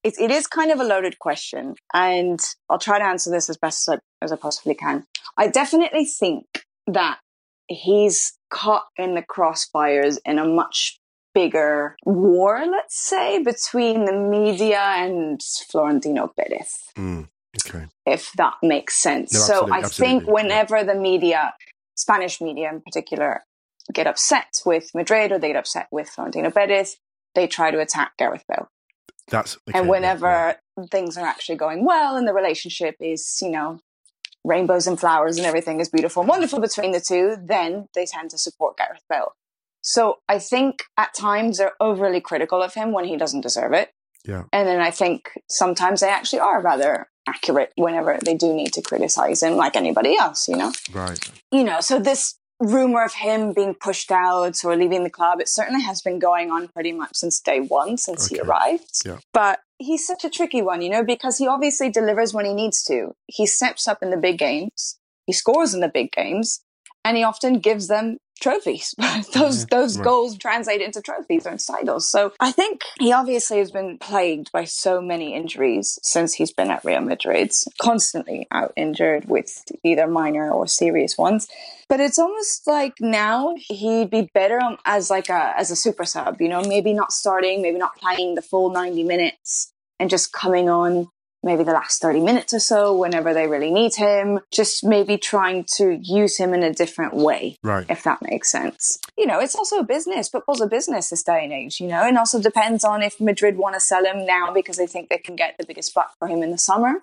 it, 0.03 0.15
it 0.19 0.31
is 0.31 0.47
kind 0.47 0.71
of 0.71 0.79
a 0.79 0.83
loaded 0.83 1.19
question, 1.19 1.75
and 1.93 2.39
I'll 2.69 2.79
try 2.79 2.97
to 2.99 3.05
answer 3.05 3.29
this 3.31 3.49
as 3.49 3.57
best 3.57 3.87
as 3.89 3.95
I, 3.95 4.25
as 4.25 4.31
I 4.31 4.35
possibly 4.35 4.75
can. 4.75 5.05
I 5.37 5.47
definitely 5.47 6.05
think 6.05 6.45
that 6.87 7.19
he's 7.67 8.33
caught 8.51 8.85
in 8.97 9.15
the 9.15 9.23
crossfires 9.23 10.17
in 10.25 10.37
a 10.39 10.45
much 10.45 10.99
bigger 11.35 11.95
war, 12.05 12.65
let's 12.65 12.97
say, 12.97 13.43
between 13.43 14.05
the 14.05 14.13
media 14.13 14.79
and 14.79 15.43
Florentino 15.69 16.31
Perez 16.35 16.85
Mm, 16.97 17.27
okay. 17.67 17.85
if 18.07 18.31
that 18.37 18.55
makes 18.63 18.95
sense. 18.95 19.33
No, 19.33 19.39
so 19.41 19.65
I 19.65 19.81
think 19.81 19.85
absolutely, 19.85 20.25
yeah. 20.25 20.33
whenever 20.33 20.83
the 20.83 20.95
media, 20.95 21.53
Spanish 21.95 22.41
media 22.41 22.69
in 22.69 22.81
particular, 22.81 23.43
get 23.93 24.07
upset 24.07 24.61
with 24.65 24.89
Madrid 24.95 25.31
or 25.31 25.37
they 25.37 25.49
get 25.49 25.57
upset 25.57 25.87
with 25.91 26.09
Florentino 26.09 26.49
Perez, 26.49 26.97
they 27.35 27.45
try 27.47 27.69
to 27.69 27.79
attack 27.79 28.13
Gareth 28.17 28.45
Bale. 28.49 28.69
That's 29.29 29.57
okay, 29.67 29.77
and 29.77 29.85
yeah, 29.85 29.91
whenever 29.91 30.55
yeah. 30.77 30.85
things 30.89 31.17
are 31.17 31.25
actually 31.25 31.57
going 31.57 31.83
well 31.85 32.15
and 32.15 32.27
the 32.27 32.33
relationship 32.33 32.95
is, 32.99 33.39
you 33.41 33.49
know, 33.49 33.79
rainbows 34.43 34.87
and 34.87 34.99
flowers 34.99 35.37
and 35.37 35.45
everything 35.45 35.79
is 35.79 35.89
beautiful 35.89 36.21
and 36.21 36.29
wonderful 36.29 36.59
between 36.59 36.91
the 36.91 37.01
two, 37.01 37.35
then 37.43 37.87
they 37.93 38.05
tend 38.05 38.29
to 38.29 38.37
support 38.37 38.77
Gareth 38.77 39.03
Bale. 39.09 39.33
So 39.85 40.17
I 40.27 40.39
think 40.39 40.85
at 40.97 41.13
times 41.13 41.59
they're 41.59 41.73
overly 41.79 42.19
critical 42.19 42.63
of 42.63 42.73
him 42.73 42.91
when 42.91 43.05
he 43.05 43.17
doesn't 43.17 43.41
deserve 43.41 43.71
it. 43.71 43.91
Yeah. 44.27 44.45
And 44.51 44.67
then 44.67 44.81
I 44.81 44.89
think 44.89 45.29
sometimes 45.47 46.01
they 46.01 46.09
actually 46.09 46.39
are 46.39 46.59
rather 46.59 47.07
accurate 47.27 47.71
whenever 47.75 48.17
they 48.25 48.33
do 48.33 48.51
need 48.51 48.73
to 48.73 48.81
criticize 48.81 49.43
him, 49.43 49.55
like 49.55 49.75
anybody 49.75 50.17
else, 50.17 50.47
you 50.47 50.57
know? 50.57 50.73
right. 50.91 51.19
You 51.51 51.63
know, 51.63 51.81
so 51.81 51.99
this 51.99 52.33
rumor 52.59 53.03
of 53.03 53.13
him 53.13 53.53
being 53.53 53.75
pushed 53.75 54.11
out 54.11 54.55
or 54.65 54.75
leaving 54.75 55.03
the 55.03 55.09
club, 55.11 55.39
it 55.39 55.47
certainly 55.47 55.83
has 55.83 56.01
been 56.01 56.17
going 56.17 56.49
on 56.49 56.67
pretty 56.69 56.91
much 56.91 57.11
since 57.13 57.39
day 57.39 57.59
one, 57.59 57.97
since 57.97 58.25
he 58.25 58.39
arrived. 58.39 58.89
Yeah. 59.05 59.19
But 59.33 59.59
he's 59.77 60.07
such 60.07 60.25
a 60.25 60.31
tricky 60.31 60.63
one, 60.63 60.81
you 60.81 60.89
know, 60.89 61.03
because 61.03 61.37
he 61.37 61.47
obviously 61.47 61.91
delivers 61.91 62.33
when 62.33 62.45
he 62.45 62.55
needs 62.55 62.83
to. 62.85 63.11
He 63.27 63.45
steps 63.45 63.87
up 63.87 63.99
in 64.01 64.09
the 64.09 64.17
big 64.17 64.39
games, 64.39 64.97
he 65.27 65.33
scores 65.33 65.75
in 65.75 65.81
the 65.81 65.89
big 65.89 66.11
games, 66.11 66.63
and 67.03 67.17
he 67.17 67.23
often 67.23 67.59
gives 67.59 67.87
them 67.87 68.17
trophies. 68.39 68.93
those 69.33 69.61
Yeah. 69.61 69.65
those 69.71 69.97
Right. 69.97 70.03
goals 70.05 70.37
translate 70.37 70.81
into 70.81 71.01
trophies 71.01 71.45
or 71.45 71.51
into 71.51 71.65
titles. 71.65 72.09
So 72.09 72.33
I 72.39 72.51
think 72.51 72.81
he 72.99 73.11
obviously 73.11 73.59
has 73.59 73.71
been 73.71 73.97
plagued 73.97 74.51
by 74.51 74.65
so 74.65 75.01
many 75.01 75.33
injuries 75.33 75.97
since 76.03 76.33
he's 76.33 76.51
been 76.51 76.69
at 76.71 76.83
Real 76.85 77.01
Madrid, 77.01 77.51
constantly 77.81 78.47
out 78.51 78.73
injured 78.75 79.25
with 79.29 79.63
either 79.83 80.07
minor 80.07 80.51
or 80.51 80.67
serious 80.67 81.17
ones. 81.17 81.47
But 81.87 81.99
it's 81.99 82.17
almost 82.17 82.65
like 82.67 82.93
now 82.99 83.53
he'd 83.57 84.09
be 84.09 84.29
better 84.33 84.59
as 84.85 85.09
like 85.09 85.29
a 85.29 85.53
as 85.57 85.69
a 85.71 85.75
super 85.75 86.05
sub, 86.05 86.41
you 86.41 86.49
know, 86.49 86.61
maybe 86.61 86.93
not 86.93 87.11
starting, 87.11 87.61
maybe 87.61 87.77
not 87.77 87.95
playing 87.97 88.35
the 88.35 88.41
full 88.41 88.69
90 88.71 89.03
minutes 89.03 89.71
and 89.99 90.09
just 90.09 90.33
coming 90.33 90.67
on 90.69 91.07
maybe 91.45 91.63
the 91.63 91.71
last 91.71 92.01
30 92.01 92.19
minutes 92.19 92.53
or 92.53 92.59
so 92.59 92.93
whenever 92.97 93.33
they 93.33 93.47
really 93.47 93.71
need 93.71 93.95
him, 93.95 94.39
just 94.51 94.83
maybe 94.83 95.17
trying 95.17 95.63
to 95.75 95.97
use 96.01 96.37
him 96.37 96.53
in 96.53 96.63
a 96.63 96.73
different 96.73 97.13
way 97.13 97.57
Right. 97.63 97.85
if 97.89 98.03
that 98.03 98.21
makes 98.21 98.51
sense. 98.51 98.99
You 99.17 99.27
know, 99.27 99.39
it's 99.39 99.55
also 99.55 99.77
a 99.79 99.83
business. 99.83 100.27
Football's 100.27 100.59
a 100.61 100.67
business 100.67 101.09
this 101.09 101.23
day 101.23 101.43
and 101.43 101.53
age, 101.53 101.79
you 101.79 101.87
know, 101.87 102.01
and 102.03 102.17
also 102.17 102.41
depends 102.41 102.83
on 102.83 103.01
if 103.01 103.21
Madrid 103.21 103.57
want 103.57 103.75
to 103.75 103.79
sell 103.79 104.03
him 104.03 104.25
now 104.25 104.51
because 104.51 104.75
they 104.77 104.87
think 104.87 105.09
they 105.09 105.17
can 105.19 105.35
get 105.37 105.55
the 105.57 105.65
biggest 105.65 105.93
buck 105.93 106.11
for 106.19 106.27
him 106.27 106.41
in 106.43 106.51
the 106.51 106.57
summer. 106.57 106.95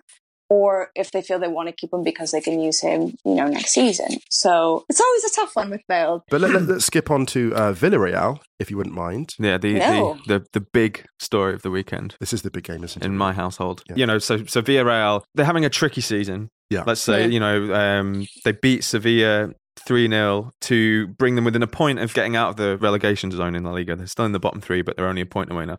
Or 0.53 0.91
if 0.95 1.11
they 1.13 1.23
feel 1.23 1.39
they 1.39 1.49
want 1.49 1.69
to 1.71 1.75
keep 1.75 1.93
him 1.95 2.03
because 2.03 2.31
they 2.33 2.41
can 2.43 2.61
use 2.61 2.81
him, 2.81 3.15
you 3.25 3.35
know, 3.35 3.47
next 3.49 3.71
season. 3.73 4.19
So 4.31 4.85
it's 4.91 5.01
always 5.01 5.25
a 5.25 5.31
tough 5.35 5.57
one 5.57 5.71
with 5.71 5.81
Bale. 5.89 6.23
But 6.29 6.43
let, 6.43 6.51
let, 6.51 6.69
us 6.69 6.85
skip 6.85 7.11
on 7.11 7.25
to 7.27 7.55
uh, 7.55 7.73
Villarreal, 7.73 8.39
if 8.61 8.71
you 8.71 8.77
wouldn't 8.77 8.95
mind. 8.95 9.31
Yeah, 9.39 9.57
the, 9.57 9.75
No. 9.75 10.19
the, 10.27 10.41
the, 10.41 10.47
the 10.53 10.61
big 10.61 11.07
story 11.19 11.55
of 11.55 11.63
the 11.63 11.71
weekend 11.71 12.17
This 12.21 12.33
is 12.35 12.43
the 12.43 12.51
big 12.51 12.65
game, 12.65 12.85
isn't 12.85 13.03
it? 13.03 13.07
in 13.07 13.17
my 13.17 13.33
household. 13.33 13.83
Yeah. 13.89 13.97
You 13.97 14.07
know, 14.07 14.19
so 14.19 14.45
so 14.45 14.61
Villarreal, 14.61 15.23
they're 15.35 15.47
having 15.47 15.65
a 15.65 15.71
tricky 15.71 16.03
season. 16.03 16.51
Yeah. 16.69 16.85
Let's 16.87 17.01
say, 17.01 17.23
Yeah. 17.23 17.27
you 17.29 17.41
know, 17.41 17.75
um, 17.75 18.27
they 18.45 18.53
beat 18.53 18.85
Sevilla 18.85 19.53
3 19.87 20.09
0 20.09 20.51
to 20.63 21.07
bring 21.19 21.35
them 21.35 21.45
within 21.45 21.63
a 21.63 21.67
point 21.67 21.99
of 21.99 22.13
getting 22.15 22.37
out 22.37 22.51
of 22.51 22.57
the 22.57 22.77
relegation 22.79 23.31
zone 23.31 23.55
in 23.57 23.65
La 23.65 23.73
Liga. 23.73 23.97
They're 23.97 24.07
still 24.07 24.27
in 24.27 24.33
the 24.33 24.39
bottom 24.41 24.61
three, 24.61 24.83
but 24.83 24.97
they're 24.97 25.09
only 25.09 25.23
a 25.23 25.27
point 25.27 25.51
away 25.51 25.65
now. 25.67 25.79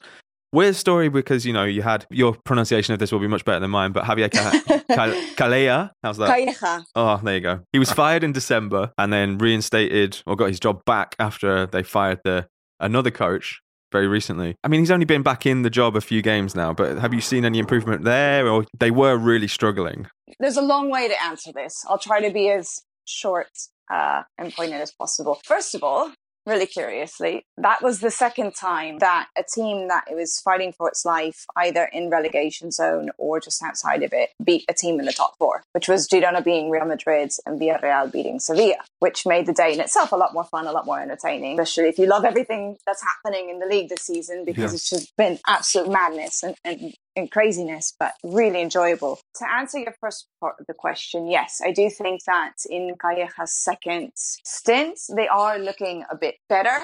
Weird 0.53 0.75
story 0.75 1.09
because, 1.09 1.45
you 1.45 1.51
know, 1.51 1.63
you 1.63 1.81
had 1.81 2.05
your 2.11 2.37
pronunciation 2.45 2.93
of 2.93 2.99
this 2.99 3.11
will 3.11 3.19
be 3.19 3.27
much 3.27 3.43
better 3.43 3.59
than 3.59 3.71
mine, 3.71 3.91
but 3.91 4.03
Javier 4.03 4.31
Ca- 4.31 4.83
Cal- 4.95 5.11
Calleja, 5.35 5.89
how's 6.03 6.17
that? 6.17 6.29
Calleja. 6.29 6.83
Oh, 6.95 7.19
there 7.23 7.33
you 7.35 7.41
go. 7.41 7.59
He 7.73 7.79
was 7.79 7.91
fired 8.03 8.23
in 8.23 8.33
December 8.33 8.91
and 8.99 9.11
then 9.11 9.39
reinstated 9.39 10.21
or 10.27 10.35
got 10.35 10.49
his 10.49 10.59
job 10.59 10.85
back 10.85 11.15
after 11.17 11.65
they 11.65 11.81
fired 11.81 12.19
the 12.23 12.47
another 12.79 13.09
coach 13.09 13.61
very 13.91 14.07
recently. 14.07 14.55
I 14.63 14.67
mean, 14.67 14.79
he's 14.81 14.91
only 14.91 15.05
been 15.05 15.23
back 15.23 15.45
in 15.47 15.63
the 15.63 15.69
job 15.71 15.95
a 15.95 16.01
few 16.01 16.21
games 16.21 16.55
now, 16.55 16.71
but 16.71 16.99
have 16.99 17.13
you 17.13 17.21
seen 17.21 17.45
any 17.45 17.57
improvement 17.57 18.03
there 18.03 18.47
or 18.47 18.65
they 18.79 18.91
were 18.91 19.17
really 19.17 19.47
struggling? 19.47 20.07
There's 20.39 20.57
a 20.57 20.61
long 20.61 20.89
way 20.91 21.07
to 21.07 21.23
answer 21.23 21.51
this. 21.51 21.83
I'll 21.89 21.97
try 21.97 22.21
to 22.21 22.31
be 22.31 22.49
as 22.49 22.79
short 23.05 23.49
uh, 23.91 24.21
and 24.37 24.53
pointed 24.53 24.81
as 24.81 24.91
possible. 24.91 25.39
First 25.45 25.73
of 25.75 25.83
all, 25.83 26.11
really 26.45 26.65
curiously, 26.65 27.45
that 27.57 27.81
was 27.81 27.99
the 27.99 28.11
second 28.11 28.55
time 28.55 28.99
that 28.99 29.27
a 29.37 29.43
team 29.43 29.87
that 29.87 30.05
it 30.09 30.15
was 30.15 30.39
fighting 30.43 30.73
for 30.73 30.87
its 30.89 31.05
life, 31.05 31.45
either 31.55 31.85
in 31.93 32.09
relegation 32.09 32.71
zone 32.71 33.09
or 33.17 33.39
just 33.39 33.61
outside 33.63 34.03
of 34.03 34.11
it, 34.13 34.29
beat 34.43 34.65
a 34.69 34.73
team 34.73 34.99
in 34.99 35.05
the 35.05 35.13
top 35.13 35.37
four, 35.37 35.63
which 35.73 35.87
was 35.87 36.07
Girona 36.07 36.43
being 36.43 36.69
Real 36.69 36.85
Madrid 36.85 37.31
and 37.45 37.59
Villarreal 37.59 38.11
beating 38.11 38.39
Sevilla, 38.39 38.75
which 38.99 39.25
made 39.25 39.45
the 39.45 39.53
day 39.53 39.73
in 39.73 39.79
itself 39.79 40.11
a 40.11 40.15
lot 40.17 40.33
more 40.33 40.43
fun, 40.43 40.67
a 40.67 40.71
lot 40.71 40.85
more 40.85 40.99
entertaining, 40.99 41.59
especially 41.59 41.89
if 41.89 41.97
you 41.97 42.05
love 42.07 42.25
everything 42.25 42.77
that's 42.85 43.03
happening 43.03 43.49
in 43.49 43.59
the 43.59 43.65
league 43.65 43.89
this 43.89 44.01
season, 44.01 44.43
because 44.45 44.71
Yeah. 44.71 44.75
it's 44.75 44.89
just 44.89 45.15
been 45.17 45.39
absolute 45.47 45.89
madness 45.89 46.43
and, 46.43 46.55
and 46.63 46.93
and 47.15 47.29
craziness, 47.31 47.93
but 47.99 48.13
really 48.23 48.61
enjoyable. 48.61 49.19
To 49.35 49.51
answer 49.51 49.79
your 49.79 49.95
first 49.99 50.27
part 50.39 50.55
of 50.59 50.67
the 50.67 50.73
question, 50.73 51.27
yes, 51.27 51.61
I 51.63 51.71
do 51.71 51.89
think 51.89 52.23
that 52.25 52.53
in 52.69 52.95
Calleja's 52.95 53.53
second 53.53 54.11
stint, 54.15 54.99
they 55.15 55.27
are 55.27 55.59
looking 55.59 56.03
a 56.09 56.15
bit 56.15 56.35
better. 56.49 56.77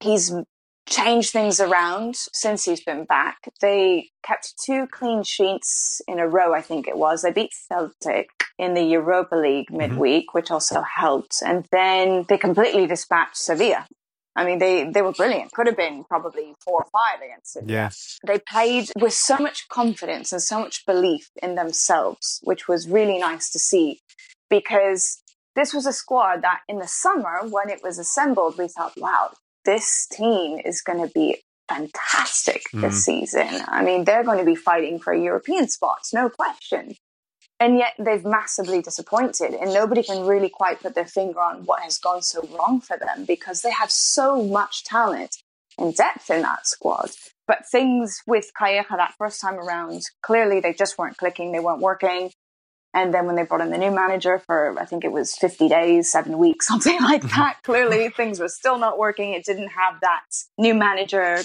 He's 0.00 0.32
changed 0.88 1.32
things 1.32 1.60
around 1.60 2.16
since 2.16 2.64
he's 2.64 2.82
been 2.82 3.04
back. 3.04 3.36
They 3.60 4.10
kept 4.22 4.54
two 4.64 4.86
clean 4.90 5.22
sheets 5.22 6.00
in 6.08 6.18
a 6.18 6.26
row, 6.26 6.54
I 6.54 6.62
think 6.62 6.88
it 6.88 6.96
was. 6.96 7.22
They 7.22 7.32
beat 7.32 7.52
Celtic 7.52 8.30
in 8.58 8.74
the 8.74 8.82
Europa 8.82 9.36
League 9.36 9.68
mm-hmm. 9.68 9.78
midweek, 9.78 10.34
which 10.34 10.50
also 10.50 10.82
helped. 10.82 11.42
And 11.44 11.66
then 11.70 12.24
they 12.28 12.38
completely 12.38 12.86
dispatched 12.86 13.36
Sevilla. 13.36 13.86
I 14.38 14.44
mean, 14.44 14.60
they, 14.60 14.84
they 14.84 15.02
were 15.02 15.12
brilliant. 15.12 15.50
Could 15.50 15.66
have 15.66 15.76
been 15.76 16.04
probably 16.04 16.54
four 16.64 16.84
or 16.84 16.86
five 16.92 17.20
against 17.20 17.54
Sevilla 17.54 17.72
Yeah. 17.72 17.90
they 18.24 18.38
played 18.38 18.88
with 18.96 19.12
so 19.12 19.36
much 19.38 19.68
confidence 19.68 20.30
and 20.32 20.40
so 20.40 20.60
much 20.60 20.86
belief 20.86 21.28
in 21.42 21.56
themselves, 21.56 22.38
which 22.44 22.68
was 22.68 22.88
really 22.88 23.18
nice 23.18 23.50
to 23.50 23.58
see 23.58 23.98
because 24.48 25.20
this 25.56 25.74
was 25.74 25.86
a 25.86 25.92
squad 25.92 26.42
that 26.42 26.60
in 26.68 26.78
the 26.78 26.86
summer, 26.86 27.40
when 27.50 27.68
it 27.68 27.80
was 27.82 27.98
assembled, 27.98 28.56
we 28.58 28.68
thought, 28.68 28.92
wow, 28.96 29.32
this 29.64 30.06
team 30.06 30.60
is 30.64 30.82
going 30.82 31.04
to 31.04 31.12
be 31.12 31.42
fantastic 31.68 32.62
this 32.72 32.82
mm-hmm. 32.82 32.90
season. 32.92 33.62
I 33.66 33.82
mean, 33.82 34.04
they're 34.04 34.22
going 34.22 34.38
to 34.38 34.44
be 34.44 34.54
fighting 34.54 35.00
for 35.00 35.12
European 35.12 35.66
spots, 35.68 36.14
no 36.14 36.30
question. 36.30 36.94
And 37.60 37.76
yet 37.76 37.94
they've 37.98 38.24
massively 38.24 38.80
disappointed, 38.82 39.54
and 39.54 39.74
nobody 39.74 40.02
can 40.02 40.26
really 40.26 40.48
quite 40.48 40.80
put 40.80 40.94
their 40.94 41.06
finger 41.06 41.40
on 41.40 41.64
what 41.64 41.82
has 41.82 41.98
gone 41.98 42.22
so 42.22 42.48
wrong 42.56 42.80
for 42.80 42.96
them 42.96 43.24
because 43.24 43.62
they 43.62 43.72
have 43.72 43.90
so 43.90 44.42
much 44.42 44.84
talent 44.84 45.42
and 45.76 45.94
depth 45.94 46.30
in 46.30 46.42
that 46.42 46.66
squad. 46.66 47.10
But 47.48 47.66
things 47.66 48.22
with 48.26 48.52
Calleja 48.58 48.88
that 48.90 49.14
first 49.18 49.40
time 49.40 49.58
around, 49.58 50.02
clearly 50.22 50.60
they 50.60 50.72
just 50.72 50.98
weren't 50.98 51.16
clicking, 51.16 51.50
they 51.50 51.60
weren't 51.60 51.80
working. 51.80 52.30
And 52.94 53.12
then 53.12 53.26
when 53.26 53.36
they 53.36 53.42
brought 53.42 53.60
in 53.60 53.70
the 53.70 53.78
new 53.78 53.90
manager 53.90 54.38
for, 54.38 54.78
I 54.78 54.84
think 54.84 55.04
it 55.04 55.12
was 55.12 55.36
50 55.36 55.68
days, 55.68 56.10
seven 56.10 56.38
weeks, 56.38 56.66
something 56.68 57.00
like 57.00 57.22
mm-hmm. 57.22 57.40
that, 57.40 57.62
clearly 57.62 58.08
things 58.10 58.40
were 58.40 58.48
still 58.48 58.78
not 58.78 58.98
working. 58.98 59.34
It 59.34 59.44
didn't 59.44 59.68
have 59.68 60.00
that 60.00 60.24
new 60.56 60.74
manager 60.74 61.42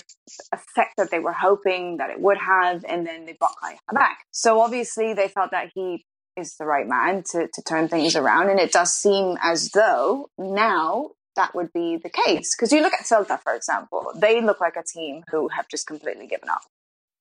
effect 0.52 0.94
that 0.98 1.12
they 1.12 1.20
were 1.20 1.34
hoping 1.34 1.98
that 1.98 2.10
it 2.10 2.20
would 2.20 2.38
have. 2.38 2.86
And 2.88 3.06
then 3.06 3.26
they 3.26 3.34
brought 3.34 3.56
Kai 3.62 3.78
back. 3.92 4.26
So 4.32 4.62
obviously 4.62 5.14
they 5.14 5.28
felt 5.28 5.52
that 5.52 5.72
he 5.76 6.06
is 6.36 6.56
the 6.56 6.66
right 6.66 6.88
man 6.88 7.24
to, 7.32 7.48
to 7.54 7.62
turn 7.62 7.88
things 7.88 8.16
around. 8.16 8.50
And 8.50 8.60
it 8.60 8.72
does 8.72 8.94
seem 8.94 9.38
as 9.42 9.70
though 9.72 10.30
now 10.38 11.12
that 11.36 11.56
would 11.56 11.72
be 11.74 11.98
the 11.98 12.10
case. 12.10 12.56
Because 12.56 12.72
you 12.72 12.82
look 12.82 12.94
at 12.94 13.06
Celta, 13.06 13.40
for 13.40 13.54
example, 13.54 14.12
they 14.16 14.42
look 14.42 14.62
like 14.62 14.76
a 14.76 14.84
team 14.84 15.24
who 15.32 15.50
have 15.50 15.68
just 15.68 15.88
completely 15.88 16.28
given 16.28 16.50
up. 16.50 16.62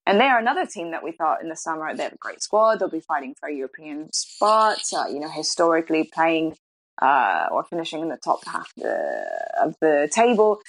And 0.07 0.19
they 0.21 0.25
are 0.25 0.39
another 0.39 0.67
team 0.67 0.91
that 0.91 1.03
we 1.05 1.13
thought 1.13 1.43
in 1.43 1.49
the 1.49 1.57
summer 1.57 1.95
they 1.95 2.03
have 2.05 2.13
a 2.13 2.17
great 2.17 2.43
squad. 2.43 2.79
They'll 2.81 2.89
be 2.89 3.01
fighting 3.01 3.35
for 3.39 3.49
a 3.49 3.55
European 3.55 4.13
spot. 4.13 4.79
Uh, 4.95 5.07
you 5.09 5.21
know, 5.21 5.31
historically 5.31 6.11
playing 6.13 6.57
uh, 7.01 7.47
or 7.51 7.65
finishing 7.65 8.01
in 8.03 8.09
the 8.09 8.17
top 8.17 8.45
half 8.47 8.71
of 8.77 8.83
the, 8.83 9.25
of 9.63 9.75
the 9.81 10.09
table, 10.13 10.61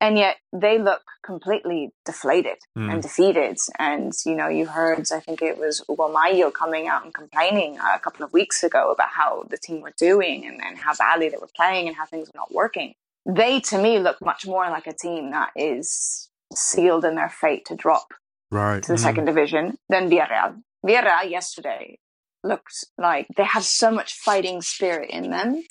and 0.00 0.16
yet 0.16 0.36
they 0.52 0.78
look 0.78 1.02
completely 1.24 1.90
deflated 2.04 2.56
Mm. 2.76 2.90
and 2.92 3.02
defeated. 3.02 3.58
And 3.78 4.12
you 4.24 4.34
know, 4.34 4.48
you 4.48 4.66
heard 4.66 5.06
I 5.12 5.20
think 5.20 5.42
it 5.42 5.58
was 5.58 5.84
Hugo 5.88 6.08
Mallo 6.08 6.50
coming 6.50 6.88
out 6.88 7.04
and 7.04 7.12
complaining 7.14 7.78
uh, 7.78 7.92
a 7.94 7.98
couple 7.98 8.24
of 8.24 8.32
weeks 8.32 8.62
ago 8.62 8.90
about 8.92 9.08
how 9.10 9.44
the 9.50 9.58
team 9.58 9.80
were 9.82 9.92
doing 9.98 10.46
and, 10.46 10.60
and 10.62 10.78
how 10.78 10.94
badly 10.94 11.28
they 11.28 11.36
were 11.38 11.50
playing 11.54 11.86
and 11.88 11.96
how 11.96 12.06
things 12.06 12.28
were 12.28 12.38
not 12.38 12.52
working. 12.52 12.94
They 13.26 13.60
to 13.60 13.78
me 13.78 13.98
look 13.98 14.16
much 14.22 14.46
more 14.46 14.68
like 14.70 14.86
a 14.86 14.94
team 14.94 15.30
that 15.32 15.50
is 15.54 16.28
sealed 16.54 17.04
in 17.04 17.14
their 17.14 17.28
fate 17.30 17.64
to 17.66 17.74
drop 17.76 18.08
Right. 18.52 18.82
to 18.82 18.88
the 18.88 18.94
mm-hmm. 18.94 19.02
second 19.02 19.24
division 19.24 19.78
than 19.88 20.10
Villarreal. 20.10 20.60
Villarreal 20.86 21.30
yesterday 21.30 21.98
looked 22.44 22.84
like 22.98 23.26
they 23.36 23.44
have 23.44 23.64
so 23.64 23.90
much 23.90 24.12
fighting 24.14 24.60
spirit 24.60 25.10
in 25.10 25.30
them 25.30 25.62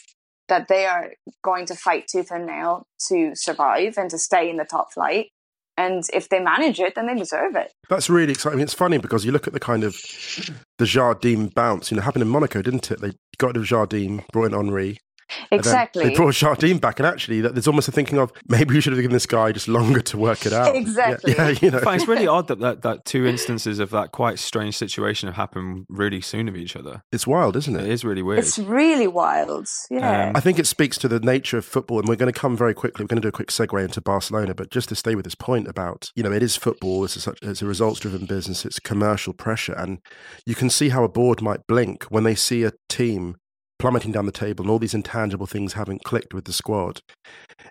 that 0.48 0.68
they 0.68 0.86
are 0.86 1.14
going 1.44 1.68
to 1.68 1.76
fight 1.76 2.08
tooth 2.12 2.32
and 2.32 2.48
nail 2.48 2.88
to 3.08 3.34
survive 3.36 3.98
and 3.98 4.10
to 4.10 4.18
stay 4.18 4.50
in 4.50 4.58
the 4.58 4.66
top 4.66 4.92
flight. 4.94 5.28
And 5.78 6.04
if 6.14 6.28
they 6.30 6.40
manage 6.40 6.80
it, 6.80 6.96
then 6.96 7.08
they 7.08 7.16
deserve 7.16 7.56
it. 7.56 7.72
That's 7.90 8.10
really 8.10 8.34
exciting. 8.34 8.56
I 8.56 8.58
mean, 8.58 8.64
it's 8.64 8.74
funny 8.74 8.98
because 8.98 9.26
you 9.26 9.32
look 9.32 9.48
at 9.48 9.54
the 9.54 9.60
kind 9.60 9.84
of 9.84 9.94
the 10.78 10.86
Jardim 10.86 11.54
bounce. 11.54 11.92
You 11.92 11.98
know, 11.98 12.04
happened 12.04 12.24
in 12.24 12.30
Monaco, 12.30 12.62
didn't 12.62 12.92
it? 12.92 13.00
They 13.00 13.14
got 13.38 13.48
rid 13.48 13.58
of 13.58 13.64
Jardim, 13.64 14.28
brought 14.34 14.46
in 14.46 14.54
Henry. 14.54 14.98
And 15.40 15.48
then 15.52 15.60
Exactly. 15.60 16.10
They 16.10 16.16
brought 16.16 16.34
Jardim 16.34 16.80
back, 16.82 17.00
and 17.00 17.08
actually, 17.08 17.42
there's 17.42 17.68
almost 17.68 17.88
a 17.88 17.92
thinking 17.92 18.18
of 18.18 18.32
maybe 18.48 18.74
we 18.74 18.82
should 18.82 18.94
have 18.94 19.02
given 19.02 19.14
this 19.14 19.26
guy 19.26 19.52
just 19.52 19.68
longer 19.68 20.02
to 20.02 20.18
work 20.18 20.46
it 20.46 20.54
out. 20.54 20.76
Exactly. 20.82 21.34
Yeah, 21.34 21.50
you 21.62 21.70
know. 21.72 21.78
In 21.78 21.84
fact, 21.84 22.02
it's 22.02 22.08
really 22.08 22.28
odd 22.38 22.48
that, 22.48 22.60
that 22.60 22.82
that 22.82 23.06
two 23.06 23.26
instances 23.26 23.80
of 23.80 23.92
that 23.92 24.12
quite 24.12 24.40
strange 24.40 24.76
situation 24.76 25.28
have 25.28 25.36
happened 25.36 25.86
really 25.90 26.22
soon 26.22 26.48
of 26.48 26.56
each 26.56 26.76
other. 26.76 27.04
It's 27.12 27.28
wild, 27.28 27.56
isn't 27.56 27.76
It 27.76 27.84
it? 27.84 27.90
is 27.90 28.04
really 28.04 28.22
weird. 28.24 28.40
It's 28.40 28.58
really 28.58 29.08
wild. 29.08 29.68
Yeah. 29.90 30.30
Um, 30.30 30.36
I 30.36 30.40
think 30.40 30.60
it 30.60 30.68
speaks 30.68 30.98
to 31.00 31.08
the 31.08 31.20
nature 31.20 31.58
of 31.58 31.66
football, 31.66 32.00
and 32.00 32.08
we're 32.08 32.16
going 32.16 32.32
to 32.32 32.38
come 32.40 32.58
very 32.58 32.74
quickly. 32.74 33.04
We're 33.04 33.08
going 33.08 33.22
to 33.22 33.26
do 33.26 33.30
a 33.30 33.32
quick 33.32 33.50
segue 33.50 33.84
into 33.84 34.02
Barcelona, 34.02 34.54
but 34.56 34.72
just 34.72 34.90
to 34.90 34.96
stay 34.96 35.16
with 35.16 35.26
this 35.26 35.36
point 35.36 35.68
about, 35.68 36.12
you 36.16 36.24
know, 36.24 36.32
it 36.32 36.42
is 36.44 36.56
football. 36.56 37.04
It's 37.06 37.16
a, 37.16 37.22
such, 37.22 37.40
it's 37.42 37.62
a 37.62 37.66
results-driven 37.66 38.26
business. 38.26 38.66
It's 38.66 38.80
commercial 38.80 39.34
pressure, 39.34 39.74
and 39.74 40.00
you 40.46 40.56
can 40.56 40.70
see 40.70 40.90
how 40.90 41.04
a 41.04 41.10
board 41.10 41.42
might 41.42 41.68
blink 41.68 42.04
when 42.06 42.24
they 42.24 42.36
see 42.36 42.64
a 42.64 42.72
team 42.90 43.36
plummeting 43.82 44.12
down 44.12 44.28
the 44.28 44.32
table 44.32 44.64
and 44.64 44.70
all 44.70 44.78
these 44.78 44.94
intangible 44.94 45.48
things 45.48 45.74
haven't 45.74 46.04
clicked 46.04 46.36
with 46.36 46.46
the 46.46 46.54
squad. 46.54 47.02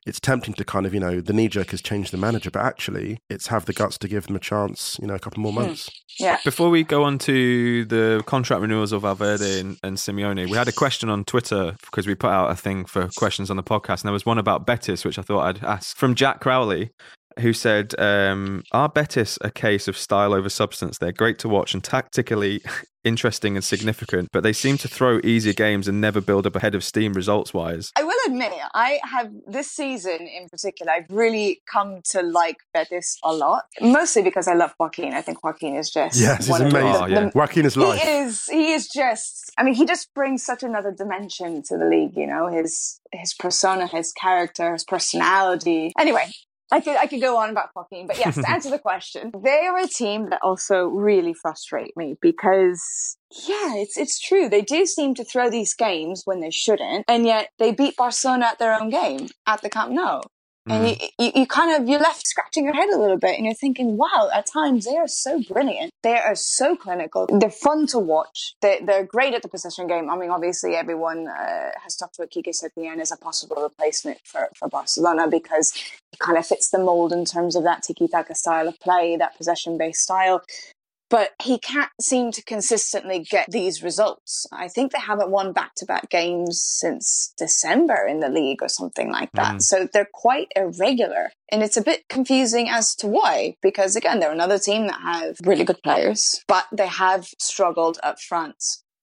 It's 0.05 0.19
tempting 0.19 0.55
to 0.55 0.65
kind 0.65 0.85
of, 0.85 0.93
you 0.93 0.99
know, 0.99 1.21
the 1.21 1.33
knee 1.33 1.47
jerk 1.47 1.71
has 1.71 1.81
changed 1.81 2.13
the 2.13 2.17
manager, 2.17 2.51
but 2.51 2.65
actually, 2.65 3.19
it's 3.31 3.47
have 3.47 3.67
the 3.67 3.73
guts 3.73 3.97
to 3.99 4.09
give 4.09 4.27
them 4.27 4.35
a 4.35 4.41
chance. 4.41 4.99
You 5.01 5.07
know, 5.07 5.15
a 5.15 5.21
couple 5.21 5.41
more 5.41 5.53
hmm. 5.53 5.61
months. 5.61 5.89
yeah. 6.19 6.39
Before 6.45 6.69
we 6.69 6.83
go 6.83 7.05
on 7.05 7.19
to 7.21 7.85
the 7.85 8.25
contract 8.27 8.61
renewals 8.61 8.91
of 8.91 9.03
Valverde 9.03 9.61
and, 9.61 9.79
and 9.85 9.99
Simeone, 9.99 10.51
we 10.51 10.57
had 10.57 10.67
a 10.67 10.73
question 10.73 11.09
on 11.09 11.25
Twitter 11.25 11.77
because 11.83 12.09
we 12.09 12.17
put 12.17 12.31
out 12.31 12.51
a 12.51 12.57
thing 12.57 12.87
for 12.87 13.09
questions 13.17 13.49
on 13.49 13.57
the 13.57 13.63
podcast, 13.63 14.01
and 14.01 14.09
there 14.09 14.13
was 14.13 14.27
one 14.27 14.39
about 14.39 14.67
Betis, 14.67 15.05
which 15.05 15.19
I 15.19 15.23
thought 15.23 15.43
I'd 15.43 15.65
ask 15.65 15.97
from 15.97 16.17
Jack 16.17 16.41
Crowley, 16.41 16.91
who 17.39 17.53
said, 17.53 17.95
um, 17.99 18.63
"Are 18.73 18.89
Betis 18.89 19.39
a 19.41 19.51
case 19.51 19.89
of 19.89 19.97
style 19.97 20.35
over 20.35 20.49
substance? 20.49 20.99
They're 20.99 21.13
great 21.13 21.39
to 21.41 21.49
watch 21.49 21.75
and 21.75 21.83
tactically 21.85 22.61
interesting 23.05 23.57
and 23.57 23.65
significant, 23.65 24.29
but 24.31 24.43
they 24.43 24.53
seem 24.53 24.77
to 24.77 24.87
throw 24.87 25.21
easier 25.25 25.55
games 25.55 25.89
and 25.89 26.01
never 26.03 26.21
build 26.21 26.47
up 26.47 26.57
ahead 26.57 26.75
of 26.75 26.83
steam 26.85 27.13
results-wise." 27.15 27.93
I 27.97 28.03
will 28.03 28.19
admit, 28.27 28.53
I 28.75 29.01
have 29.05 29.31
this 29.47 29.71
season 29.71 30.19
in 30.21 30.49
particular, 30.51 30.93
I've 30.93 31.07
really 31.11 31.63
come 31.73 32.01
to 32.11 32.23
like 32.23 32.57
Betis 32.75 33.17
a 33.25 33.33
lot, 33.33 33.65
mostly 33.81 34.23
because 34.23 34.47
I 34.49 34.55
love 34.55 34.75
Joaquin. 34.79 35.15
I 35.15 35.23
think 35.23 35.43
Joaquin 35.43 35.77
is 35.77 35.91
just 35.91 36.19
Yes, 36.21 36.39
he's 36.39 36.49
one 36.49 36.63
of 36.67 36.73
the- 36.73 36.79
amazing. 36.79 37.03
Oh, 37.03 37.07
yeah. 37.07 37.21
the- 37.21 37.33
Joaquin 37.35 37.65
is 37.65 37.77
life. 37.77 38.01
He 38.01 38.09
is. 38.09 38.45
He 38.47 38.73
is 38.73 38.89
just. 38.89 39.51
I 39.57 39.63
mean, 39.63 39.75
he 39.75 39.87
just 39.87 40.13
brings 40.15 40.45
such 40.45 40.63
another 40.63 40.93
dimension 40.93 41.63
to 41.69 41.79
the 41.79 41.85
league. 41.87 42.17
You 42.17 42.27
know, 42.27 42.49
his 42.49 43.01
his 43.13 43.35
persona, 43.35 43.87
his 43.87 44.13
character, 44.13 44.73
his 44.73 44.85
personality. 44.85 45.93
Anyway. 45.99 46.31
I 46.73 46.81
could 46.81 46.97
I 46.97 47.07
could 47.07 47.21
go 47.21 47.37
on 47.37 47.51
about 47.51 47.71
Joaquin, 47.75 48.07
but 48.07 48.19
yes, 48.19 48.37
to 48.37 48.49
answer 48.51 48.71
the 48.71 48.79
question, 48.79 49.33
they 49.43 49.67
are 49.67 49.79
a 49.79 49.89
team 49.89 50.31
that 50.31 50.41
also 50.43 50.85
really 50.85 51.35
frustrate 51.35 51.97
me 51.97 52.17
because 52.21 53.17
yeah, 53.49 53.75
it's 53.77 53.97
it's 53.97 54.21
true. 54.21 54.49
They 54.49 54.63
do 54.63 54.87
seem 54.87 55.15
to 55.15 55.25
throw 55.25 55.51
these 55.51 55.75
games 55.75 56.23
when 56.25 56.41
they 56.41 56.51
shouldn't, 56.51 57.05
and 57.09 57.27
yet 57.27 57.51
they 57.59 57.73
beat 57.73 57.97
Barcelona 57.97 58.47
at 58.47 58.59
their 58.59 58.79
own 58.81 58.91
game 58.91 59.29
at 59.47 59.63
the 59.63 59.71
Camp 59.71 59.93
Nou. 59.93 60.21
And 60.69 60.89
you, 60.89 61.09
you, 61.19 61.33
you 61.35 61.47
kind 61.47 61.81
of, 61.81 61.89
you're 61.89 62.01
left 62.01 62.27
scratching 62.27 62.65
your 62.65 62.75
head 62.75 62.91
a 62.91 62.99
little 62.99 63.17
bit 63.17 63.37
and 63.37 63.47
you're 63.47 63.55
thinking, 63.55 63.97
wow, 63.97 64.29
at 64.33 64.47
times 64.47 64.85
they 64.85 64.97
are 64.97 65.09
so 65.09 65.43
brilliant. 65.49 65.91
They 66.03 66.19
are 66.19 66.35
so 66.35 66.77
clinical. 66.77 67.27
They're 67.27 67.51
fun 67.51 67.87
to 67.89 67.99
watch. 67.99 68.55
They're, 68.61 68.79
they're 68.85 69.05
great 69.05 69.35
at 69.35 69.43
the 69.43 69.49
possession 69.49 69.87
game. 69.87 70.11
I 70.11 70.17
mean, 70.17 70.31
obviously 70.31 70.75
everyone 70.75 71.29
uh, 71.29 71.71
has 71.83 71.97
talked 71.97 72.19
about 72.19 72.31
Quique 72.31 72.53
Setién 72.53 73.01
as 73.01 73.11
a 73.11 73.17
possible 73.17 73.63
replacement 73.63 74.19
for, 74.25 74.49
for 74.55 74.69
Barcelona 74.69 75.29
because 75.29 75.73
he 75.73 76.19
kind 76.19 76.39
of 76.39 76.47
fits 76.47 76.71
the 76.71 76.79
mold 76.79 77.13
in 77.13 77.25
terms 77.25 77.57
of 77.57 77.65
that 77.65 77.83
tiki-taka 77.83 78.35
style 78.35 78.69
of 78.69 78.79
play, 78.81 79.17
that 79.17 79.37
possession-based 79.37 80.01
style. 80.01 80.43
But 81.11 81.33
he 81.43 81.59
can't 81.59 81.91
seem 82.01 82.31
to 82.33 82.43
consistently 82.43 83.19
get 83.29 83.51
these 83.51 83.83
results. 83.83 84.47
I 84.53 84.69
think 84.69 84.93
they 84.93 85.01
haven't 85.01 85.31
won 85.31 85.53
back 85.53 85.75
to 85.77 85.85
back 85.87 86.09
games 86.09 86.63
since 86.63 87.35
December 87.37 88.07
in 88.09 88.21
the 88.21 88.29
league 88.29 88.63
or 88.63 88.69
something 88.69 89.11
like 89.11 89.33
that. 89.33 89.57
Mm. 89.57 89.63
So 89.63 89.89
they're 89.93 90.09
quite 90.13 90.49
irregular. 90.55 91.33
And 91.51 91.63
it's 91.65 91.77
a 91.77 91.83
bit 91.83 92.09
confusing 92.09 92.69
as 92.69 92.95
to 92.97 93.09
why, 93.09 93.57
because 93.61 93.97
again, 93.97 94.21
they're 94.21 94.31
another 94.31 94.59
team 94.59 94.87
that 94.87 95.01
have 95.01 95.37
really 95.45 95.65
good 95.65 95.83
players, 95.83 96.41
but 96.47 96.67
they 96.73 96.87
have 96.87 97.27
struggled 97.41 97.99
up 98.05 98.21
front 98.21 98.63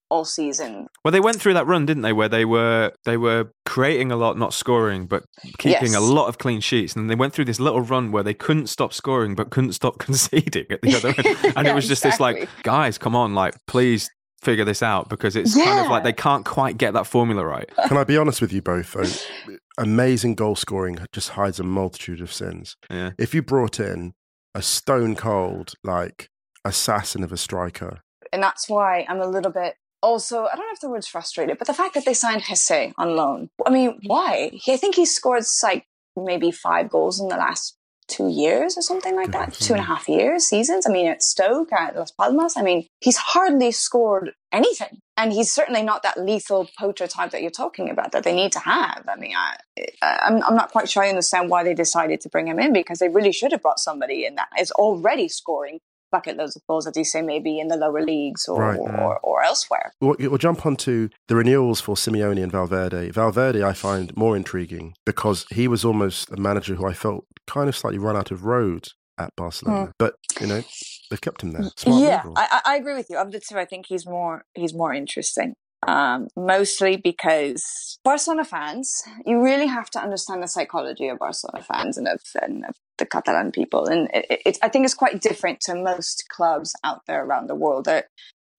all 0.10 0.26
season. 0.26 0.88
Well, 1.04 1.12
they 1.12 1.20
went 1.20 1.40
through 1.42 1.54
that 1.56 1.68
run, 1.68 1.86
didn't 1.86 2.04
they, 2.04 2.14
where 2.14 2.30
they 2.30 2.46
were 2.46 2.94
they 3.06 3.18
were 3.18 3.52
creating 3.66 4.12
a 4.12 4.16
lot, 4.16 4.38
not 4.38 4.54
scoring, 4.54 5.06
but 5.08 5.24
keeping 5.58 5.92
Yes. 5.92 5.96
a 5.96 6.00
lot 6.00 6.28
of 6.28 6.38
clean 6.38 6.62
sheets. 6.62 6.96
And 6.96 7.10
they 7.10 7.16
went 7.16 7.34
through 7.34 7.46
this 7.46 7.60
little 7.60 7.82
run 7.82 8.12
where 8.12 8.24
they 8.24 8.34
couldn't 8.34 8.68
stop 8.68 8.94
scoring, 8.94 9.36
but 9.36 9.50
couldn't 9.50 9.74
stop 9.74 10.00
conceding 10.08 10.66
at 10.70 10.82
the 10.82 10.96
other 10.96 11.10
end. 11.10 11.38
And 11.58 11.66
Yeah, 11.66 11.72
it 11.74 11.76
was 11.76 11.88
just 11.88 12.04
this 12.04 12.20
like, 12.20 12.48
guys, 12.64 12.98
come 12.98 13.16
on, 13.16 13.36
like, 13.36 13.56
please 13.68 14.10
figure 14.42 14.64
this 14.66 14.84
out 14.84 15.10
because 15.10 15.36
it's 15.36 15.56
kind 15.56 15.80
of 15.84 15.88
like 15.92 16.04
they 16.04 16.14
can't 16.14 16.46
quite 16.46 16.78
get 16.78 16.94
that 16.94 17.08
formula 17.08 17.44
right. 17.46 17.70
Can 17.88 17.98
I 17.98 18.04
be 18.04 18.18
honest 18.18 18.40
with 18.40 18.54
you 18.54 18.62
both, 18.62 18.94
though? 18.94 19.54
Amazing 19.80 20.36
goal 20.36 20.56
scoring 20.56 20.98
just 21.12 21.30
hides 21.30 21.60
a 21.60 21.64
multitude 21.64 22.22
of 22.22 22.32
sins. 22.32 22.76
Yeah. 22.90 23.12
If 23.18 23.34
you 23.36 23.42
brought 23.42 23.80
in 23.80 24.14
a 24.56 24.62
stone 24.62 25.16
cold, 25.16 25.74
like, 25.84 26.30
assassin 26.66 27.24
of 27.24 27.32
a 27.32 27.38
striker, 27.38 28.02
And 28.34 28.42
that's 28.44 28.68
why 28.70 29.06
I'm 29.10 29.22
a 29.22 29.28
little 29.28 29.52
bit 29.52 29.76
also, 30.02 30.46
I 30.46 30.56
don't 30.56 30.66
know 30.68 30.74
if 30.74 30.80
the 30.80 30.90
word's 30.90 31.08
frustrated, 31.08 31.58
but 31.58 31.68
the 31.68 31.74
fact 31.74 31.94
that 31.96 32.06
they 32.06 32.14
signed 32.14 32.44
Jesé 32.44 32.94
on 32.98 33.16
loan. 33.16 33.50
I 33.66 33.70
mean, 33.70 34.00
why? 34.06 34.52
He, 34.54 34.74
I 34.74 34.78
think 34.78 34.96
he 34.96 35.06
scored 35.06 35.44
like 35.64 35.86
maybe 36.16 36.52
five 36.52 36.90
goals 36.90 37.20
in 37.20 37.28
the 37.28 37.38
last 37.38 37.78
two 38.08 38.30
years 38.30 38.78
or 38.78 38.82
something 38.82 39.16
like 39.16 39.32
that. 39.32 39.54
Two 39.54 39.74
and 39.74 39.82
a 39.82 39.86
half 39.86 40.08
years, 40.08 40.46
seasons. 40.46 40.86
I 40.88 40.92
mean, 40.92 41.08
at 41.08 41.22
Stoke, 41.22 41.74
at 41.74 41.96
Las 41.96 42.12
Palmas. 42.12 42.56
I 42.56 42.62
mean, 42.62 42.88
he's 43.02 43.18
hardly 43.18 43.72
scored 43.72 44.32
anything. 44.52 45.00
And 45.18 45.34
he's 45.34 45.52
certainly 45.52 45.82
not 45.82 46.04
that 46.04 46.20
lethal 46.20 46.70
poacher 46.80 47.08
type 47.08 47.32
that 47.32 47.42
you're 47.42 47.52
talking 47.52 47.90
about 47.90 48.12
that 48.12 48.24
they 48.24 48.36
need 48.36 48.52
to 48.54 48.60
have. 48.60 49.04
I 49.10 49.16
mean, 49.18 49.34
I, 49.36 49.58
I'm, 50.02 50.44
I'm 50.44 50.56
not 50.56 50.72
quite 50.72 50.90
sure 50.90 51.04
I 51.04 51.10
understand 51.10 51.50
why 51.50 51.64
they 51.64 51.74
decided 51.74 52.22
to 52.22 52.30
bring 52.30 52.48
him 52.48 52.60
in 52.60 52.72
because 52.72 53.00
they 53.00 53.10
really 53.10 53.32
should 53.32 53.52
have 53.52 53.64
brought 53.64 53.80
somebody 53.80 54.26
in 54.26 54.36
that 54.36 54.50
is 54.60 54.72
already 54.72 55.28
scoring 55.28 55.80
bucket 56.12 56.38
loads 56.38 56.56
of 56.56 56.62
balls, 56.68 56.88
as 56.88 56.96
you 56.96 57.04
say, 57.04 57.22
maybe 57.22 57.60
in 57.60 57.68
the 57.68 57.78
lower 57.78 58.02
leagues 58.02 58.48
or, 58.48 58.62
Right. 58.62 58.80
or, 58.80 59.20
or 59.20 59.44
elsewhere. 59.44 59.94
We'll, 60.02 60.16
we'll 60.20 60.38
jump 60.38 60.66
on 60.66 60.76
to 60.78 61.10
the 61.28 61.36
renewals 61.36 61.82
for 61.82 61.96
Simeone 61.96 62.42
and 62.42 62.52
Valverde. 62.52 63.12
Valverde, 63.12 63.64
I 63.64 63.74
find 63.74 64.16
more 64.16 64.36
intriguing 64.36 64.94
because 65.06 65.46
he 65.52 65.68
was 65.68 65.84
almost 65.86 66.32
a 66.32 66.38
manager 66.38 66.76
who 66.76 66.88
I 66.88 66.94
felt 66.94 67.26
kind 67.46 67.70
of 67.70 67.76
slightly 67.76 68.00
run 68.00 68.16
out 68.18 68.32
of 68.32 68.44
road 68.46 68.90
at 69.20 69.36
Barcelona. 69.36 69.92
But, 69.98 70.16
you 70.40 70.48
know, 70.48 70.62
they've 71.10 71.22
kept 71.22 71.42
him 71.42 71.52
there. 71.52 71.64
Smart 71.76 72.00
Hmm. 72.02 72.04
yeah. 72.08 72.22
I, 72.36 72.62
I 72.66 72.76
agree 72.76 72.94
with 72.96 73.08
you. 73.10 73.18
Of 73.18 73.32
the 73.32 73.40
two, 73.40 73.58
I 73.58 73.66
think 73.66 73.86
he's 73.88 74.06
more 74.06 74.44
he's 74.54 74.74
more 74.74 74.94
interesting. 74.94 75.56
Um, 75.88 76.28
mostly 76.36 76.98
because 76.98 77.98
Barcelona 78.04 78.44
fans, 78.44 79.04
you 79.26 79.42
really 79.42 79.68
have 79.68 79.90
to 79.92 80.00
understand 80.02 80.44
the 80.44 80.48
psychology 80.50 81.08
of 81.08 81.18
Barcelona 81.20 81.64
fans 81.64 81.98
and 81.98 82.10
of, 82.10 82.22
and 82.42 82.66
of 82.66 82.76
the 82.98 83.06
Catalan 83.06 83.54
people, 83.54 83.86
and 83.88 84.10
it, 84.14 84.42
it, 84.46 84.58
I 84.62 84.68
think 84.68 84.84
it's 84.84 84.94
quite 84.94 85.22
different 85.22 85.62
to 85.62 85.76
most 85.76 86.26
clubs 86.30 86.76
out 86.84 87.02
there 87.08 87.24
around 87.24 87.48
the 87.48 87.56
world. 87.56 87.86
They're 87.86 88.10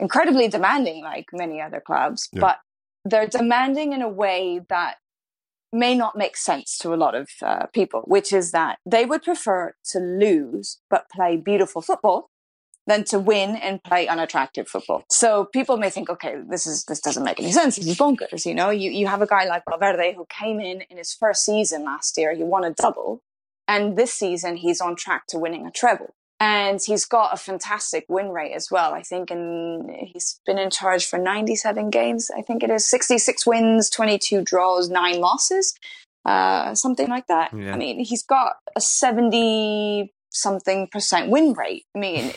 incredibly 0.00 0.48
demanding, 0.48 1.02
like 1.04 1.26
many 1.32 1.60
other 1.60 1.80
clubs, 1.86 2.28
Yeah. 2.32 2.40
but 2.40 2.58
they're 3.04 3.26
demanding 3.28 3.92
in 3.92 4.00
a 4.00 4.08
way 4.08 4.60
that 4.70 4.96
may 5.72 5.94
not 5.94 6.16
make 6.16 6.36
sense 6.36 6.78
to 6.78 6.94
a 6.94 6.96
lot 6.96 7.14
of 7.14 7.28
uh, 7.42 7.66
people, 7.74 8.02
which 8.06 8.32
is 8.32 8.52
that 8.52 8.78
they 8.86 9.04
would 9.04 9.22
prefer 9.22 9.74
to 9.92 9.98
lose 9.98 10.78
but 10.88 11.10
play 11.10 11.36
beautiful 11.36 11.82
football 11.82 12.30
than 12.88 13.04
to 13.04 13.18
win 13.18 13.54
and 13.56 13.84
play 13.84 14.08
unattractive 14.08 14.66
football. 14.66 15.04
So 15.10 15.44
people 15.44 15.76
may 15.76 15.90
think, 15.90 16.08
okay, 16.08 16.36
this 16.48 16.66
is 16.66 16.84
this 16.86 17.00
doesn't 17.00 17.22
make 17.22 17.38
any 17.38 17.52
sense. 17.52 17.76
This 17.76 17.86
is 17.86 17.98
bonkers. 17.98 18.46
You 18.46 18.54
know, 18.54 18.70
you, 18.70 18.90
you 18.90 19.06
have 19.06 19.20
a 19.20 19.26
guy 19.26 19.44
like 19.44 19.62
Valverde 19.68 20.14
who 20.14 20.26
came 20.28 20.58
in 20.58 20.80
in 20.80 20.96
his 20.96 21.14
first 21.14 21.44
season 21.44 21.84
last 21.84 22.16
year, 22.16 22.34
he 22.34 22.42
won 22.42 22.64
a 22.64 22.72
double, 22.72 23.20
and 23.68 23.96
this 23.96 24.12
season 24.12 24.56
he's 24.56 24.80
on 24.80 24.96
track 24.96 25.26
to 25.28 25.38
winning 25.38 25.66
a 25.66 25.70
treble. 25.70 26.14
And 26.40 26.80
he's 26.84 27.04
got 27.04 27.34
a 27.34 27.36
fantastic 27.36 28.06
win 28.08 28.30
rate 28.30 28.54
as 28.54 28.70
well. 28.70 28.94
I 28.94 29.02
think, 29.02 29.30
and 29.30 29.90
he's 29.90 30.40
been 30.46 30.58
in 30.58 30.70
charge 30.70 31.04
for 31.04 31.18
97 31.18 31.90
games. 31.90 32.30
I 32.34 32.42
think 32.42 32.62
it 32.62 32.70
is 32.70 32.88
66 32.88 33.44
wins, 33.44 33.90
22 33.90 34.42
draws, 34.42 34.88
nine 34.88 35.20
losses, 35.20 35.74
uh, 36.24 36.74
something 36.76 37.08
like 37.08 37.26
that. 37.26 37.52
Yeah. 37.52 37.74
I 37.74 37.76
mean, 37.76 38.02
he's 38.04 38.22
got 38.22 38.54
a 38.76 38.80
70 38.80 40.12
something 40.30 40.86
percent 40.86 41.30
win 41.30 41.52
rate. 41.54 41.84
I 41.94 41.98
mean, 41.98 42.32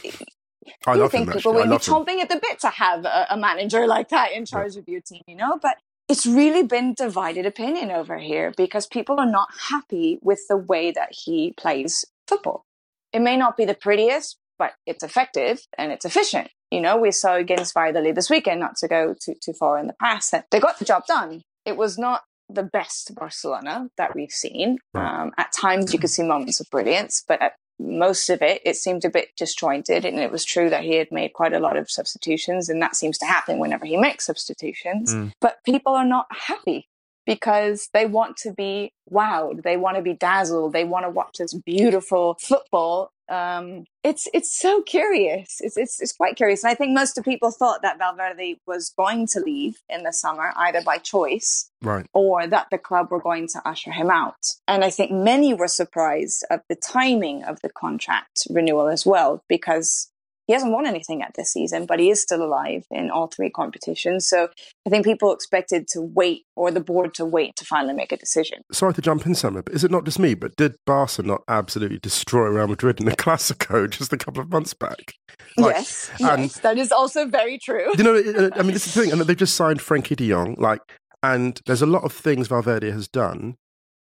I 0.86 0.96
you 0.96 1.10
think 1.10 1.32
people 1.32 1.54
would 1.54 1.70
be 1.70 1.76
him. 1.76 1.80
chomping 1.80 2.20
at 2.20 2.30
the 2.30 2.40
bit 2.42 2.60
to 2.62 2.70
have 2.70 3.06
a, 3.06 3.28
a 3.32 3.38
manager 3.38 3.88
like 3.88 4.10
that 4.10 4.32
in 4.32 4.46
charge 4.46 4.76
of 4.78 4.88
your 4.88 5.02
team, 5.02 5.22
you 5.28 5.36
know? 5.36 5.60
But 5.62 5.78
it's 6.10 6.26
really 6.26 6.64
been 6.64 6.94
divided 6.94 7.46
opinion 7.46 7.92
over 7.92 8.18
here 8.18 8.54
because 8.58 8.86
people 8.88 9.20
are 9.20 9.30
not 9.30 9.50
happy 9.70 10.20
with 10.22 10.40
the 10.50 10.58
way 10.58 10.92
that 10.92 11.10
he 11.12 11.54
plays 11.54 12.06
football. 12.28 12.66
It 13.14 13.20
may 13.20 13.38
not 13.38 13.58
be 13.58 13.66
the 13.66 13.74
prettiest, 13.74 14.38
but 14.60 14.74
it's 14.86 15.04
effective 15.04 15.68
and 15.78 15.92
it's 15.92 16.06
efficient. 16.06 16.50
You 16.70 16.82
know, 16.82 16.98
we 16.98 17.12
saw 17.12 17.36
against 17.36 17.74
Valladolid 17.74 18.16
this 18.16 18.30
weekend, 18.30 18.60
not 18.60 18.78
to 18.78 18.88
go 18.88 19.16
too, 19.20 19.36
too 19.44 19.54
far 19.54 19.78
in 19.78 19.88
the 19.88 19.94
past, 19.94 20.32
that 20.32 20.46
they 20.52 20.60
got 20.60 20.80
the 20.80 20.86
job 20.86 21.06
done. 21.06 21.42
It 21.66 21.78
was 21.78 21.98
not 21.98 22.24
the 22.50 22.64
best 22.64 23.16
Barcelona 23.16 23.90
that 23.98 24.16
we've 24.16 24.32
seen. 24.32 24.78
Um, 24.94 25.32
at 25.38 25.52
times, 25.52 25.94
you 25.94 26.00
could 26.00 26.10
see 26.10 26.24
moments 26.24 26.60
of 26.60 26.70
brilliance, 26.70 27.24
but 27.28 27.42
at 27.42 27.54
most 27.82 28.30
of 28.30 28.42
it, 28.42 28.62
it 28.66 28.76
seemed 28.76 29.06
a 29.06 29.10
bit 29.10 29.30
disjointed. 29.36 30.06
And 30.06 30.20
it 30.20 30.32
was 30.32 30.46
true 30.46 30.70
that 30.70 30.84
he 30.84 30.96
had 30.96 31.12
made 31.12 31.34
quite 31.34 31.54
a 31.54 31.60
lot 31.60 31.78
of 31.78 31.90
substitutions, 31.90 32.70
and 32.70 32.82
that 32.82 32.96
seems 32.96 33.18
to 33.20 33.26
happen 33.26 33.60
whenever 33.60 33.86
he 33.86 33.98
makes 33.98 34.26
substitutions. 34.26 35.14
Mm. 35.14 35.34
But 35.42 35.64
people 35.66 35.96
are 35.96 36.06
not 36.06 36.28
happy 36.30 36.88
because 37.26 37.90
they 37.94 38.06
want 38.06 38.38
to 38.38 38.54
be 38.54 38.94
wowed, 39.12 39.64
they 39.64 39.78
want 39.78 39.98
to 39.98 40.04
be 40.04 40.14
dazzled, 40.14 40.74
they 40.74 40.84
want 40.84 41.06
to 41.06 41.10
watch 41.10 41.38
this 41.38 41.54
beautiful 41.54 42.38
football. 42.42 43.12
Um, 43.30 43.86
it's 44.04 44.28
it's 44.34 44.54
so 44.58 44.82
curious. 44.82 45.58
It's, 45.62 45.78
it's 45.78 46.02
it's 46.02 46.12
quite 46.12 46.36
curious, 46.36 46.64
and 46.64 46.72
I 46.72 46.76
think 46.76 46.94
most 46.94 47.18
of 47.18 47.24
people 47.24 47.52
thought 47.52 47.82
that 47.82 47.98
Valverde 47.98 48.60
was 48.68 48.92
going 48.98 49.26
to 49.28 49.40
leave 49.40 49.78
in 49.88 50.04
the 50.04 50.12
summer, 50.12 50.52
either 50.58 50.82
by 50.82 50.98
choice 50.98 51.70
Right. 51.82 52.06
or 52.14 52.46
that 52.46 52.68
the 52.72 52.78
club 52.78 53.10
were 53.10 53.22
going 53.22 53.48
to 53.50 53.62
usher 53.66 53.92
him 53.92 54.10
out. 54.10 54.36
And 54.68 54.84
I 54.84 54.90
think 54.90 55.12
many 55.12 55.54
were 55.54 55.70
surprised 55.70 56.46
at 56.50 56.64
the 56.68 56.76
timing 56.76 57.44
of 57.44 57.62
the 57.62 57.70
contract 57.70 58.46
renewal 58.50 58.88
as 58.90 59.06
well, 59.06 59.44
because 59.48 60.11
he 60.52 60.54
hasn't 60.54 60.74
won 60.74 60.86
anything 60.86 61.22
at 61.22 61.34
this 61.36 61.54
season, 61.54 61.86
but 61.86 61.98
he 61.98 62.10
is 62.10 62.22
still 62.22 62.44
alive 62.44 62.84
in 62.92 63.10
all 63.10 63.28
three 63.28 63.50
competitions. 63.50 64.28
So 64.28 64.50
I 64.86 64.90
think 64.90 65.06
people 65.06 65.32
expected 65.32 65.88
to 65.94 66.02
wait, 66.02 66.44
or 66.58 66.72
the 66.72 66.82
board 66.82 67.14
to 67.14 67.26
wait 67.26 67.56
to 67.56 67.64
finally 67.64 67.94
make 67.94 68.12
a 68.12 68.18
decision. 68.18 68.60
Sorry 68.70 68.94
to 68.96 69.02
jump 69.02 69.26
in, 69.26 69.32
Semra, 69.32 69.64
but 69.64 69.74
is 69.74 69.86
it 69.86 69.92
not 69.92 70.04
just 70.04 70.20
me? 70.20 70.34
But 70.34 70.58
did 70.58 70.76
Barca 70.86 71.24
not 71.24 71.44
absolutely 71.48 72.00
destroy 72.00 72.50
Real 72.50 72.68
Madrid 72.68 73.00
in 73.00 73.06
the 73.06 73.16
Clasico 73.16 73.90
just 73.90 74.12
a 74.12 74.18
couple 74.18 74.44
of 74.44 74.52
months 74.52 74.74
back? 74.74 75.14
Like, 75.56 75.76
yes, 75.78 76.12
and- 76.20 76.42
yes, 76.42 76.60
that 76.60 76.78
is 76.78 76.92
also 76.92 77.26
very 77.26 77.58
true. 77.58 77.90
You 77.98 78.04
know, 78.04 78.52
I 78.54 78.62
mean, 78.62 78.74
this 78.74 78.88
is 78.88 78.94
the 78.94 79.04
thing, 79.04 79.12
and 79.14 79.22
they've 79.22 79.38
just 79.38 79.56
signed 79.56 79.80
Frenkie 79.80 80.18
De 80.18 80.28
Jong, 80.28 80.56
like, 80.60 80.82
and 81.24 81.62
there's 81.66 81.82
a 81.82 81.86
lot 81.86 82.04
of 82.04 82.12
things 82.12 82.50
Valverde 82.50 82.92
has 82.92 83.08
done 83.08 83.56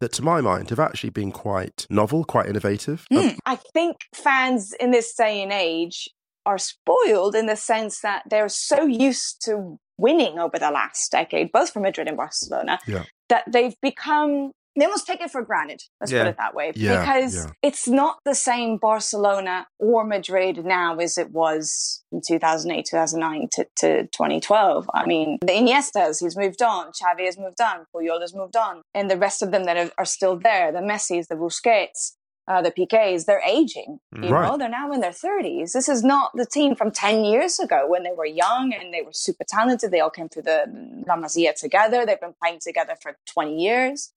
that, 0.01 0.11
to 0.13 0.21
my 0.21 0.39
mind, 0.39 0.69
have 0.69 0.79
actually 0.79 1.09
been 1.09 1.31
quite 1.31 1.87
novel, 1.89 2.23
quite 2.23 2.45
innovative. 2.45 3.07
Hmm. 3.11 3.29
I 3.47 3.55
think 3.73 3.97
fans 4.13 4.71
in 4.79 4.91
this 4.91 5.15
day 5.15 5.41
and 5.41 5.51
age 5.51 6.07
are 6.47 6.57
spoiled 6.57 7.35
in 7.35 7.45
the 7.45 7.55
sense 7.55 7.99
that 8.01 8.23
they're 8.29 8.49
so 8.49 8.79
used 8.85 9.43
to 9.45 9.77
winning 9.97 10.39
over 10.39 10.57
the 10.59 10.71
last 10.71 11.11
decade, 11.11 11.51
both 11.51 11.69
for 11.71 11.79
Madrid 11.81 12.07
and 12.07 12.17
Barcelona, 12.17 12.79
Yeah. 12.87 13.03
that 13.29 13.43
they've 13.51 13.75
become. 13.81 14.51
They 14.79 14.85
almost 14.85 15.07
take 15.07 15.21
it 15.21 15.31
for 15.31 15.41
granted. 15.41 15.81
Let's 15.99 16.11
Yeah. 16.11 16.21
put 16.25 16.29
it 16.29 16.37
that 16.37 16.53
way, 16.53 16.71
Yeah, 16.75 16.99
because 16.99 17.47
it's 17.63 17.87
not 17.87 18.19
the 18.25 18.35
same 18.35 18.77
Barcelona 18.77 19.65
or 19.79 20.03
Madrid 20.03 20.63
now 20.63 20.95
as 20.97 21.17
it 21.17 21.31
was 21.31 22.03
in 22.11 22.21
2008, 22.21 22.85
2009 22.85 23.47
to, 23.53 23.65
to 23.77 23.89
2012. 24.17 24.87
I 24.93 25.07
mean, 25.07 25.39
the 25.41 25.53
Iniestas, 25.53 26.19
he's 26.21 26.37
moved 26.37 26.61
on. 26.61 26.91
Xavi 26.91 27.25
has 27.25 27.39
moved 27.39 27.59
on. 27.59 27.87
Puyol 27.91 28.21
has 28.21 28.35
moved 28.35 28.55
on. 28.55 28.83
And 28.93 29.09
the 29.09 29.17
rest 29.17 29.41
of 29.41 29.49
them 29.51 29.63
that 29.65 29.77
are, 29.77 29.91
are 29.97 30.05
still 30.05 30.37
there, 30.37 30.71
the 30.71 30.83
Messis, 30.83 31.25
the 31.27 31.35
Busquets, 31.35 32.11
uh, 32.47 32.61
the 32.61 32.71
Piqués, 32.71 33.25
they're 33.25 33.41
aging. 33.45 33.99
You 34.13 34.29
Right. 34.29 34.43
know, 34.49 34.57
they're 34.57 34.69
now 34.69 34.91
in 34.91 35.01
their 35.01 35.11
30s. 35.11 35.73
This 35.73 35.89
is 35.89 36.03
not 36.03 36.31
the 36.33 36.45
team 36.45 36.75
from 36.75 36.91
10 36.91 37.25
years 37.25 37.59
ago 37.59 37.85
when 37.87 38.03
they 38.03 38.11
were 38.13 38.25
young 38.25 38.73
and 38.73 38.93
they 38.93 39.01
were 39.01 39.13
super 39.13 39.43
talented. 39.43 39.91
They 39.91 39.99
all 39.99 40.09
came 40.09 40.29
through 40.29 40.43
the 40.43 41.03
La 41.07 41.15
Masia 41.17 41.53
together. 41.53 42.05
They've 42.05 42.19
been 42.19 42.35
playing 42.41 42.59
together 42.61 42.95
for 43.01 43.17
20 43.25 43.55
years. 43.61 44.13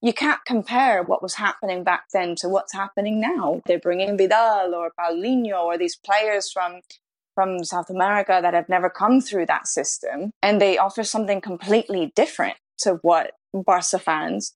You 0.00 0.12
can't 0.12 0.44
compare 0.46 1.02
what 1.02 1.22
was 1.22 1.34
happening 1.34 1.82
back 1.82 2.04
then 2.12 2.36
to 2.36 2.48
what's 2.48 2.72
happening 2.72 3.20
now. 3.20 3.60
They're 3.66 3.78
bringing 3.80 4.16
Vidal 4.16 4.74
or 4.74 4.92
Paulinho 4.98 5.64
or 5.64 5.76
these 5.78 5.96
players 5.96 6.50
from 6.52 6.80
from 7.34 7.62
South 7.64 7.90
America 7.90 8.38
that 8.40 8.54
have 8.54 8.66
never 8.66 8.88
come 8.88 9.20
through 9.20 9.44
that 9.44 9.66
system, 9.66 10.30
and 10.42 10.58
they 10.58 10.78
offer 10.78 11.04
something 11.04 11.42
completely 11.42 12.10
different 12.16 12.56
to 12.78 12.94
what 13.02 13.32
Barca 13.52 13.98
fans 13.98 14.54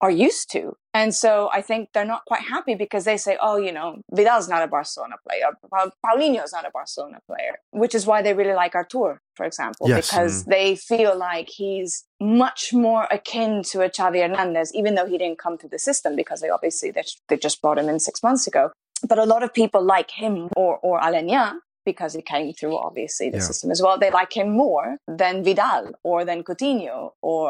are 0.00 0.10
used 0.10 0.50
to. 0.52 0.76
And 0.94 1.14
so 1.14 1.48
I 1.52 1.60
think 1.60 1.90
they're 1.92 2.04
not 2.04 2.24
quite 2.26 2.42
happy 2.42 2.74
because 2.74 3.04
they 3.04 3.16
say, 3.16 3.36
oh, 3.40 3.56
you 3.56 3.72
know, 3.72 4.00
Vidal's 4.12 4.48
not 4.48 4.62
a 4.62 4.66
Barcelona 4.66 5.16
player. 5.26 5.46
Pa- 5.70 5.90
Paulinho's 6.04 6.52
not 6.52 6.66
a 6.66 6.70
Barcelona 6.70 7.20
player, 7.26 7.58
which 7.70 7.94
is 7.94 8.06
why 8.06 8.22
they 8.22 8.34
really 8.34 8.54
like 8.54 8.74
Arthur, 8.74 9.20
for 9.34 9.44
example, 9.46 9.88
Yes. 9.88 10.10
because 10.10 10.44
mm. 10.44 10.50
they 10.50 10.76
feel 10.76 11.16
like 11.16 11.48
he's 11.48 12.04
much 12.20 12.72
more 12.72 13.06
akin 13.10 13.62
to 13.70 13.82
a 13.82 13.88
Xavi 13.88 14.20
Hernandez, 14.20 14.74
even 14.74 14.94
though 14.94 15.06
he 15.06 15.18
didn't 15.18 15.38
come 15.38 15.58
through 15.58 15.70
the 15.70 15.78
system 15.78 16.16
because 16.16 16.40
they 16.40 16.48
obviously, 16.50 16.90
they, 16.90 17.04
they 17.28 17.36
just 17.36 17.60
brought 17.60 17.78
him 17.78 17.88
in 17.88 18.00
six 18.00 18.22
months 18.22 18.46
ago. 18.46 18.70
But 19.08 19.18
a 19.18 19.24
lot 19.24 19.42
of 19.44 19.54
people 19.54 19.82
like 19.82 20.10
him 20.10 20.48
or, 20.56 20.78
or 20.78 21.00
Aleñá 21.00 21.58
because 21.92 22.12
he 22.18 22.22
came 22.34 22.48
through 22.58 22.76
obviously 22.88 23.26
the 23.30 23.38
Yeah. 23.38 23.50
system 23.50 23.68
as 23.74 23.80
well. 23.82 23.94
They 23.98 24.10
like 24.20 24.32
him 24.40 24.48
more 24.64 24.86
than 25.20 25.34
Vidal 25.46 25.84
or 26.08 26.18
than 26.28 26.38
Coutinho 26.48 26.96
or 27.32 27.48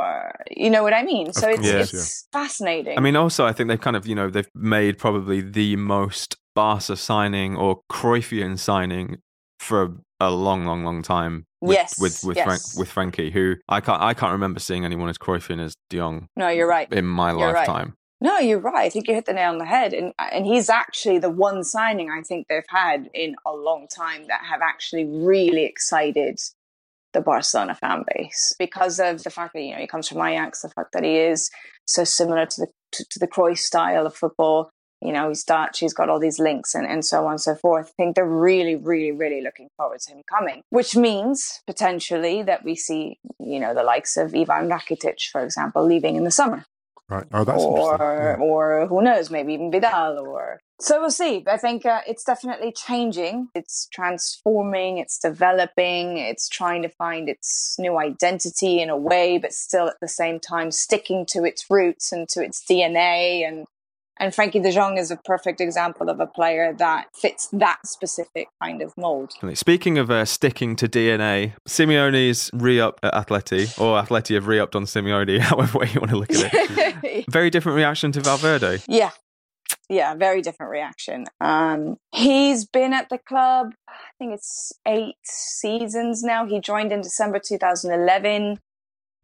you 0.63 0.71
know 0.75 0.83
what 0.87 0.95
I 1.01 1.03
mean. 1.13 1.27
So 1.41 1.45
it's 1.55 1.67
it's 1.83 2.27
fascinating. 2.39 2.97
I 2.99 3.01
mean, 3.07 3.17
also, 3.25 3.41
I 3.51 3.53
think 3.55 3.69
they've 3.69 3.87
kind 3.89 3.97
of, 4.01 4.07
you 4.11 4.15
know, 4.19 4.29
they've 4.35 4.51
made 4.79 4.95
probably 5.07 5.41
the 5.61 5.71
most 5.77 6.29
Barca 6.55 6.97
signing 6.97 7.51
or 7.57 7.71
Cruyffian 7.97 8.59
signing 8.59 9.07
for 9.69 9.81
a 10.21 10.31
long, 10.31 10.61
long, 10.67 10.85
long 10.85 11.03
time. 11.03 11.45
With, 11.61 11.77
Yes, 11.81 11.99
with 12.05 12.17
with 12.29 12.37
yes. 12.37 12.47
Frank, 12.47 12.63
with 12.79 12.89
Frenkie, 12.95 13.33
who 13.33 13.57
I 13.69 13.81
can't 13.81 14.01
I 14.11 14.15
can't 14.15 14.31
remember 14.39 14.61
seeing 14.61 14.85
anyone 14.85 15.09
as 15.09 15.19
Cruyffian 15.19 15.59
as 15.67 15.75
De 15.91 15.97
Jong 15.99 16.29
no, 16.37 16.49
you're 16.57 16.69
right. 16.77 16.89
in 16.93 17.05
my 17.05 17.31
You're 17.33 17.53
lifetime. 17.53 17.95
No, 18.21 18.39
you're 18.39 18.59
right. 18.59 18.87
I 18.87 18.89
think 18.89 19.07
you 19.07 19.15
hit 19.15 19.27
the 19.27 19.33
nail 19.33 19.51
on 19.51 19.59
the 19.59 19.65
head, 19.65 19.93
and 19.93 20.13
and 20.19 20.45
he's 20.45 20.69
actually 20.69 21.19
the 21.19 21.31
one 21.31 21.63
signing 21.63 22.11
I 22.11 22.23
think 22.23 22.49
they've 22.49 22.63
had 22.69 23.09
in 23.15 23.37
a 23.47 23.53
long 23.53 23.87
time 23.87 24.27
that 24.27 24.41
have 24.45 24.61
actually 24.61 25.05
really 25.05 25.65
excited 25.65 26.39
the 27.13 27.21
Barcelona 27.21 27.75
fan 27.75 28.05
base 28.15 28.55
because 28.59 28.99
of 29.01 29.23
the 29.23 29.31
fact 29.31 29.55
that 29.55 29.63
you 29.63 29.73
know 29.73 29.79
he 29.79 29.87
comes 29.87 30.09
from 30.09 30.21
Ajax, 30.21 30.63
the 30.63 30.69
fact 30.69 30.93
that 30.93 31.05
he 31.05 31.17
is 31.17 31.51
so 31.87 32.05
similar 32.05 32.45
to 32.47 32.63
the 32.63 32.67
to, 32.93 33.05
to 33.11 33.19
the 33.19 33.29
Cruyff 33.29 33.59
style 33.59 34.07
of 34.07 34.15
football. 34.15 34.71
You 35.01 35.13
know, 35.13 35.29
he's 35.29 35.45
Dutch, 35.45 35.79
he's 35.79 35.95
got 35.95 36.09
all 36.09 36.19
these 36.19 36.41
links 36.41 36.75
and, 36.75 36.85
and 36.85 37.05
so 37.05 37.25
on 37.27 37.33
and 37.33 37.41
so 37.41 37.55
forth. 37.55 37.87
I 37.87 38.03
think 38.03 38.17
they're 38.17 38.27
really, 38.27 38.75
really, 38.75 39.13
really 39.13 39.41
looking 39.41 39.69
forward 39.77 40.01
to 40.01 40.13
him 40.13 40.23
coming, 40.29 40.63
which 40.71 40.97
means 40.97 41.61
potentially 41.69 42.43
that 42.43 42.65
we 42.65 42.75
see, 42.75 43.21
you 43.39 43.61
know, 43.61 43.75
the 43.75 43.85
likes 43.85 44.17
of 44.17 44.35
Ivan 44.35 44.69
Rakitic, 44.69 45.31
for 45.31 45.45
example, 45.45 45.87
leaving 45.87 46.17
in 46.17 46.25
the 46.25 46.33
summer. 46.33 46.65
Right. 47.09 47.27
Oh, 47.33 47.45
that's 47.45 47.63
or 47.63 47.93
interesting. 47.93 48.43
or 48.43 48.87
who 48.87 49.03
knows, 49.03 49.31
maybe 49.31 49.55
even 49.55 49.71
Vidal 49.71 50.19
or 50.19 50.61
so 50.81 51.01
we'll 51.01 51.11
see. 51.11 51.43
I 51.49 51.57
think 51.57 51.85
uh, 51.85 52.03
it's 52.07 52.23
definitely 52.23 52.71
changing. 52.71 53.49
It's 53.53 53.89
transforming. 53.93 54.99
It's 54.99 55.19
developing. 55.19 56.19
It's 56.19 56.49
trying 56.49 56.83
to 56.83 56.89
find 56.89 57.29
its 57.29 57.75
new 57.81 57.99
identity 57.99 58.81
in 58.81 58.89
a 58.89 58.97
way, 58.97 59.39
but 59.39 59.53
still 59.53 59.89
at 59.89 59.99
the 60.01 60.07
same 60.07 60.39
time 60.39 60.71
sticking 60.71 61.27
to 61.31 61.43
its 61.43 61.65
roots 61.69 62.13
and 62.13 62.29
to 62.29 62.45
its 62.45 62.65
DNA. 62.65 63.47
And 63.47 63.67
and 64.19 64.33
Frenkie 64.33 64.63
De 64.63 64.71
Jong 64.73 64.99
is 64.99 65.11
a 65.11 65.17
perfect 65.17 65.61
example 65.61 66.09
of 66.09 66.21
a 66.21 66.27
player 66.27 66.75
that 66.79 67.07
fits 67.15 67.49
that 67.53 67.79
specific 67.87 68.49
kind 68.63 68.83
of 68.83 68.93
mold. 68.97 69.33
Speaking 69.55 69.99
of 69.99 70.11
uh, 70.11 70.25
sticking 70.25 70.77
to 70.77 70.89
DNA, 70.89 71.55
Simeone's 71.67 72.51
re-up 72.53 73.01
at 73.03 73.15
Atleti, 73.15 73.79
or 73.81 74.01
Atleti 74.01 74.35
have 74.35 74.47
re-upped 74.47 74.77
on 74.77 74.85
Simeone, 74.85 75.39
however 75.41 75.79
way 75.79 75.91
you 75.93 76.01
want 76.01 76.11
to 76.11 76.17
look 76.17 76.31
at 76.31 76.51
it. 76.53 77.25
Very 77.31 77.51
different 77.51 77.77
reaction 77.77 78.13
to 78.13 78.21
Valverde. 78.21 78.83
Yeah. 78.89 79.11
Yeah, 79.91 80.15
very 80.15 80.43
different 80.43 80.71
reaction. 80.71 81.25
Um, 81.41 81.97
he's 82.13 82.67
been 82.67 82.93
at 82.93 83.09
the 83.09 83.17
club, 83.17 83.73
I 83.89 83.93
think 84.19 84.35
it's 84.35 84.73
eight 84.87 85.17
seasons 85.25 86.23
now. 86.23 86.45
He 86.47 86.61
joined 86.61 86.93
in 86.93 87.01
December 87.01 87.39
2011. 87.39 88.59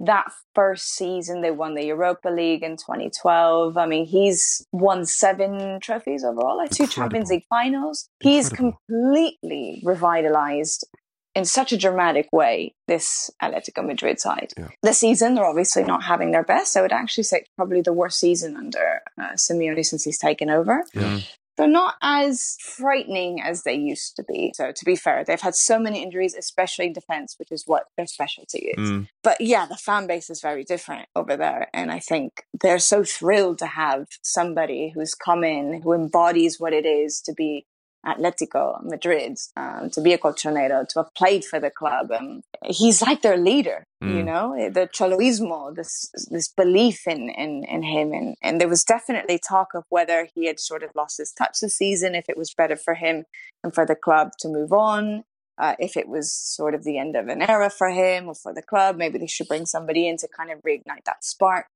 That 0.06 0.32
first 0.54 0.94
season, 0.94 1.40
they 1.40 1.50
won 1.50 1.74
the 1.74 1.84
Europa 1.84 2.28
League 2.28 2.62
in 2.62 2.76
2012. 2.76 3.76
I 3.76 3.86
mean, 3.86 4.06
he's 4.06 4.66
won 4.72 5.06
seven 5.06 5.78
trophies 5.80 6.24
overall, 6.24 6.56
like 6.56 6.70
two 6.70 6.86
Champions 6.86 7.30
League 7.30 7.46
finals. 7.48 8.08
He's 8.20 8.50
Incredible. 8.50 8.78
completely 8.88 9.82
revitalized 9.84 10.86
in 11.34 11.44
such 11.44 11.72
a 11.72 11.76
dramatic 11.76 12.28
way 12.32 12.74
this 12.86 13.30
Atletico 13.42 13.84
Madrid 13.84 14.20
side. 14.20 14.52
Yeah. 14.56 14.68
This 14.82 14.98
season, 14.98 15.34
they're 15.34 15.44
obviously 15.44 15.82
not 15.84 16.04
having 16.04 16.30
their 16.30 16.44
best. 16.44 16.76
I 16.76 16.82
would 16.82 16.92
actually 16.92 17.24
say 17.24 17.38
it's 17.38 17.50
probably 17.56 17.80
the 17.80 17.92
worst 17.92 18.20
season 18.20 18.56
under 18.56 19.00
uh, 19.20 19.32
Simeone 19.32 19.84
since 19.84 20.04
he's 20.04 20.18
taken 20.18 20.48
over. 20.48 20.84
Yeah. 20.94 21.20
They're 21.56 21.68
not 21.68 21.94
as 22.02 22.56
frightening 22.60 23.40
as 23.40 23.62
they 23.62 23.74
used 23.74 24.16
to 24.16 24.24
be. 24.24 24.52
So, 24.54 24.72
to 24.72 24.84
be 24.84 24.96
fair, 24.96 25.24
they've 25.24 25.40
had 25.40 25.54
so 25.54 25.78
many 25.78 26.02
injuries, 26.02 26.34
especially 26.34 26.86
in 26.86 26.92
defense, 26.92 27.36
which 27.38 27.52
is 27.52 27.64
what 27.66 27.84
their 27.96 28.06
specialty 28.06 28.72
is. 28.76 28.90
Mm. 28.90 29.08
But 29.22 29.40
yeah, 29.40 29.66
the 29.66 29.76
fan 29.76 30.06
base 30.06 30.30
is 30.30 30.40
very 30.40 30.64
different 30.64 31.08
over 31.14 31.36
there. 31.36 31.68
And 31.72 31.90
I 31.90 32.00
think 32.00 32.44
they're 32.60 32.78
so 32.78 33.04
thrilled 33.04 33.58
to 33.58 33.66
have 33.66 34.06
somebody 34.22 34.92
who's 34.94 35.14
come 35.14 35.44
in, 35.44 35.82
who 35.82 35.92
embodies 35.92 36.58
what 36.58 36.72
it 36.72 36.86
is 36.86 37.20
to 37.22 37.32
be 37.32 37.66
Atletico 38.04 38.82
Madrid, 38.84 39.36
um, 39.56 39.90
to 39.90 40.00
be 40.00 40.12
a 40.12 40.18
colchonero, 40.18 40.86
to 40.88 40.98
have 41.00 41.14
played 41.14 41.44
for 41.44 41.58
the 41.60 41.70
club. 41.70 42.10
Um, 42.12 42.42
he's 42.64 43.00
like 43.02 43.22
their 43.22 43.36
leader, 43.36 43.84
you 44.00 44.22
Mm. 44.22 44.24
know, 44.24 44.70
the 44.70 44.86
choloismo, 44.88 45.74
this 45.74 46.10
this 46.30 46.48
belief 46.48 47.06
in, 47.06 47.28
in, 47.30 47.64
in 47.64 47.82
him. 47.82 48.12
And, 48.12 48.36
and 48.42 48.60
there 48.60 48.68
was 48.68 48.84
definitely 48.84 49.38
talk 49.38 49.68
of 49.74 49.84
whether 49.88 50.28
he 50.34 50.46
had 50.46 50.60
sort 50.60 50.82
of 50.82 50.90
lost 50.94 51.18
his 51.18 51.32
touch 51.32 51.60
this 51.60 51.76
season, 51.76 52.14
if 52.14 52.28
it 52.28 52.36
was 52.36 52.54
better 52.56 52.76
for 52.76 52.94
him 52.94 53.24
and 53.62 53.74
for 53.74 53.86
the 53.86 53.96
club 53.96 54.32
to 54.40 54.48
move 54.48 54.72
on. 54.72 55.24
Uh, 55.56 55.76
if 55.78 55.96
it 55.96 56.08
was 56.08 56.32
sort 56.32 56.74
of 56.74 56.82
the 56.82 56.98
end 56.98 57.14
of 57.14 57.28
an 57.28 57.40
era 57.40 57.70
for 57.70 57.88
him 57.88 58.26
or 58.26 58.34
for 58.34 58.52
the 58.52 58.60
club, 58.62 58.96
maybe 58.96 59.18
they 59.18 59.26
should 59.28 59.46
bring 59.46 59.64
somebody 59.64 60.08
in 60.08 60.16
to 60.16 60.26
kind 60.36 60.50
of 60.50 60.58
reignite 60.62 61.04
that 61.06 61.24
spark. 61.24 61.66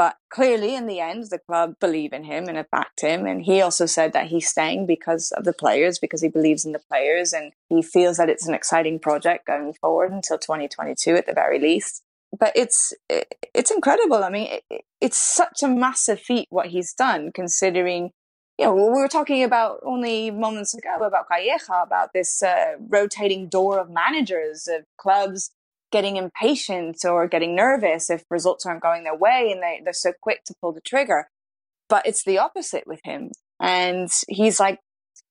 But 0.00 0.16
clearly, 0.30 0.74
in 0.74 0.86
the 0.86 0.98
end, 0.98 1.24
the 1.28 1.38
club 1.38 1.74
believe 1.78 2.14
in 2.14 2.24
him 2.24 2.48
and 2.48 2.56
have 2.56 2.70
backed 2.70 3.02
him. 3.02 3.26
And 3.26 3.42
he 3.42 3.60
also 3.60 3.84
said 3.84 4.14
that 4.14 4.28
he's 4.28 4.48
staying 4.48 4.86
because 4.86 5.30
of 5.32 5.44
the 5.44 5.52
players, 5.52 5.98
because 5.98 6.22
he 6.22 6.28
believes 6.28 6.64
in 6.64 6.72
the 6.72 6.80
players, 6.90 7.34
and 7.34 7.52
he 7.68 7.82
feels 7.82 8.16
that 8.16 8.30
it's 8.30 8.48
an 8.48 8.54
exciting 8.54 8.98
project 8.98 9.46
going 9.46 9.74
forward 9.74 10.10
until 10.10 10.38
2022 10.38 11.16
at 11.16 11.26
the 11.26 11.34
very 11.34 11.58
least. 11.58 12.02
But 12.32 12.52
it's 12.56 12.94
it's 13.10 13.70
incredible. 13.70 14.24
I 14.24 14.30
mean, 14.30 14.48
it, 14.70 14.84
it's 15.02 15.18
such 15.18 15.62
a 15.62 15.68
massive 15.68 16.18
feat 16.18 16.46
what 16.48 16.68
he's 16.68 16.94
done, 16.94 17.30
considering. 17.34 18.12
You 18.58 18.66
know, 18.66 18.74
we 18.74 19.00
were 19.02 19.08
talking 19.08 19.42
about 19.42 19.80
only 19.82 20.30
moments 20.30 20.72
ago 20.72 20.96
about 21.04 21.26
Calleja, 21.28 21.82
about 21.84 22.14
this 22.14 22.42
uh, 22.42 22.76
rotating 22.88 23.50
door 23.50 23.78
of 23.78 23.90
managers 23.90 24.66
of 24.66 24.86
clubs 24.96 25.50
getting 25.90 26.16
impatient 26.16 26.98
or 27.04 27.26
getting 27.28 27.54
nervous 27.54 28.10
if 28.10 28.24
results 28.30 28.66
aren't 28.66 28.82
going 28.82 29.04
their 29.04 29.16
way 29.16 29.50
and 29.52 29.62
they, 29.62 29.80
they're 29.84 29.92
so 29.92 30.12
quick 30.20 30.44
to 30.44 30.54
pull 30.60 30.72
the 30.72 30.80
trigger. 30.80 31.28
But 31.88 32.06
it's 32.06 32.24
the 32.24 32.38
opposite 32.38 32.84
with 32.86 33.00
him. 33.04 33.30
And 33.60 34.08
he's 34.28 34.60
like, 34.60 34.78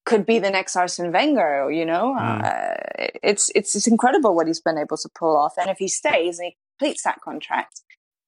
could 0.05 0.25
be 0.25 0.39
the 0.39 0.49
next 0.49 0.75
Arsene 0.75 1.11
Wenger, 1.11 1.71
you 1.71 1.85
know? 1.85 2.15
Mm. 2.19 2.43
Uh, 2.43 3.07
it's, 3.23 3.49
it's, 3.55 3.75
it's 3.75 3.87
incredible 3.87 4.35
what 4.35 4.47
he's 4.47 4.61
been 4.61 4.77
able 4.77 4.97
to 4.97 5.09
pull 5.17 5.37
off. 5.37 5.53
And 5.57 5.69
if 5.69 5.77
he 5.77 5.87
stays 5.87 6.39
and 6.39 6.47
he 6.47 6.57
completes 6.77 7.03
that 7.03 7.21
contract, 7.21 7.81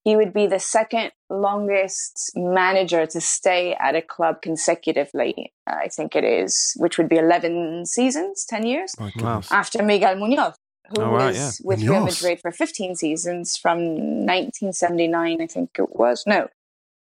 he 0.04 0.16
would 0.16 0.32
be 0.32 0.46
the 0.46 0.58
second 0.58 1.12
longest 1.30 2.32
manager 2.34 3.06
to 3.06 3.20
stay 3.20 3.74
at 3.74 3.94
a 3.94 4.02
club 4.02 4.42
consecutively. 4.42 5.52
I 5.66 5.88
think 5.88 6.16
it 6.16 6.24
is, 6.24 6.72
which 6.76 6.98
would 6.98 7.08
be 7.08 7.18
11 7.18 7.86
seasons, 7.86 8.44
10 8.48 8.66
years 8.66 8.94
My 8.98 9.12
after 9.50 9.82
Miguel 9.82 10.16
Muñoz, 10.16 10.54
who 10.94 11.02
Oh, 11.02 11.10
right, 11.10 11.26
was 11.28 11.36
yeah. 11.36 11.50
with 11.66 11.82
Real 11.82 12.04
Madrid 12.04 12.40
for 12.40 12.50
15 12.52 12.96
seasons 12.96 13.56
from 13.56 13.78
1979, 14.26 15.40
I 15.40 15.46
think 15.46 15.70
it 15.78 15.94
was. 15.96 16.24
No, 16.26 16.48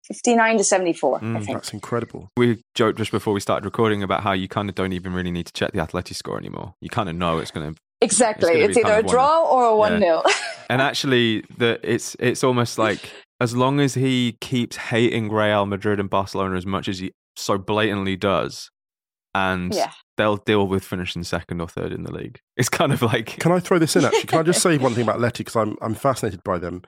59 0.06 0.58
to 0.58 0.64
74, 0.64 1.18
I 1.18 1.20
Mm, 1.22 1.46
think. 1.46 1.58
That's 1.58 1.74
incredible. 1.74 2.30
We 2.38 2.62
joked 2.76 2.98
just 2.98 3.12
before 3.12 3.34
we 3.34 3.40
started 3.40 3.66
recording 3.66 4.04
about 4.04 4.24
how 4.24 4.34
you 4.34 4.48
kind 4.48 4.70
of 4.70 4.76
don't 4.76 4.94
even 4.94 5.14
really 5.14 5.32
need 5.32 5.46
to 5.48 5.54
check 5.54 5.72
the 5.72 5.80
Atleti 5.80 6.16
score 6.16 6.38
anymore. 6.38 6.74
You 6.82 6.90
kind 6.90 7.10
of 7.10 7.16
know 7.16 7.40
it's 7.40 7.52
going 7.52 7.74
to. 7.74 7.80
Exactly. 8.00 8.54
gonna 8.54 8.66
It's, 8.66 8.78
either 8.78 8.94
a 8.94 9.00
of 9.00 9.08
draw 9.08 9.44
or 9.46 9.66
a 9.66 9.76
1 9.76 9.94
Yeah. 9.94 10.00
0. 10.00 10.24
And 10.70 10.82
actually, 10.82 11.44
the 11.58 11.80
it's 11.82 12.16
it's 12.20 12.44
almost 12.44 12.78
like 12.78 13.10
as 13.40 13.56
long 13.56 13.80
as 13.80 13.94
he 13.94 14.36
keeps 14.42 14.76
hating 14.76 15.32
Real 15.32 15.66
Madrid 15.66 15.98
and 16.00 16.10
Barcelona 16.10 16.58
as 16.58 16.66
much 16.66 16.90
as 16.90 17.00
he 17.00 17.14
so 17.38 17.58
blatantly 17.58 18.18
does, 18.18 18.70
and 19.38 19.74
yeah. 19.74 19.92
they'll 20.18 20.38
deal 20.38 20.68
with 20.68 20.84
finishing 20.84 21.24
second 21.24 21.62
or 21.62 21.68
third 21.68 21.92
in 21.92 22.04
the 22.04 22.12
league. 22.12 22.40
It's 22.58 22.70
kind 22.70 22.92
of 22.92 23.02
like 23.02 23.28
Can 23.40 23.52
I 23.52 23.60
throw 23.60 23.78
this 23.80 23.96
in 23.96 24.04
actually? 24.06 24.24
Can 24.24 24.40
I 24.40 24.44
just 24.44 24.62
say 24.66 24.78
one 24.78 24.94
thing 24.94 25.04
about 25.04 25.20
Letty 25.20 25.44
because 25.44 25.56
I'm 25.56 25.78
I'm 25.82 25.96
fascinated 25.96 26.42
by 26.44 26.58
them. 26.58 26.82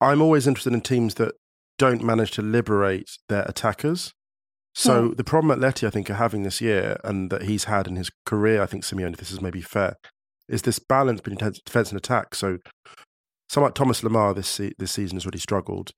I'm 0.00 0.20
always 0.20 0.46
interested 0.46 0.72
in 0.74 0.80
teams 0.82 1.14
that 1.14 1.32
don't 1.78 2.02
manage 2.04 2.32
to 2.32 2.42
liberate 2.42 3.08
their 3.28 3.42
attackers. 3.52 4.12
So 4.76 5.14
the 5.16 5.24
problem 5.24 5.48
that 5.48 5.64
Letty 5.64 5.86
I 5.86 5.90
think 5.90 6.10
are 6.10 6.14
having 6.26 6.42
this 6.42 6.60
year 6.60 6.98
and 7.04 7.30
that 7.30 7.42
he's 7.42 7.64
had 7.64 7.86
in 7.86 7.94
his 7.96 8.10
career, 8.26 8.60
I 8.60 8.66
think 8.66 8.82
Simeone, 8.84 9.12
if 9.12 9.18
this 9.20 9.30
is 9.30 9.40
maybe 9.40 9.60
fair, 9.62 9.96
is 10.48 10.62
this 10.62 10.78
balance 10.80 11.20
between 11.20 11.38
defense 11.64 11.90
and 11.90 11.96
attack. 11.96 12.34
So 12.34 12.58
someone 13.48 13.68
like 13.68 13.74
Thomas 13.74 14.00
Lemar 14.02 14.34
this 14.34 14.48
se- 14.48 14.74
this 14.78 14.90
season 14.92 15.16
has 15.16 15.26
really 15.26 15.38
struggled, 15.38 15.92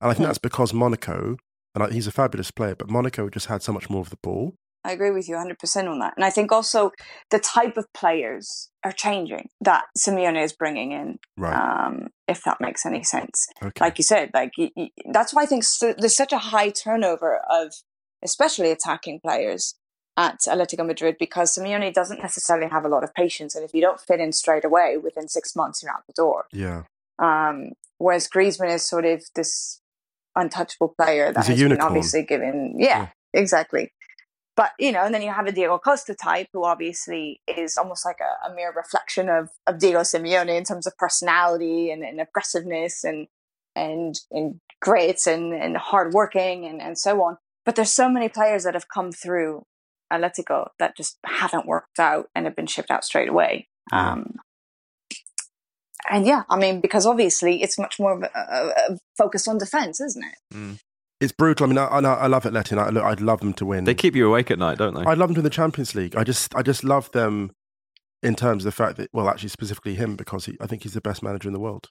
and 0.00 0.10
I 0.10 0.14
think 0.14 0.24
Hmm. 0.24 0.30
that's 0.30 0.38
because 0.48 0.74
Monaco, 0.74 1.36
and 1.74 1.84
I, 1.84 1.90
he's 1.90 2.08
a 2.08 2.12
fabulous 2.12 2.50
player, 2.50 2.74
but 2.74 2.90
Monaco 2.90 3.28
just 3.30 3.46
had 3.46 3.62
so 3.62 3.72
much 3.72 3.88
more 3.88 4.00
of 4.02 4.10
the 4.10 4.18
ball. 4.22 4.56
I 4.88 4.92
agree 4.92 5.10
with 5.10 5.28
you 5.28 5.36
100% 5.36 5.88
on 5.90 5.98
that. 6.00 6.14
And 6.16 6.24
I 6.24 6.30
think 6.30 6.50
also 6.50 6.92
the 7.30 7.38
type 7.38 7.76
of 7.76 7.86
players 7.92 8.70
are 8.84 8.92
changing 8.92 9.48
that 9.60 9.84
Simeone 9.96 10.42
is 10.42 10.52
bringing 10.52 10.92
in, 10.92 11.18
Right. 11.36 11.54
um, 11.54 12.08
if 12.26 12.42
that 12.44 12.60
makes 12.60 12.86
any 12.86 13.02
sense. 13.04 13.46
okay. 13.62 13.84
like 13.84 13.98
you 13.98 14.04
said, 14.04 14.30
like 14.34 14.52
that's 15.12 15.34
why 15.34 15.42
I 15.42 15.46
think 15.46 15.64
so, 15.64 15.94
there's 15.96 16.16
such 16.16 16.32
a 16.32 16.38
high 16.38 16.70
turnover 16.70 17.40
of, 17.50 17.72
especially 18.24 18.70
attacking 18.70 19.20
players 19.20 19.74
at 20.16 20.38
Atletico 20.48 20.84
Madrid 20.84 21.16
because 21.20 21.54
Simeone 21.56 21.92
doesn't 21.92 22.20
necessarily 22.20 22.68
have 22.68 22.84
a 22.84 22.88
lot 22.88 23.04
of 23.04 23.14
patience, 23.14 23.54
and 23.54 23.64
if 23.64 23.72
you 23.74 23.80
don't 23.80 24.00
fit 24.00 24.18
in 24.18 24.32
straight 24.32 24.64
away, 24.64 24.96
within 24.96 25.28
six 25.28 25.54
months 25.54 25.82
you're 25.82 25.92
out 25.92 26.02
the 26.06 26.12
door. 26.16 26.46
yeah. 26.52 26.82
Um, 27.20 27.72
whereas 27.98 28.28
Griezmann 28.28 28.72
is 28.72 28.82
sort 28.88 29.04
of 29.04 29.22
this 29.34 29.80
untouchable 30.36 30.94
player 31.00 31.32
that 31.32 31.46
He's 31.46 31.58
has 31.60 31.68
been 31.68 31.80
obviously 31.80 32.22
given, 32.22 32.74
yeah, 32.78 33.08
exactly. 33.32 33.92
But 34.58 34.72
you 34.76 34.90
know, 34.90 35.04
and 35.04 35.14
then 35.14 35.22
you 35.22 35.30
have 35.30 35.46
a 35.46 35.52
Diego 35.52 35.78
Costa 35.78 36.16
type, 36.16 36.48
who 36.52 36.64
obviously 36.64 37.40
is 37.46 37.76
almost 37.76 38.04
like 38.04 38.18
a, 38.20 38.48
a 38.48 38.52
mere 38.52 38.72
reflection 38.76 39.28
of, 39.28 39.50
of 39.68 39.78
Diego 39.78 40.00
Simeone 40.00 40.58
in 40.58 40.64
terms 40.64 40.84
of 40.84 40.98
personality 40.98 41.92
and, 41.92 42.02
and 42.02 42.20
aggressiveness 42.20 43.04
and 43.04 43.28
and 43.76 44.16
and 44.32 44.58
grit 44.82 45.28
and 45.28 45.54
and 45.54 45.76
hardworking 45.76 46.66
and 46.66 46.82
and 46.82 46.98
so 46.98 47.22
on. 47.22 47.36
But 47.64 47.76
there's 47.76 47.92
so 47.92 48.10
many 48.10 48.28
players 48.28 48.64
that 48.64 48.74
have 48.74 48.88
come 48.88 49.12
through 49.12 49.64
Atletico 50.12 50.70
that 50.80 50.96
just 50.96 51.18
haven't 51.24 51.66
worked 51.66 52.00
out 52.00 52.28
and 52.34 52.44
have 52.44 52.56
been 52.56 52.66
shipped 52.66 52.90
out 52.90 53.04
straight 53.04 53.28
away. 53.28 53.68
Um, 53.92 54.40
and 56.10 56.26
yeah, 56.26 56.42
I 56.50 56.58
mean, 56.58 56.80
because 56.80 57.06
obviously 57.06 57.62
it's 57.62 57.78
much 57.78 58.00
more 58.00 58.14
of 58.16 58.22
a, 58.24 58.30
a, 58.36 58.94
a 58.94 58.98
focus 59.16 59.46
on 59.46 59.58
defense, 59.58 60.00
isn't 60.00 60.24
it? 60.24 60.56
It's 61.20 61.32
brutal. 61.32 61.64
I 61.64 61.68
mean, 61.68 61.78
I, 61.78 61.86
I, 61.86 62.00
I 62.00 62.26
love 62.28 62.44
Atleti. 62.44 62.72
and 62.72 62.80
I, 62.80 62.90
look, 62.90 63.02
I'd 63.04 63.20
love 63.20 63.40
them 63.40 63.52
to 63.54 63.66
win. 63.66 63.84
they 63.84 63.94
keep 63.94 64.14
you 64.14 64.26
awake 64.28 64.50
at 64.50 64.58
night, 64.58 64.78
don't 64.78 64.94
they? 64.94 65.02
I 65.02 65.14
love 65.14 65.28
them 65.28 65.34
to 65.34 65.38
win 65.40 65.44
the 65.44 65.50
Champions 65.50 65.94
League. 65.94 66.14
I 66.16 66.22
just, 66.24 66.54
I 66.54 66.62
just 66.62 66.84
love 66.84 67.10
them 67.12 67.50
in 68.22 68.34
terms 68.36 68.64
of 68.64 68.68
the 68.68 68.76
fact 68.76 68.96
that, 68.98 69.10
well, 69.12 69.28
actually, 69.28 69.48
specifically 69.48 69.94
him 69.96 70.14
because 70.16 70.46
he, 70.46 70.56
I 70.60 70.66
think 70.66 70.82
he's 70.84 70.94
the 70.94 71.00
best 71.00 71.22
manager 71.22 71.48
in 71.48 71.52
the 71.54 71.60
world. 71.60 71.88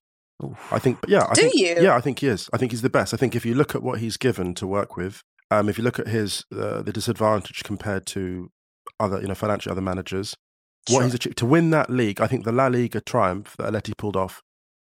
I 0.71 0.77
think, 0.79 0.99
yeah, 1.07 1.25
I 1.29 1.33
Do 1.33 1.41
think, 1.41 1.55
you? 1.55 1.75
Yeah, 1.79 1.95
I 1.95 1.99
think 2.01 2.19
he 2.19 2.27
is. 2.27 2.49
I 2.53 2.57
think 2.57 2.71
he's 2.71 2.83
the 2.83 2.89
best. 2.89 3.13
I 3.13 3.17
think 3.17 3.35
if 3.35 3.45
you 3.45 3.55
look 3.55 3.73
at 3.75 3.81
what 3.81 3.99
he's 3.99 4.17
given 4.17 4.53
to 4.55 4.67
work 4.67 4.95
with, 4.95 5.21
um, 5.49 5.67
if 5.67 5.77
you 5.77 5.83
look 5.83 5.97
at 5.99 6.07
his 6.07 6.43
uh, 6.55 6.81
the 6.83 6.93
disadvantage 6.93 7.63
compared 7.63 8.05
to 8.07 8.49
other, 8.99 9.19
you 9.19 9.27
know, 9.27 9.33
financially 9.35 9.71
other 9.71 9.81
managers, 9.81 10.35
what 10.89 10.97
Sure. 10.99 11.03
he's 11.05 11.13
achieved 11.15 11.37
to 11.39 11.45
win 11.45 11.71
that 11.71 11.89
league, 11.89 12.21
I 12.21 12.27
think 12.27 12.45
the 12.45 12.51
La 12.51 12.67
Liga 12.67 13.01
triumph 13.01 13.55
that 13.57 13.73
Atleti 13.73 13.97
pulled 13.97 14.15
off 14.15 14.41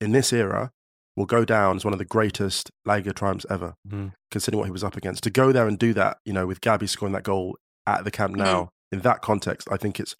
in 0.01 0.13
this 0.13 0.33
era 0.33 0.71
will 1.15 1.25
go 1.25 1.45
down 1.45 1.77
as 1.77 1.85
one 1.85 1.93
of 1.93 1.99
the 1.99 2.05
greatest 2.05 2.69
La 2.85 2.95
Liga 2.95 3.13
triumphs 3.13 3.45
ever, 3.49 3.75
Mhm. 3.87 4.11
considering 4.31 4.59
what 4.59 4.65
he 4.65 4.71
was 4.71 4.83
up 4.83 4.97
against. 4.97 5.23
To 5.23 5.29
go 5.29 5.51
there 5.51 5.67
and 5.67 5.79
do 5.79 5.93
that, 5.93 6.17
you 6.25 6.33
know, 6.33 6.45
with 6.45 6.59
Gabi 6.61 6.89
scoring 6.89 7.13
that 7.13 7.23
goal 7.23 7.57
at 7.87 8.03
the 8.03 8.11
Camp 8.11 8.35
Nou 8.35 8.67
in 8.91 8.99
that 9.01 9.21
context, 9.21 9.67
I 9.71 9.77
think 9.77 9.99
it's 9.99 10.15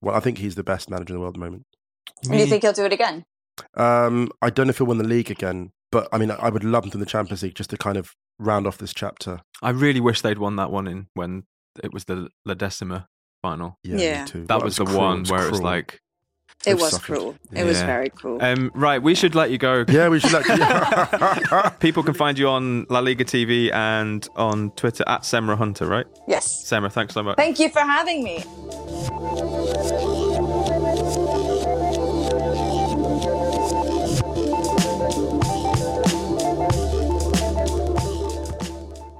well, 0.00 0.14
I 0.14 0.20
think 0.20 0.38
he's 0.38 0.54
the 0.54 0.62
best 0.62 0.88
manager 0.88 1.12
in 1.12 1.16
the 1.16 1.20
world 1.20 1.34
at 1.36 1.40
the 1.40 1.44
moment. 1.44 1.66
And 2.30 2.38
you 2.38 2.46
think 2.46 2.62
he'll 2.62 2.72
do 2.72 2.84
it 2.84 2.92
again? 2.92 3.24
Um, 3.76 4.30
I 4.40 4.50
don't 4.50 4.66
know 4.66 4.70
if 4.70 4.78
he'll 4.78 4.86
win 4.86 4.98
the 4.98 5.04
league 5.04 5.30
again, 5.30 5.72
but 5.90 6.08
I 6.12 6.18
mean, 6.18 6.30
I 6.30 6.48
would 6.50 6.62
love 6.64 6.84
him 6.84 6.90
to 6.92 6.98
win 6.98 7.00
the 7.04 7.10
Champions 7.10 7.42
League 7.42 7.54
just 7.56 7.70
to 7.70 7.76
kind 7.76 7.96
of 7.96 8.14
round 8.38 8.66
off 8.68 8.78
this 8.78 8.94
chapter. 8.94 9.40
I 9.60 9.70
really 9.70 10.00
wish 10.00 10.20
they'd 10.22 10.38
won 10.38 10.54
that 10.56 10.70
one 10.70 10.86
in 10.86 11.08
when 11.14 11.44
it 11.82 11.92
was 11.92 12.04
the 12.04 12.28
La 12.46 12.54
Decima 12.54 13.08
final. 13.42 13.76
Yeah, 13.82 13.96
me 13.96 14.04
Yeah. 14.04 14.24
too. 14.24 14.44
That 14.46 14.62
was 14.62 14.76
the 14.76 14.84
cruel, 14.84 14.98
one 15.00 15.20
was 15.20 15.30
where 15.32 15.42
it 15.46 15.50
was 15.50 15.58
cruel. 15.60 15.72
like, 15.72 15.98
It 16.66 16.74
was 16.74 16.90
suffered. 16.90 17.04
cruel. 17.04 17.36
It 17.52 17.64
was 17.64 17.80
very 17.82 18.08
cruel. 18.10 18.42
um, 18.42 18.70
right, 18.74 19.00
we 19.00 19.14
should 19.14 19.34
let 19.34 19.50
you 19.50 19.58
go. 19.58 19.84
yeah, 19.88 20.08
we 20.08 20.18
should 20.18 20.32
let. 20.32 20.44
You 20.46 21.70
People 21.78 22.02
can 22.02 22.14
find 22.14 22.36
you 22.38 22.48
on 22.48 22.84
La 22.90 22.98
Liga 22.98 23.24
TV 23.24 23.72
and 23.72 24.28
on 24.36 24.70
Twitter 24.72 25.04
at 25.06 25.22
Semra 25.22 25.56
Hunter, 25.56 25.86
right? 25.86 26.06
yes. 26.26 26.64
Semra, 26.68 26.90
thanks 26.90 27.14
so 27.14 27.22
much. 27.22 27.36
Thank 27.36 27.58
you 27.60 27.68
for 27.70 27.80
having 27.80 28.24
me. 28.24 28.44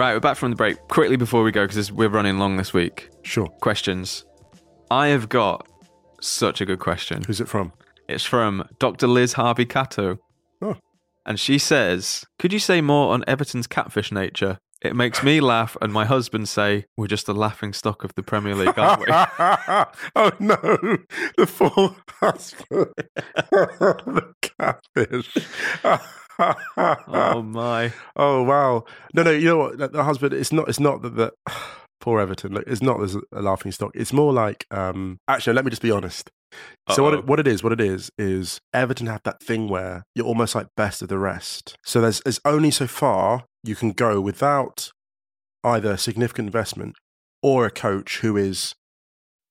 Right, 0.00 0.14
we're 0.14 0.20
back 0.20 0.36
from 0.36 0.50
the 0.50 0.56
break. 0.56 0.76
Quickly 0.86 1.16
before 1.16 1.42
we 1.42 1.50
go, 1.50 1.66
because 1.66 1.90
we're 1.90 2.08
running 2.08 2.38
long 2.38 2.56
this 2.56 2.72
week. 2.72 3.10
sure. 3.22 3.48
Questions. 3.60 4.24
I 4.92 5.08
have 5.08 5.28
got 5.28 5.66
such 6.20 6.60
a 6.60 6.66
good 6.66 6.78
question. 6.80 7.22
Who's 7.26 7.40
it 7.40 7.48
from? 7.48 7.72
It's 8.08 8.24
from 8.24 8.66
Dr. 8.78 9.06
Liz 9.06 9.34
Harvey 9.34 9.66
Cato. 9.66 10.18
Oh. 10.62 10.76
And 11.26 11.38
she 11.38 11.58
says, 11.58 12.24
Could 12.38 12.52
you 12.52 12.58
say 12.58 12.80
more 12.80 13.12
on 13.12 13.24
Everton's 13.26 13.66
catfish 13.66 14.10
nature? 14.10 14.58
It 14.80 14.94
makes 14.94 15.24
me 15.24 15.40
laugh, 15.40 15.76
and 15.82 15.92
my 15.92 16.04
husband 16.04 16.48
say, 16.48 16.84
We're 16.96 17.08
just 17.08 17.28
a 17.28 17.32
laughing 17.32 17.72
stock 17.72 18.04
of 18.04 18.14
the 18.14 18.22
Premier 18.22 18.54
League, 18.54 18.78
aren't 18.78 19.00
we? 19.00 19.06
oh 20.16 20.30
no, 20.38 20.56
the 21.36 21.46
full 21.46 21.96
husband, 22.20 22.86
the 23.34 24.32
catfish. 24.40 25.36
oh, 26.38 27.42
my. 27.42 27.92
Oh 28.16 28.42
wow! 28.44 28.84
No, 29.14 29.22
no. 29.24 29.30
You 29.32 29.44
know 29.46 29.58
what? 29.58 29.78
The- 29.78 29.88
The 29.88 30.04
husband. 30.04 30.32
It's 30.34 30.52
not. 30.52 30.68
It's 30.68 30.80
not 30.80 31.02
that. 31.02 31.16
The, 31.16 31.32
poor 32.00 32.20
Everton. 32.20 32.52
Look, 32.52 32.64
it's 32.66 32.82
not 32.82 33.02
as 33.02 33.16
a 33.32 33.42
laughing 33.42 33.72
stock. 33.72 33.92
It's 33.94 34.12
more 34.12 34.32
like. 34.32 34.66
Um, 34.70 35.18
actually, 35.28 35.54
let 35.54 35.64
me 35.64 35.70
just 35.70 35.82
be 35.82 35.90
honest. 35.90 36.30
So 36.90 37.02
what 37.02 37.14
it, 37.14 37.26
what 37.26 37.38
it 37.38 37.46
is, 37.46 37.62
what 37.62 37.72
it 37.72 37.80
is, 37.80 38.10
is 38.16 38.60
Everton 38.72 39.06
have 39.06 39.22
that 39.24 39.42
thing 39.42 39.68
where 39.68 40.04
you're 40.14 40.26
almost 40.26 40.54
like 40.54 40.68
best 40.76 41.02
of 41.02 41.08
the 41.08 41.18
rest. 41.18 41.76
So 41.84 42.00
there's 42.00 42.20
there's 42.20 42.40
only 42.44 42.70
so 42.70 42.86
far 42.86 43.44
you 43.62 43.76
can 43.76 43.92
go 43.92 44.20
without 44.20 44.90
either 45.62 45.96
significant 45.96 46.46
investment 46.46 46.96
or 47.42 47.66
a 47.66 47.70
coach 47.70 48.20
who 48.20 48.36
is 48.36 48.74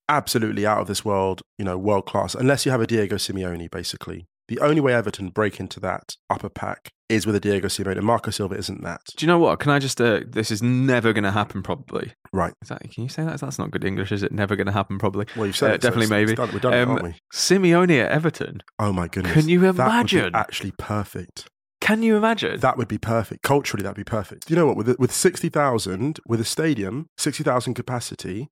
absolutely 0.09 0.65
out 0.65 0.79
of 0.79 0.87
this 0.87 1.05
world, 1.05 1.41
you 1.57 1.65
know, 1.65 1.77
world 1.77 2.05
class. 2.05 2.33
Unless 2.33 2.65
you 2.65 2.71
have 2.71 2.81
a 2.81 2.87
Diego 2.87 3.15
Simeone, 3.17 3.69
basically. 3.69 4.25
The 4.47 4.59
only 4.59 4.79
way 4.81 4.93
Everton 4.93 5.29
break 5.29 5.59
into 5.59 5.79
that 5.81 6.15
upper 6.29 6.49
pack 6.49 6.89
is 7.09 7.25
with 7.25 7.35
a 7.35 7.39
Diego 7.39 7.67
Simeone, 7.67 7.97
and 7.97 8.05
Marco 8.05 8.31
Silva 8.31 8.55
isn't 8.55 8.81
that. 8.83 9.01
Do 9.15 9.25
you 9.25 9.27
know 9.27 9.39
what? 9.39 9.59
Can 9.59 9.71
I 9.71 9.79
just, 9.79 9.99
uh, 10.01 10.21
this 10.27 10.51
is 10.51 10.61
never 10.63 11.13
going 11.13 11.23
to 11.23 11.31
happen, 11.31 11.61
probably. 11.63 12.13
Right. 12.33 12.53
That, 12.67 12.81
can 12.91 13.03
you 13.03 13.09
say 13.09 13.23
that? 13.23 13.39
That's 13.39 13.57
not 13.59 13.71
good 13.71 13.83
English, 13.85 14.11
is 14.11 14.23
it? 14.23 14.31
Never 14.31 14.55
going 14.55 14.67
to 14.67 14.73
happen, 14.73 14.97
probably. 14.99 15.25
Well, 15.35 15.45
you've 15.47 15.55
said 15.57 15.71
Uh, 15.71 15.73
it, 15.75 15.81
definitely, 15.81 16.05
it's- 16.05 16.27
maybe. 16.27 16.35
done- 16.35 16.51
we've 16.51 16.61
done 16.61 16.73
it, 16.73 16.81
Um, 16.81 16.89
aren't 16.91 17.03
we? 17.03 17.15
Simeone 17.33 17.99
at 18.05 18.11
Everton. 18.11 18.61
Oh 18.79 18.91
my 18.93 19.07
goodness! 19.07 19.33
Can 19.33 19.47
you 19.49 19.59
That 19.61 19.67
would 19.67 19.75
be 19.77 19.81
imagine? 19.83 20.35
actually 20.35 20.71
perfect. 20.77 21.47
Can 21.79 22.03
you 22.03 22.17
imagine? 22.17 22.59
That 22.59 22.77
would 22.77 22.87
be 22.87 22.97
perfect. 22.97 23.43
Culturally, 23.43 23.83
that'd 23.83 23.95
be 23.95 24.03
perfect. 24.03 24.49
You 24.49 24.55
know 24.55 24.65
what? 24.67 24.75
With 24.77 24.97
with 24.99 25.11
sixty 25.13 25.47
thousand, 25.49 26.19
with 26.27 26.41
a 26.41 26.45
stadium, 26.45 27.07
sixty 27.17 27.43
thousand 27.43 27.75
capacity, 27.75 28.47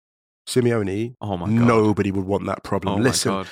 Simeone, 0.47 1.15
oh 1.21 1.35
my 1.37 1.47
God. 1.47 1.53
nobody 1.55 2.11
would 2.11 2.25
want 2.25 2.45
that 2.45 2.63
problem. 2.63 2.99
Oh 2.99 3.03
listen, 3.03 3.31
my 3.31 3.37
God. 3.39 3.47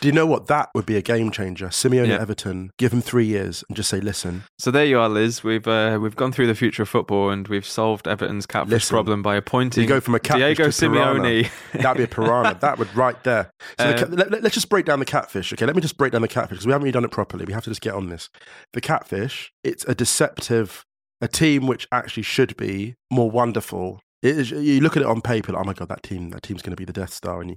Do 0.00 0.08
you 0.08 0.12
know 0.12 0.26
what? 0.26 0.46
That 0.46 0.70
would 0.74 0.86
be 0.86 0.96
a 0.96 1.02
game 1.02 1.30
changer. 1.30 1.68
Simeone 1.68 2.08
Yeah. 2.08 2.20
Everton, 2.20 2.70
give 2.78 2.92
him 2.92 3.00
three 3.00 3.26
years 3.26 3.64
and 3.68 3.76
just 3.76 3.88
say, 3.88 4.00
listen, 4.00 4.44
So 4.58 4.70
there 4.70 4.84
you 4.84 4.98
are, 4.98 5.08
Liz. 5.08 5.42
We've 5.42 5.66
uh, 5.66 5.98
we've 6.00 6.16
gone 6.16 6.32
through 6.32 6.46
the 6.46 6.54
future 6.54 6.82
of 6.82 6.88
football 6.88 7.30
and 7.30 7.46
we've 7.48 7.66
solved 7.66 8.06
Everton's 8.06 8.46
catfish 8.46 8.72
Listen, 8.72 8.94
problem 8.94 9.22
by 9.22 9.36
appointing 9.36 9.82
you 9.82 9.88
go 9.88 10.00
from 10.00 10.14
a 10.14 10.20
catfish 10.20 10.56
Diego 10.56 10.70
to. 10.70 10.70
Simeone. 10.70 11.50
that'd 11.74 11.96
be 11.96 12.04
a 12.04 12.08
piranha. 12.08 12.58
that 12.60 12.78
would 12.78 12.94
right 12.94 13.22
there. 13.24 13.50
So 13.78 13.92
the 13.92 14.24
Uh, 14.24 14.28
let, 14.30 14.44
us 14.44 14.52
just 14.52 14.68
break 14.68 14.86
down 14.86 14.98
the 14.98 15.04
catfish. 15.04 15.52
Okay, 15.52 15.66
let 15.66 15.76
me 15.76 15.82
just 15.82 15.96
break 15.96 16.12
down 16.12 16.22
the 16.22 16.28
catfish 16.28 16.56
because 16.56 16.66
we 16.66 16.72
haven't 16.72 16.84
really 16.84 16.92
done 16.92 17.04
it 17.04 17.10
properly. 17.10 17.44
We 17.44 17.52
have 17.52 17.64
to 17.64 17.70
just 17.70 17.80
get 17.80 17.94
on 17.94 18.08
this. 18.08 18.28
The 18.72 18.80
catfish, 18.80 19.52
it's 19.64 19.84
a 19.84 19.94
deceptive, 19.94 20.84
a 21.20 21.28
team 21.28 21.66
which 21.66 21.86
actually 21.92 22.22
should 22.22 22.56
be 22.56 22.94
more 23.10 23.30
wonderful. 23.30 24.00
Is, 24.20 24.50
you 24.50 24.80
look 24.80 24.96
at 24.96 25.02
it 25.02 25.06
on 25.06 25.20
paper, 25.20 25.52
like, 25.52 25.62
oh 25.62 25.64
my 25.64 25.72
god, 25.74 25.88
that 25.90 26.02
team, 26.02 26.30
that 26.30 26.42
team's 26.42 26.60
going 26.60 26.72
to 26.72 26.76
be 26.76 26.84
the 26.84 26.92
Death 26.92 27.12
Star, 27.12 27.40
and 27.40 27.50
you, 27.50 27.56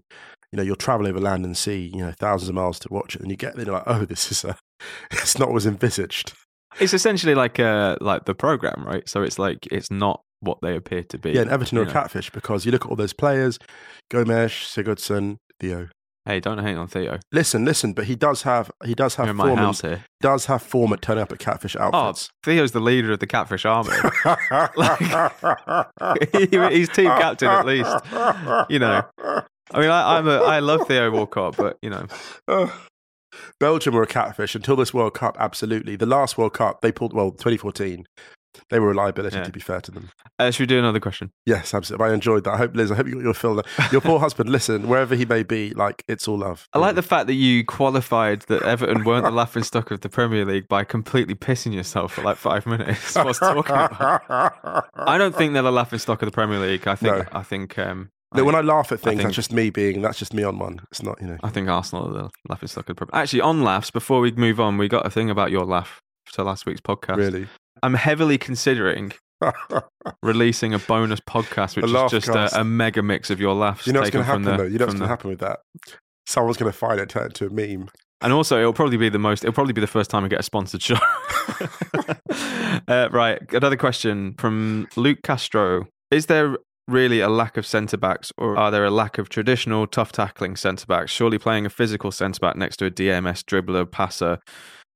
you 0.52 0.58
know, 0.58 0.64
you'll 0.64 0.76
travel 0.76 1.08
over 1.08 1.20
land 1.20 1.46
and 1.46 1.58
sea, 1.58 1.92
you 1.94 2.04
know, 2.04 2.14
thousands 2.20 2.50
of 2.50 2.56
miles 2.56 2.80
to 2.80 2.88
watch 2.92 3.16
it, 3.16 3.22
and 3.22 3.32
you 3.32 3.38
get 3.38 3.56
there, 3.56 3.66
like, 3.66 3.84
oh, 3.86 4.06
this 4.10 4.32
is 4.32 4.44
a, 4.44 4.58
it's 5.12 5.38
not 5.40 5.50
what 5.50 5.56
was 5.56 5.66
envisaged. 5.66 6.34
It's 6.80 6.94
essentially 6.94 7.36
like 7.36 7.60
uh 7.60 7.98
like 8.00 8.26
the 8.26 8.34
program, 8.36 8.84
right? 8.86 9.08
So 9.10 9.24
it's 9.24 9.38
like 9.38 9.68
it's 9.72 9.92
not 9.92 10.22
what 10.40 10.60
they 10.62 10.76
appear 10.76 11.04
to 11.04 11.18
be. 11.18 11.32
Yeah, 11.32 11.42
and 11.42 11.50
Everton 11.52 11.78
are 11.78 11.82
a 11.82 11.86
know. 11.86 11.92
catfish 11.92 12.30
because 12.30 12.66
you 12.66 12.72
look 12.72 12.86
at 12.86 12.90
all 12.90 12.96
those 12.96 13.14
players, 13.14 13.60
Gomes, 14.10 14.52
Sigurdsson, 14.52 15.38
Theo. 15.60 15.90
Hey, 16.26 16.40
don't 16.40 16.60
hang 16.60 16.78
on 16.78 16.88
Theo. 16.88 17.18
Listen, 17.32 17.66
listen, 17.66 17.94
but 17.94 18.06
he 18.06 18.16
does 18.16 18.44
have 18.44 18.72
he 18.86 18.94
does 18.94 19.16
have 19.16 19.26
You're 19.26 19.34
in 19.36 19.42
form 19.42 19.60
and- 19.60 19.82
here. 19.82 20.06
does 20.22 20.46
have 20.46 20.62
form 20.62 20.94
at 20.94 21.02
turning 21.02 21.24
up 21.24 21.32
at 21.32 21.40
catfish 21.40 21.76
Oh. 21.80 22.14
Theo's 22.44 22.72
the 22.72 22.80
leader 22.80 23.12
of 23.12 23.20
the 23.20 23.28
catfish 23.28 23.66
army. 23.66 23.90
He- 26.32 26.78
he's 26.78 26.90
team 26.90 27.08
captain 27.08 27.50
at 27.50 27.66
least. 27.66 27.90
You 28.70 28.80
know. 28.80 29.04
I 29.74 29.80
mean, 29.80 29.90
I, 29.90 30.18
I'm 30.18 30.28
a 30.28 30.38
I 30.38 30.60
love 30.60 30.88
Theo 30.88 31.10
Walcott, 31.12 31.56
but 31.58 31.78
you 31.82 31.90
know, 31.90 32.08
Belgium 33.60 33.94
were 33.94 34.04
a 34.04 34.08
catfish 34.08 34.56
until 34.56 34.76
this 34.76 34.94
World 34.94 35.14
Cup. 35.14 35.38
Absolutely, 35.40 35.96
the 35.96 36.06
last 36.06 36.38
World 36.38 36.54
Cup 36.54 36.82
they 36.82 36.92
pulled. 36.92 37.14
Well, 37.14 37.32
2014, 37.32 38.06
they 38.70 38.80
were 38.80 38.92
a 38.92 38.94
liability. 38.94 39.38
Yeah. 39.38 39.44
To 39.44 39.52
be 39.52 39.62
fair 39.62 39.80
to 39.82 39.92
them, 39.92 40.10
uh, 40.40 40.52
should 40.52 40.64
we 40.64 40.66
do 40.68 40.78
another 40.80 41.00
question? 41.00 41.32
yes, 41.46 41.74
absolutely. 41.74 42.10
I 42.10 42.14
enjoyed 42.14 42.44
that. 42.44 42.52
I 42.56 42.58
hope 42.58 42.76
Liz. 42.76 42.92
I 42.92 42.96
hope 42.96 43.08
you 43.08 43.14
got 43.14 43.24
your 43.24 43.34
fill. 43.34 43.62
Your 43.92 44.02
poor 44.02 44.20
husband. 44.20 44.50
Listen, 44.50 44.88
wherever 44.90 45.16
he 45.16 45.26
may 45.26 45.44
be, 45.44 45.72
like 45.72 46.04
it's 46.10 46.28
all 46.28 46.40
love. 46.40 46.68
I 46.74 46.80
like 46.80 46.96
the 46.96 47.02
fact 47.02 47.28
that 47.28 47.36
you 47.36 47.64
qualified 47.64 48.42
that 48.44 48.64
Everton 48.64 49.06
weren't 49.06 49.24
the 49.24 49.32
laughing 49.32 49.64
stock 49.64 49.92
of 49.92 50.02
the 50.02 50.10
Premier 50.10 50.44
League 50.44 50.68
by 50.68 50.84
completely 50.84 51.36
pissing 51.36 51.74
yourself 51.74 52.14
for 52.14 52.24
like 52.24 52.38
five 52.38 52.66
minutes 52.66 53.16
whilst 53.16 53.40
talking 53.40 53.74
about. 53.74 54.22
I 54.96 55.18
don't 55.18 55.36
think 55.36 55.54
they're 55.54 55.62
the 55.64 55.72
laughing 55.72 56.00
stock 56.00 56.22
of 56.22 56.28
the 56.28 56.34
Premier 56.34 56.60
League. 56.60 56.88
I 56.88 56.96
think 56.96 57.16
No. 57.16 57.24
I 57.32 57.44
think 57.44 57.80
um, 57.80 58.10
No, 58.34 58.46
when 58.46 58.56
I 58.56 58.62
laugh 58.62 58.92
at 58.92 59.00
things, 59.02 59.18
think- 59.18 59.24
that's 59.24 59.36
just 59.36 59.52
me 59.52 59.70
being. 59.70 60.02
That's 60.02 60.18
just 60.18 60.34
me 60.34 60.44
on 60.44 60.58
one. 60.58 60.80
It's 60.92 61.04
not, 61.04 61.22
you 61.22 61.28
know. 61.28 61.38
I 61.44 61.50
think 61.50 61.68
Arsenal 61.68 62.10
are 62.10 62.24
the 62.24 62.30
laughing 62.48 62.68
stock 62.68 62.84
of 62.84 62.96
the 62.96 63.06
Premier. 63.06 63.22
Actually, 63.22 63.42
on 63.42 63.62
laughs, 63.64 63.92
before 63.92 64.22
we 64.22 64.32
move 64.32 64.60
on, 64.60 64.78
we 64.78 64.88
got 64.88 65.06
a 65.06 65.10
thing 65.10 65.30
about 65.30 65.52
your 65.52 65.66
laugh 65.66 66.00
to 66.34 66.44
last 66.44 66.66
week's 66.66 66.82
podcast. 66.82 67.18
Really. 67.18 67.48
I'm 67.84 67.96
heavily 67.96 68.38
considering 68.38 69.12
releasing 70.24 70.74
a 70.74 70.80
bonus 70.80 71.20
podcast, 71.20 71.76
which 71.76 71.92
is 71.92 72.12
just 72.12 72.30
a, 72.30 72.62
a 72.62 72.64
mega 72.64 73.02
mix 73.02 73.30
of 73.30 73.40
your 73.40 73.54
laughs. 73.54 73.88
you 73.88 73.94
know 73.94 74.00
what's 74.00 74.12
going 74.12 74.24
to 74.24 74.28
happen 74.28 74.44
the, 74.44 74.58
though. 74.58 74.64
You 74.64 74.78
know 74.78 74.86
what's 74.86 74.98
going 74.98 75.08
to 75.08 75.10
happen 75.10 75.30
with 75.30 75.40
that. 75.40 75.60
Someone's 76.28 76.58
going 76.58 76.72
to 76.72 76.78
find 76.78 77.00
it, 77.00 77.10
turn 77.10 77.24
it 77.24 77.42
into 77.42 77.48
a 77.48 77.50
meme. 77.50 77.90
And 78.22 78.32
also, 78.32 78.60
it'll 78.60 78.74
probably 78.74 78.98
be 78.98 79.10
the 79.10 79.20
most. 79.20 79.44
It'll 79.44 79.54
probably 79.54 79.74
be 79.74 79.82
the 79.82 79.88
first 79.88 80.12
time 80.12 80.24
I 80.24 80.28
get 80.28 80.40
a 80.40 80.44
sponsored 80.44 80.82
show. 80.82 80.96
uh, 82.88 83.10
right. 83.12 83.42
Another 83.52 83.76
question 83.78 84.36
from 84.38 84.88
Luke 84.96 85.20
Castro: 85.24 85.88
Is 86.12 86.28
there 86.28 86.56
really 86.88 87.20
a 87.20 87.30
lack 87.30 87.58
of 87.58 87.66
centre 87.66 87.98
backs, 87.98 88.32
or 88.38 88.58
are 88.58 88.72
there 88.72 88.86
a 88.86 88.92
lack 88.92 89.18
of 89.18 89.30
traditional 89.30 89.88
tough 89.88 90.12
tackling 90.12 90.56
centre 90.56 90.86
backs? 90.86 91.12
Surely 91.12 91.38
playing 91.38 91.66
a 91.66 91.70
physical 91.70 92.12
centre 92.12 92.40
back 92.40 92.56
next 92.56 92.78
to 92.78 92.86
a 92.86 92.92
DMS 92.92 93.44
dribbler 93.44 93.90
passer 93.90 94.40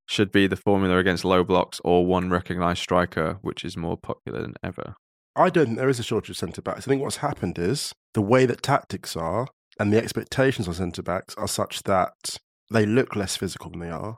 should 0.08 0.32
be 0.32 0.48
the 0.48 0.56
formula 0.56 0.98
against 0.98 1.26
low 1.26 1.44
blocks, 1.44 1.82
or 1.84 2.06
one 2.06 2.30
recognised 2.30 2.82
striker, 2.82 3.38
which 3.42 3.66
is 3.66 3.76
more 3.76 3.98
popular 3.98 4.42
than 4.42 4.56
ever. 4.64 4.96
I 5.36 5.50
don't 5.50 5.66
think 5.66 5.78
there 5.78 5.90
is 5.90 6.00
a 6.00 6.04
shortage 6.04 6.30
of 6.30 6.38
centre 6.38 6.62
backs. 6.62 6.88
I 6.88 6.90
think 6.90 7.02
what's 7.02 7.18
happened 7.18 7.58
is 7.58 7.94
the 8.14 8.22
way 8.22 8.46
that 8.46 8.62
tactics 8.62 9.18
are 9.18 9.48
and 9.80 9.92
the 9.92 9.98
expectations 9.98 10.68
on 10.68 10.74
centre 10.76 11.04
backs 11.04 11.36
are 11.36 11.48
such 11.48 11.84
that 11.84 12.38
they 12.72 12.86
look 12.86 13.16
less 13.16 13.36
physical 13.36 13.70
than 13.70 13.80
they 13.80 13.90
are. 13.90 14.18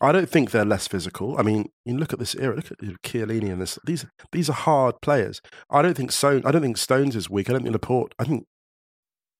I 0.00 0.12
don't 0.12 0.28
think 0.28 0.50
they're 0.50 0.64
less 0.64 0.88
physical. 0.88 1.38
I 1.38 1.42
mean, 1.42 1.70
you 1.84 1.96
look 1.96 2.12
at 2.12 2.18
this 2.18 2.34
era. 2.34 2.56
Look 2.56 2.72
at 2.72 2.78
Chiellini 2.78 3.52
and 3.52 3.60
this. 3.60 3.78
These 3.84 4.06
these 4.32 4.50
are 4.50 4.54
hard 4.54 5.00
players. 5.00 5.40
I 5.70 5.82
don't 5.82 5.96
think 5.96 6.12
Stone. 6.12 6.42
I 6.44 6.50
don't 6.50 6.62
think 6.62 6.78
Stones 6.78 7.14
is 7.14 7.30
weak. 7.30 7.48
I 7.48 7.52
don't 7.52 7.62
think 7.62 7.72
Laporte. 7.72 8.14
I 8.18 8.24
think 8.24 8.46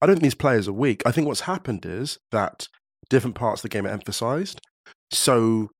I 0.00 0.06
don't 0.06 0.16
think 0.16 0.22
these 0.22 0.34
players 0.34 0.68
are 0.68 0.72
weak. 0.72 1.02
I 1.04 1.10
think 1.10 1.26
what's 1.26 1.40
happened 1.42 1.84
is 1.84 2.18
that 2.30 2.68
different 3.10 3.36
parts 3.36 3.60
of 3.60 3.62
the 3.62 3.68
game 3.70 3.86
are 3.86 3.90
emphasised. 3.90 4.60
So 5.10 5.70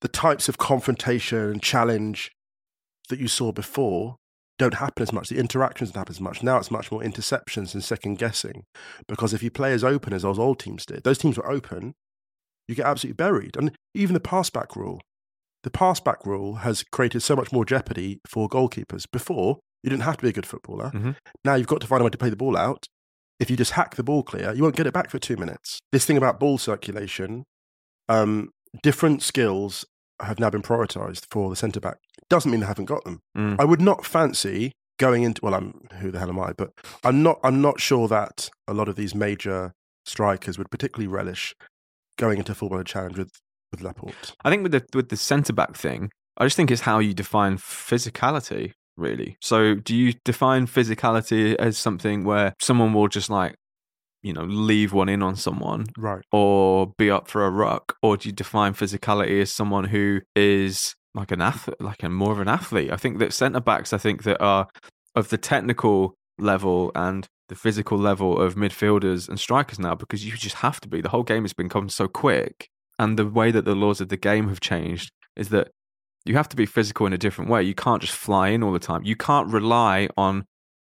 the 0.00 0.08
types 0.08 0.48
of 0.48 0.58
confrontation 0.58 1.38
and 1.38 1.62
challenge 1.62 2.30
that 3.08 3.18
you 3.18 3.28
saw 3.28 3.52
before 3.52 4.16
don't 4.58 4.74
happen 4.74 5.02
as 5.02 5.12
much. 5.12 5.28
The 5.28 5.38
interactions 5.38 5.90
don't 5.90 6.00
happen 6.00 6.14
as 6.14 6.20
much. 6.20 6.42
Now 6.42 6.58
it's 6.58 6.70
much 6.70 6.92
more 6.92 7.02
interceptions 7.02 7.74
and 7.74 7.82
second 7.82 8.18
guessing. 8.18 8.64
Because 9.08 9.34
if 9.34 9.42
you 9.42 9.50
play 9.50 9.72
as 9.72 9.82
open 9.84 10.12
as 10.12 10.22
those 10.22 10.38
old 10.38 10.58
teams 10.58 10.86
did, 10.86 11.02
those 11.04 11.18
teams 11.18 11.36
were 11.36 11.50
open, 11.50 11.94
you 12.68 12.74
get 12.74 12.86
absolutely 12.86 13.14
buried. 13.16 13.56
And 13.56 13.72
even 13.94 14.14
the 14.14 14.20
pass 14.20 14.50
back 14.50 14.76
rule. 14.76 15.00
the 15.62 15.70
pass 15.70 15.98
back 15.98 16.26
rule 16.26 16.56
has 16.56 16.82
created 16.92 17.22
so 17.22 17.34
much 17.34 17.50
more 17.50 17.64
jeopardy 17.64 18.20
for 18.28 18.50
goalkeepers. 18.50 19.06
Before, 19.10 19.60
you 19.82 19.88
didn't 19.88 20.02
have 20.02 20.18
to 20.18 20.22
be 20.22 20.28
a 20.28 20.32
good 20.32 20.44
footballer. 20.44 20.90
Mhm. 20.90 21.16
Now 21.42 21.54
you've 21.54 21.66
got 21.68 21.80
to 21.80 21.86
find 21.86 22.02
a 22.02 22.04
way 22.04 22.10
to 22.10 22.18
play 22.18 22.28
the 22.28 22.36
ball 22.36 22.54
out. 22.54 22.84
If 23.40 23.48
you 23.50 23.56
just 23.56 23.70
hack 23.72 23.96
the 23.96 24.02
ball 24.02 24.22
clear, 24.22 24.52
you 24.52 24.62
won't 24.62 24.76
get 24.76 24.86
it 24.86 24.92
back 24.92 25.08
for 25.08 25.18
two 25.18 25.38
minutes. 25.38 25.80
This 25.90 26.04
thing 26.04 26.18
about 26.18 26.38
ball 26.38 26.58
circulation, 26.58 27.44
um, 28.10 28.50
different 28.82 29.22
skills 29.22 29.86
have 30.20 30.38
now 30.38 30.50
been 30.50 30.60
prioritized 30.62 31.24
for 31.30 31.48
the 31.50 31.56
centre 31.56 31.80
back. 31.80 31.96
Doesn't 32.28 32.50
mean 32.50 32.60
they 32.60 32.66
haven't 32.66 32.84
got 32.84 33.04
them. 33.04 33.20
Mm. 33.36 33.56
I 33.58 33.64
would 33.64 33.80
not 33.80 34.04
fancy 34.04 34.72
going 34.98 35.22
into 35.22 35.40
well, 35.42 35.54
I'm 35.54 35.88
who 36.00 36.10
the 36.10 36.18
hell 36.18 36.28
am 36.28 36.38
I? 36.40 36.52
But 36.52 36.72
I'm 37.02 37.22
not. 37.22 37.40
I'm 37.42 37.60
not 37.62 37.80
sure 37.80 38.06
that 38.08 38.50
a 38.68 38.74
lot 38.74 38.88
of 38.88 38.96
these 38.96 39.14
major 39.14 39.72
strikers 40.04 40.58
would 40.58 40.70
particularly 40.70 41.08
relish 41.08 41.54
going 42.18 42.38
into 42.38 42.52
a 42.52 42.54
full 42.54 42.68
blown 42.68 42.84
challenge 42.84 43.18
with 43.18 43.30
with 43.70 43.80
Laporte. 43.80 44.34
I 44.44 44.50
think 44.50 44.62
with 44.62 44.72
the 44.72 44.84
with 44.94 45.08
the 45.08 45.16
centre 45.16 45.52
back 45.52 45.76
thing, 45.76 46.10
I 46.38 46.44
just 46.44 46.56
think 46.56 46.70
it's 46.70 46.82
how 46.82 46.98
you 47.00 47.12
define 47.14 47.56
physicality, 47.58 48.72
really. 48.96 49.36
So, 49.40 49.74
do 49.74 49.94
you 49.96 50.14
define 50.24 50.66
physicality 50.66 51.54
as 51.56 51.76
something 51.78 52.24
where 52.24 52.54
someone 52.60 52.92
will 52.92 53.08
just 53.08 53.30
like, 53.30 53.56
you 54.22 54.32
know, 54.32 54.44
leave 54.44 54.92
one 54.92 55.08
in 55.08 55.22
on 55.22 55.36
someone, 55.36 55.86
Right. 55.98 56.22
or 56.32 56.92
be 56.98 57.10
up 57.10 57.28
for 57.28 57.44
a 57.44 57.50
ruck, 57.50 57.96
or 58.02 58.16
do 58.16 58.28
you 58.28 58.32
define 58.32 58.74
physicality 58.74 59.40
as 59.42 59.50
someone 59.52 59.84
who 59.84 60.20
is 60.36 60.94
like 61.14 61.30
an 61.30 61.40
athlete, 61.40 61.80
like 61.80 62.02
a 62.02 62.08
more 62.08 62.32
of 62.32 62.40
an 62.40 62.48
athlete? 62.48 62.92
I 62.92 62.96
think 62.96 63.18
that 63.18 63.32
centre 63.32 63.60
backs, 63.60 63.92
I 63.92 63.98
think 63.98 64.22
that 64.24 64.40
are 64.40 64.68
of 65.14 65.28
the 65.30 65.38
technical 65.38 66.14
level 66.38 66.90
and 66.94 67.26
the 67.48 67.54
physical 67.54 67.98
level 67.98 68.40
of 68.40 68.54
midfielders 68.54 69.28
and 69.28 69.38
strikers 69.38 69.78
now 69.78 69.94
because 69.94 70.24
you 70.24 70.32
just 70.36 70.56
have 70.56 70.80
to 70.80 70.88
be. 70.88 71.00
The 71.00 71.10
whole 71.10 71.22
game 71.22 71.42
has 71.44 71.52
become 71.52 71.88
so 71.88 72.08
quick, 72.08 72.68
and 72.98 73.18
the 73.18 73.26
way 73.26 73.50
that 73.50 73.64
the 73.64 73.74
laws 73.74 74.00
of 74.00 74.08
the 74.08 74.16
game 74.16 74.48
have 74.48 74.60
changed 74.60 75.10
is 75.36 75.48
that 75.50 75.68
you 76.24 76.36
have 76.36 76.48
to 76.48 76.56
be 76.56 76.66
physical 76.66 77.06
in 77.06 77.12
a 77.12 77.18
different 77.18 77.50
way. 77.50 77.62
You 77.62 77.74
can't 77.74 78.00
just 78.00 78.14
fly 78.14 78.48
in 78.48 78.62
all 78.62 78.72
the 78.72 78.78
time. 78.78 79.04
You 79.04 79.16
can't 79.16 79.52
rely 79.52 80.08
on 80.16 80.46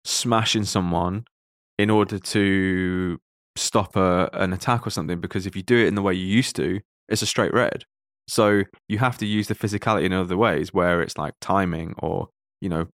smashing 0.04 0.64
someone 0.64 1.24
in 1.78 1.90
order 1.90 2.18
to 2.18 3.18
stop 3.56 3.96
a, 3.96 4.30
an 4.32 4.52
attack 4.52 4.86
or 4.86 4.90
something 4.90 5.20
because 5.20 5.46
if 5.46 5.56
you 5.56 5.62
do 5.62 5.76
it 5.76 5.88
in 5.88 5.94
the 5.94 6.02
way 6.02 6.14
you 6.14 6.26
used 6.26 6.54
to, 6.56 6.80
it's 7.08 7.22
a 7.22 7.26
straight 7.26 7.52
red. 7.52 7.84
So 8.28 8.62
you 8.88 8.98
have 8.98 9.18
to 9.18 9.26
use 9.26 9.48
the 9.48 9.54
physicality 9.54 10.04
in 10.04 10.12
other 10.12 10.36
ways 10.36 10.72
where 10.72 11.00
it's 11.02 11.16
like 11.16 11.34
timing 11.40 11.94
or, 11.98 12.28
you 12.60 12.68
know, 12.68 12.86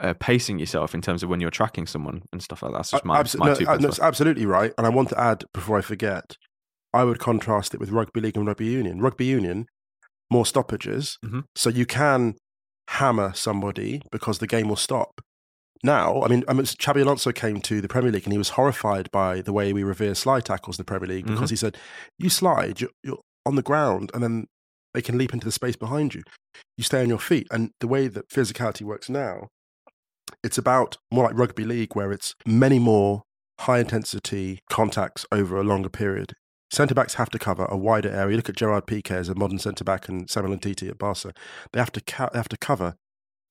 uh, 0.00 0.14
pacing 0.20 0.58
yourself 0.58 0.94
in 0.94 1.00
terms 1.02 1.22
of 1.22 1.28
when 1.28 1.40
you're 1.40 1.50
tracking 1.50 1.86
someone 1.86 2.22
and 2.32 2.42
stuff 2.42 2.62
like 2.62 2.72
that. 2.72 2.78
That's 2.78 2.90
just 2.90 3.04
my, 3.04 3.22
my 3.38 3.46
no, 3.48 3.54
two 3.54 3.66
uh, 3.68 3.76
no, 3.76 3.88
worth. 3.88 4.00
absolutely 4.00 4.46
right. 4.46 4.72
And 4.76 4.86
I 4.86 4.90
want 4.90 5.08
to 5.10 5.20
add 5.20 5.44
before 5.54 5.78
I 5.78 5.80
forget, 5.82 6.36
I 6.92 7.04
would 7.04 7.18
contrast 7.18 7.74
it 7.74 7.80
with 7.80 7.90
rugby 7.90 8.20
league 8.20 8.36
and 8.36 8.46
rugby 8.46 8.66
union. 8.66 9.00
Rugby 9.00 9.24
union, 9.26 9.66
more 10.30 10.44
stoppages, 10.46 11.18
Mhm. 11.24 11.44
so 11.54 11.70
you 11.70 11.86
can 11.86 12.34
hammer 12.88 13.32
somebody 13.34 14.02
because 14.10 14.38
the 14.38 14.46
game 14.46 14.68
will 14.68 14.76
stop. 14.76 15.20
Now, 15.84 16.22
I 16.22 16.28
mean, 16.28 16.42
I 16.48 16.54
mean, 16.54 16.64
Xabi 16.64 17.02
Alonso 17.02 17.30
came 17.30 17.60
to 17.62 17.80
the 17.80 17.88
Premier 17.88 18.10
League 18.10 18.24
and 18.24 18.32
he 18.32 18.38
was 18.38 18.50
horrified 18.50 19.10
by 19.12 19.40
the 19.42 19.52
way 19.52 19.72
we 19.72 19.84
revere 19.84 20.14
slide 20.14 20.44
tackles 20.44 20.76
in 20.78 20.82
the 20.82 20.86
Premier 20.86 21.06
League 21.08 21.26
because 21.26 21.50
he 21.50 21.56
said, 21.56 21.76
"You 22.18 22.30
slide, 22.30 22.80
you're, 22.80 22.90
you're 23.04 23.20
on 23.46 23.54
the 23.54 23.62
ground, 23.62 24.10
and 24.12 24.22
then 24.22 24.46
they 24.92 25.02
can 25.02 25.16
leap 25.16 25.32
into 25.32 25.44
the 25.44 25.52
space 25.52 25.76
behind 25.76 26.14
you. 26.14 26.22
You 26.76 26.82
stay 26.84 27.00
on 27.02 27.08
your 27.08 27.20
feet." 27.20 27.46
And 27.52 27.70
the 27.80 27.86
way 27.86 28.08
that 28.08 28.28
physicality 28.28 28.82
works 28.82 29.08
now, 29.08 29.48
it's 30.42 30.58
about 30.58 30.96
more 31.12 31.24
like 31.24 31.36
rugby 31.38 31.64
league, 31.64 31.94
where 31.94 32.12
it's 32.12 32.34
many 32.46 32.78
more 32.78 33.22
high 33.60 33.80
intensity 33.80 34.60
contacts 34.70 35.26
over 35.32 35.56
a 35.58 35.64
longer 35.64 35.88
period. 35.88 36.34
Centre 36.70 36.94
backs 36.94 37.14
have 37.14 37.30
to 37.30 37.38
cover 37.38 37.64
a 37.64 37.76
wider 37.76 38.10
area. 38.10 38.36
Look 38.36 38.48
at 38.48 38.56
Gerard 38.56 38.86
Piqué 38.86 39.12
as 39.12 39.28
a 39.28 39.34
modern 39.34 39.58
centre 39.58 39.84
back 39.84 40.08
and 40.08 40.28
Samuel 40.28 40.56
Umtiti 40.56 40.88
at 40.88 40.98
Barca. 40.98 41.32
They 41.72 41.80
have 41.80 41.92
to 41.92 42.00
ca- 42.02 42.28
they 42.32 42.38
have 42.38 42.48
to 42.50 42.58
cover 42.58 42.94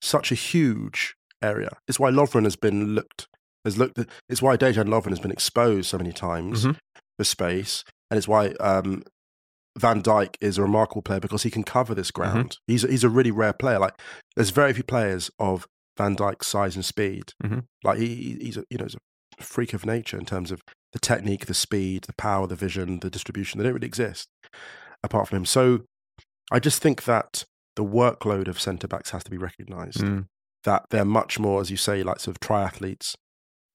such 0.01 0.31
a 0.31 0.35
huge 0.35 1.15
area. 1.41 1.77
It's 1.87 1.99
why 1.99 2.11
Lovren 2.11 2.43
has 2.43 2.55
been 2.55 2.93
looked 2.95 3.27
has 3.65 3.77
looked. 3.77 3.99
It's 4.29 4.41
why 4.41 4.55
Dejan 4.55 4.85
Lovren 4.87 5.09
has 5.09 5.19
been 5.19 5.31
exposed 5.31 5.89
so 5.89 5.97
many 5.97 6.13
times 6.13 6.63
Mhm. 6.65 6.77
for 7.17 7.23
space, 7.25 7.83
and 8.09 8.17
it's 8.17 8.27
why 8.27 8.49
um, 8.59 9.03
Van 9.77 10.01
Dijk 10.01 10.35
is 10.39 10.57
a 10.57 10.61
remarkable 10.61 11.01
player 11.01 11.19
because 11.19 11.43
he 11.43 11.49
can 11.51 11.63
cover 11.63 11.93
this 11.93 12.11
ground. 12.11 12.57
He's 12.67 12.83
a, 12.83 12.87
he's 12.87 13.03
a 13.03 13.09
really 13.09 13.31
rare 13.31 13.53
player. 13.53 13.79
Like 13.79 13.99
there's 14.35 14.51
very 14.51 14.73
few 14.73 14.83
players 14.83 15.29
of 15.39 15.67
Van 15.97 16.15
Dijk's 16.15 16.47
size 16.47 16.75
and 16.75 16.85
speed. 16.85 17.33
Mhm. 17.43 17.65
Like 17.83 17.97
he, 17.99 18.07
he- 18.15 18.39
he's 18.45 18.57
a 18.57 18.63
you 18.69 18.77
know 18.77 18.85
he's 18.85 18.95
a 18.95 19.43
freak 19.43 19.73
of 19.73 19.85
nature 19.85 20.17
in 20.17 20.25
terms 20.25 20.51
of 20.51 20.61
the 20.93 20.99
technique, 20.99 21.45
the 21.45 21.53
speed, 21.53 22.03
the 22.03 22.13
power, 22.13 22.47
the 22.47 22.55
vision, 22.55 22.99
the 22.99 23.09
distribution. 23.09 23.57
They 23.57 23.63
don't 23.65 23.73
really 23.73 23.87
exist 23.87 24.27
apart 25.03 25.27
from 25.27 25.37
him. 25.37 25.45
So 25.45 25.81
I 26.51 26.59
just 26.59 26.81
think 26.81 27.03
that 27.03 27.43
the 27.75 27.83
workload 27.83 28.47
of 28.47 28.59
centre 28.59 28.87
backs 28.87 29.11
has 29.11 29.23
to 29.25 29.31
be 29.31 29.37
recognised. 29.37 29.99
Mm. 29.99 30.25
That 30.63 30.85
they're 30.89 31.05
much 31.05 31.37
more, 31.39 31.61
as 31.61 31.69
you 31.69 31.77
say, 31.77 32.01
like 32.03 32.19
sort 32.19 32.35
of 32.37 32.39
triathletes. 32.39 33.13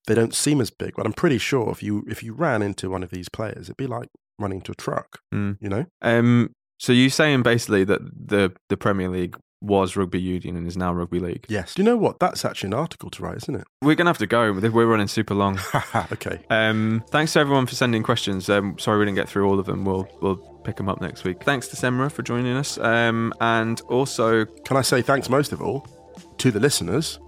They 0.08 0.14
don't 0.16 0.34
seem 0.34 0.60
as 0.60 0.70
big, 0.70 0.94
but 0.96 1.06
I'm 1.06 1.12
pretty 1.12 1.38
sure 1.38 1.70
if 1.70 1.82
you 1.82 2.02
if 2.08 2.22
you 2.22 2.32
ran 2.34 2.60
into 2.62 2.90
one 2.90 3.02
of 3.04 3.10
these 3.10 3.28
players, 3.28 3.66
it'd 3.68 3.76
be 3.76 3.86
like 3.86 4.08
running 4.38 4.58
into 4.58 4.72
a 4.72 4.74
truck. 4.74 5.20
Mm. 5.32 5.58
You 5.60 5.68
know? 5.68 5.86
Um, 6.02 6.50
so 6.80 6.92
you're 6.92 7.10
saying 7.10 7.42
basically 7.44 7.84
that 7.84 8.00
the 8.02 8.52
the 8.68 8.76
Premier 8.76 9.08
League 9.08 9.36
was 9.62 9.96
rugby 9.96 10.20
union 10.20 10.56
and 10.56 10.66
is 10.66 10.76
now 10.76 10.92
rugby 10.92 11.20
league. 11.20 11.46
Yes. 11.48 11.74
Do 11.74 11.82
you 11.82 11.86
know 11.86 11.96
what? 11.96 12.18
That's 12.18 12.44
actually 12.44 12.68
an 12.68 12.74
article 12.74 13.08
to 13.10 13.22
write, 13.22 13.36
isn't 13.38 13.54
it? 13.54 13.66
We're 13.80 13.94
gonna 13.94 14.10
have 14.10 14.18
to 14.18 14.26
go. 14.26 14.52
We're 14.52 14.86
running 14.86 15.08
super 15.08 15.34
long. 15.34 15.58
okay. 16.12 16.40
Um, 16.50 17.04
thanks 17.10 17.32
to 17.34 17.40
everyone 17.40 17.66
for 17.66 17.74
sending 17.74 18.02
questions. 18.02 18.50
Um, 18.50 18.78
sorry 18.78 18.98
we 18.98 19.04
didn't 19.04 19.16
get 19.16 19.28
through 19.28 19.48
all 19.48 19.58
of 19.58 19.66
them. 19.66 19.84
We'll 19.84 20.08
we'll 20.20 20.36
pick 20.64 20.76
them 20.76 20.88
up 20.88 21.00
next 21.00 21.24
week. 21.24 21.42
Thanks 21.44 21.68
to 21.68 21.76
Semra 21.76 22.10
for 22.10 22.22
joining 22.22 22.56
us. 22.56 22.78
Um, 22.78 23.32
and 23.40 23.80
also 23.82 24.44
Can 24.44 24.76
I 24.76 24.82
say 24.82 25.02
thanks 25.02 25.28
most 25.28 25.52
of 25.52 25.62
all 25.62 25.86
to 26.38 26.50
the 26.50 26.60
listeners? 26.60 27.18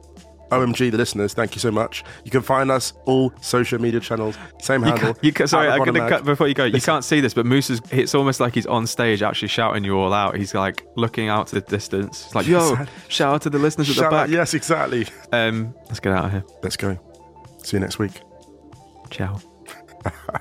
OMG, 0.51 0.91
the 0.91 0.97
listeners, 0.97 1.35
thank 1.35 1.55
you 1.55 1.61
so 1.61 1.71
much. 1.71 2.05
You 2.25 2.31
can 2.31 2.43
find 2.43 2.71
us 2.71 2.93
all 3.07 3.33
social 3.41 3.81
media 3.81 4.01
channels, 4.01 4.37
same 4.61 4.83
you 4.83 4.89
handle. 4.89 5.15
can't, 5.15 5.25
you 5.25 5.33
can, 5.33 5.49
sorry, 5.49 5.69
I'm 5.69 5.79
going 5.79 5.95
to 5.95 6.09
cut 6.09 6.25
before 6.25 6.47
you 6.49 6.55
go. 6.55 6.65
You 6.65 6.81
can't 6.81 7.05
see 7.05 7.21
this, 7.21 7.35
but 7.35 7.47
Moose 7.47 7.71
is. 7.71 7.81
It's 7.91 8.15
almost 8.15 8.41
like 8.41 8.55
he's 8.55 8.67
on 8.67 8.87
stage, 8.87 9.23
actually 9.23 9.49
shouting 9.49 9.85
you 9.85 9.97
all 9.99 10.13
out. 10.13 10.37
He's 10.37 10.55
like 10.55 10.87
looking 10.97 11.29
out 11.29 11.49
to 11.49 11.55
the 11.57 11.61
distance. 11.63 12.27
It's 12.27 12.35
like, 12.35 12.47
yo, 12.47 12.77
shout 13.09 13.35
out 13.35 13.43
to 13.43 13.51
the 13.51 13.59
listeners 13.59 13.89
at 13.91 13.95
Shout 13.97 14.11
the 14.11 14.17
out- 14.17 14.27
back. 14.27 14.31
yes, 14.31 14.55
exactly. 14.55 15.07
Um, 15.33 15.75
let's 15.87 16.01
get 16.01 16.13
out 16.13 16.27
of 16.27 16.31
here. 16.33 16.45
Let's 16.63 16.77
go. 16.77 16.99
See 17.63 17.77
you 17.77 17.81
next 17.81 17.99
week. 17.99 18.21
Ciao. 19.11 19.41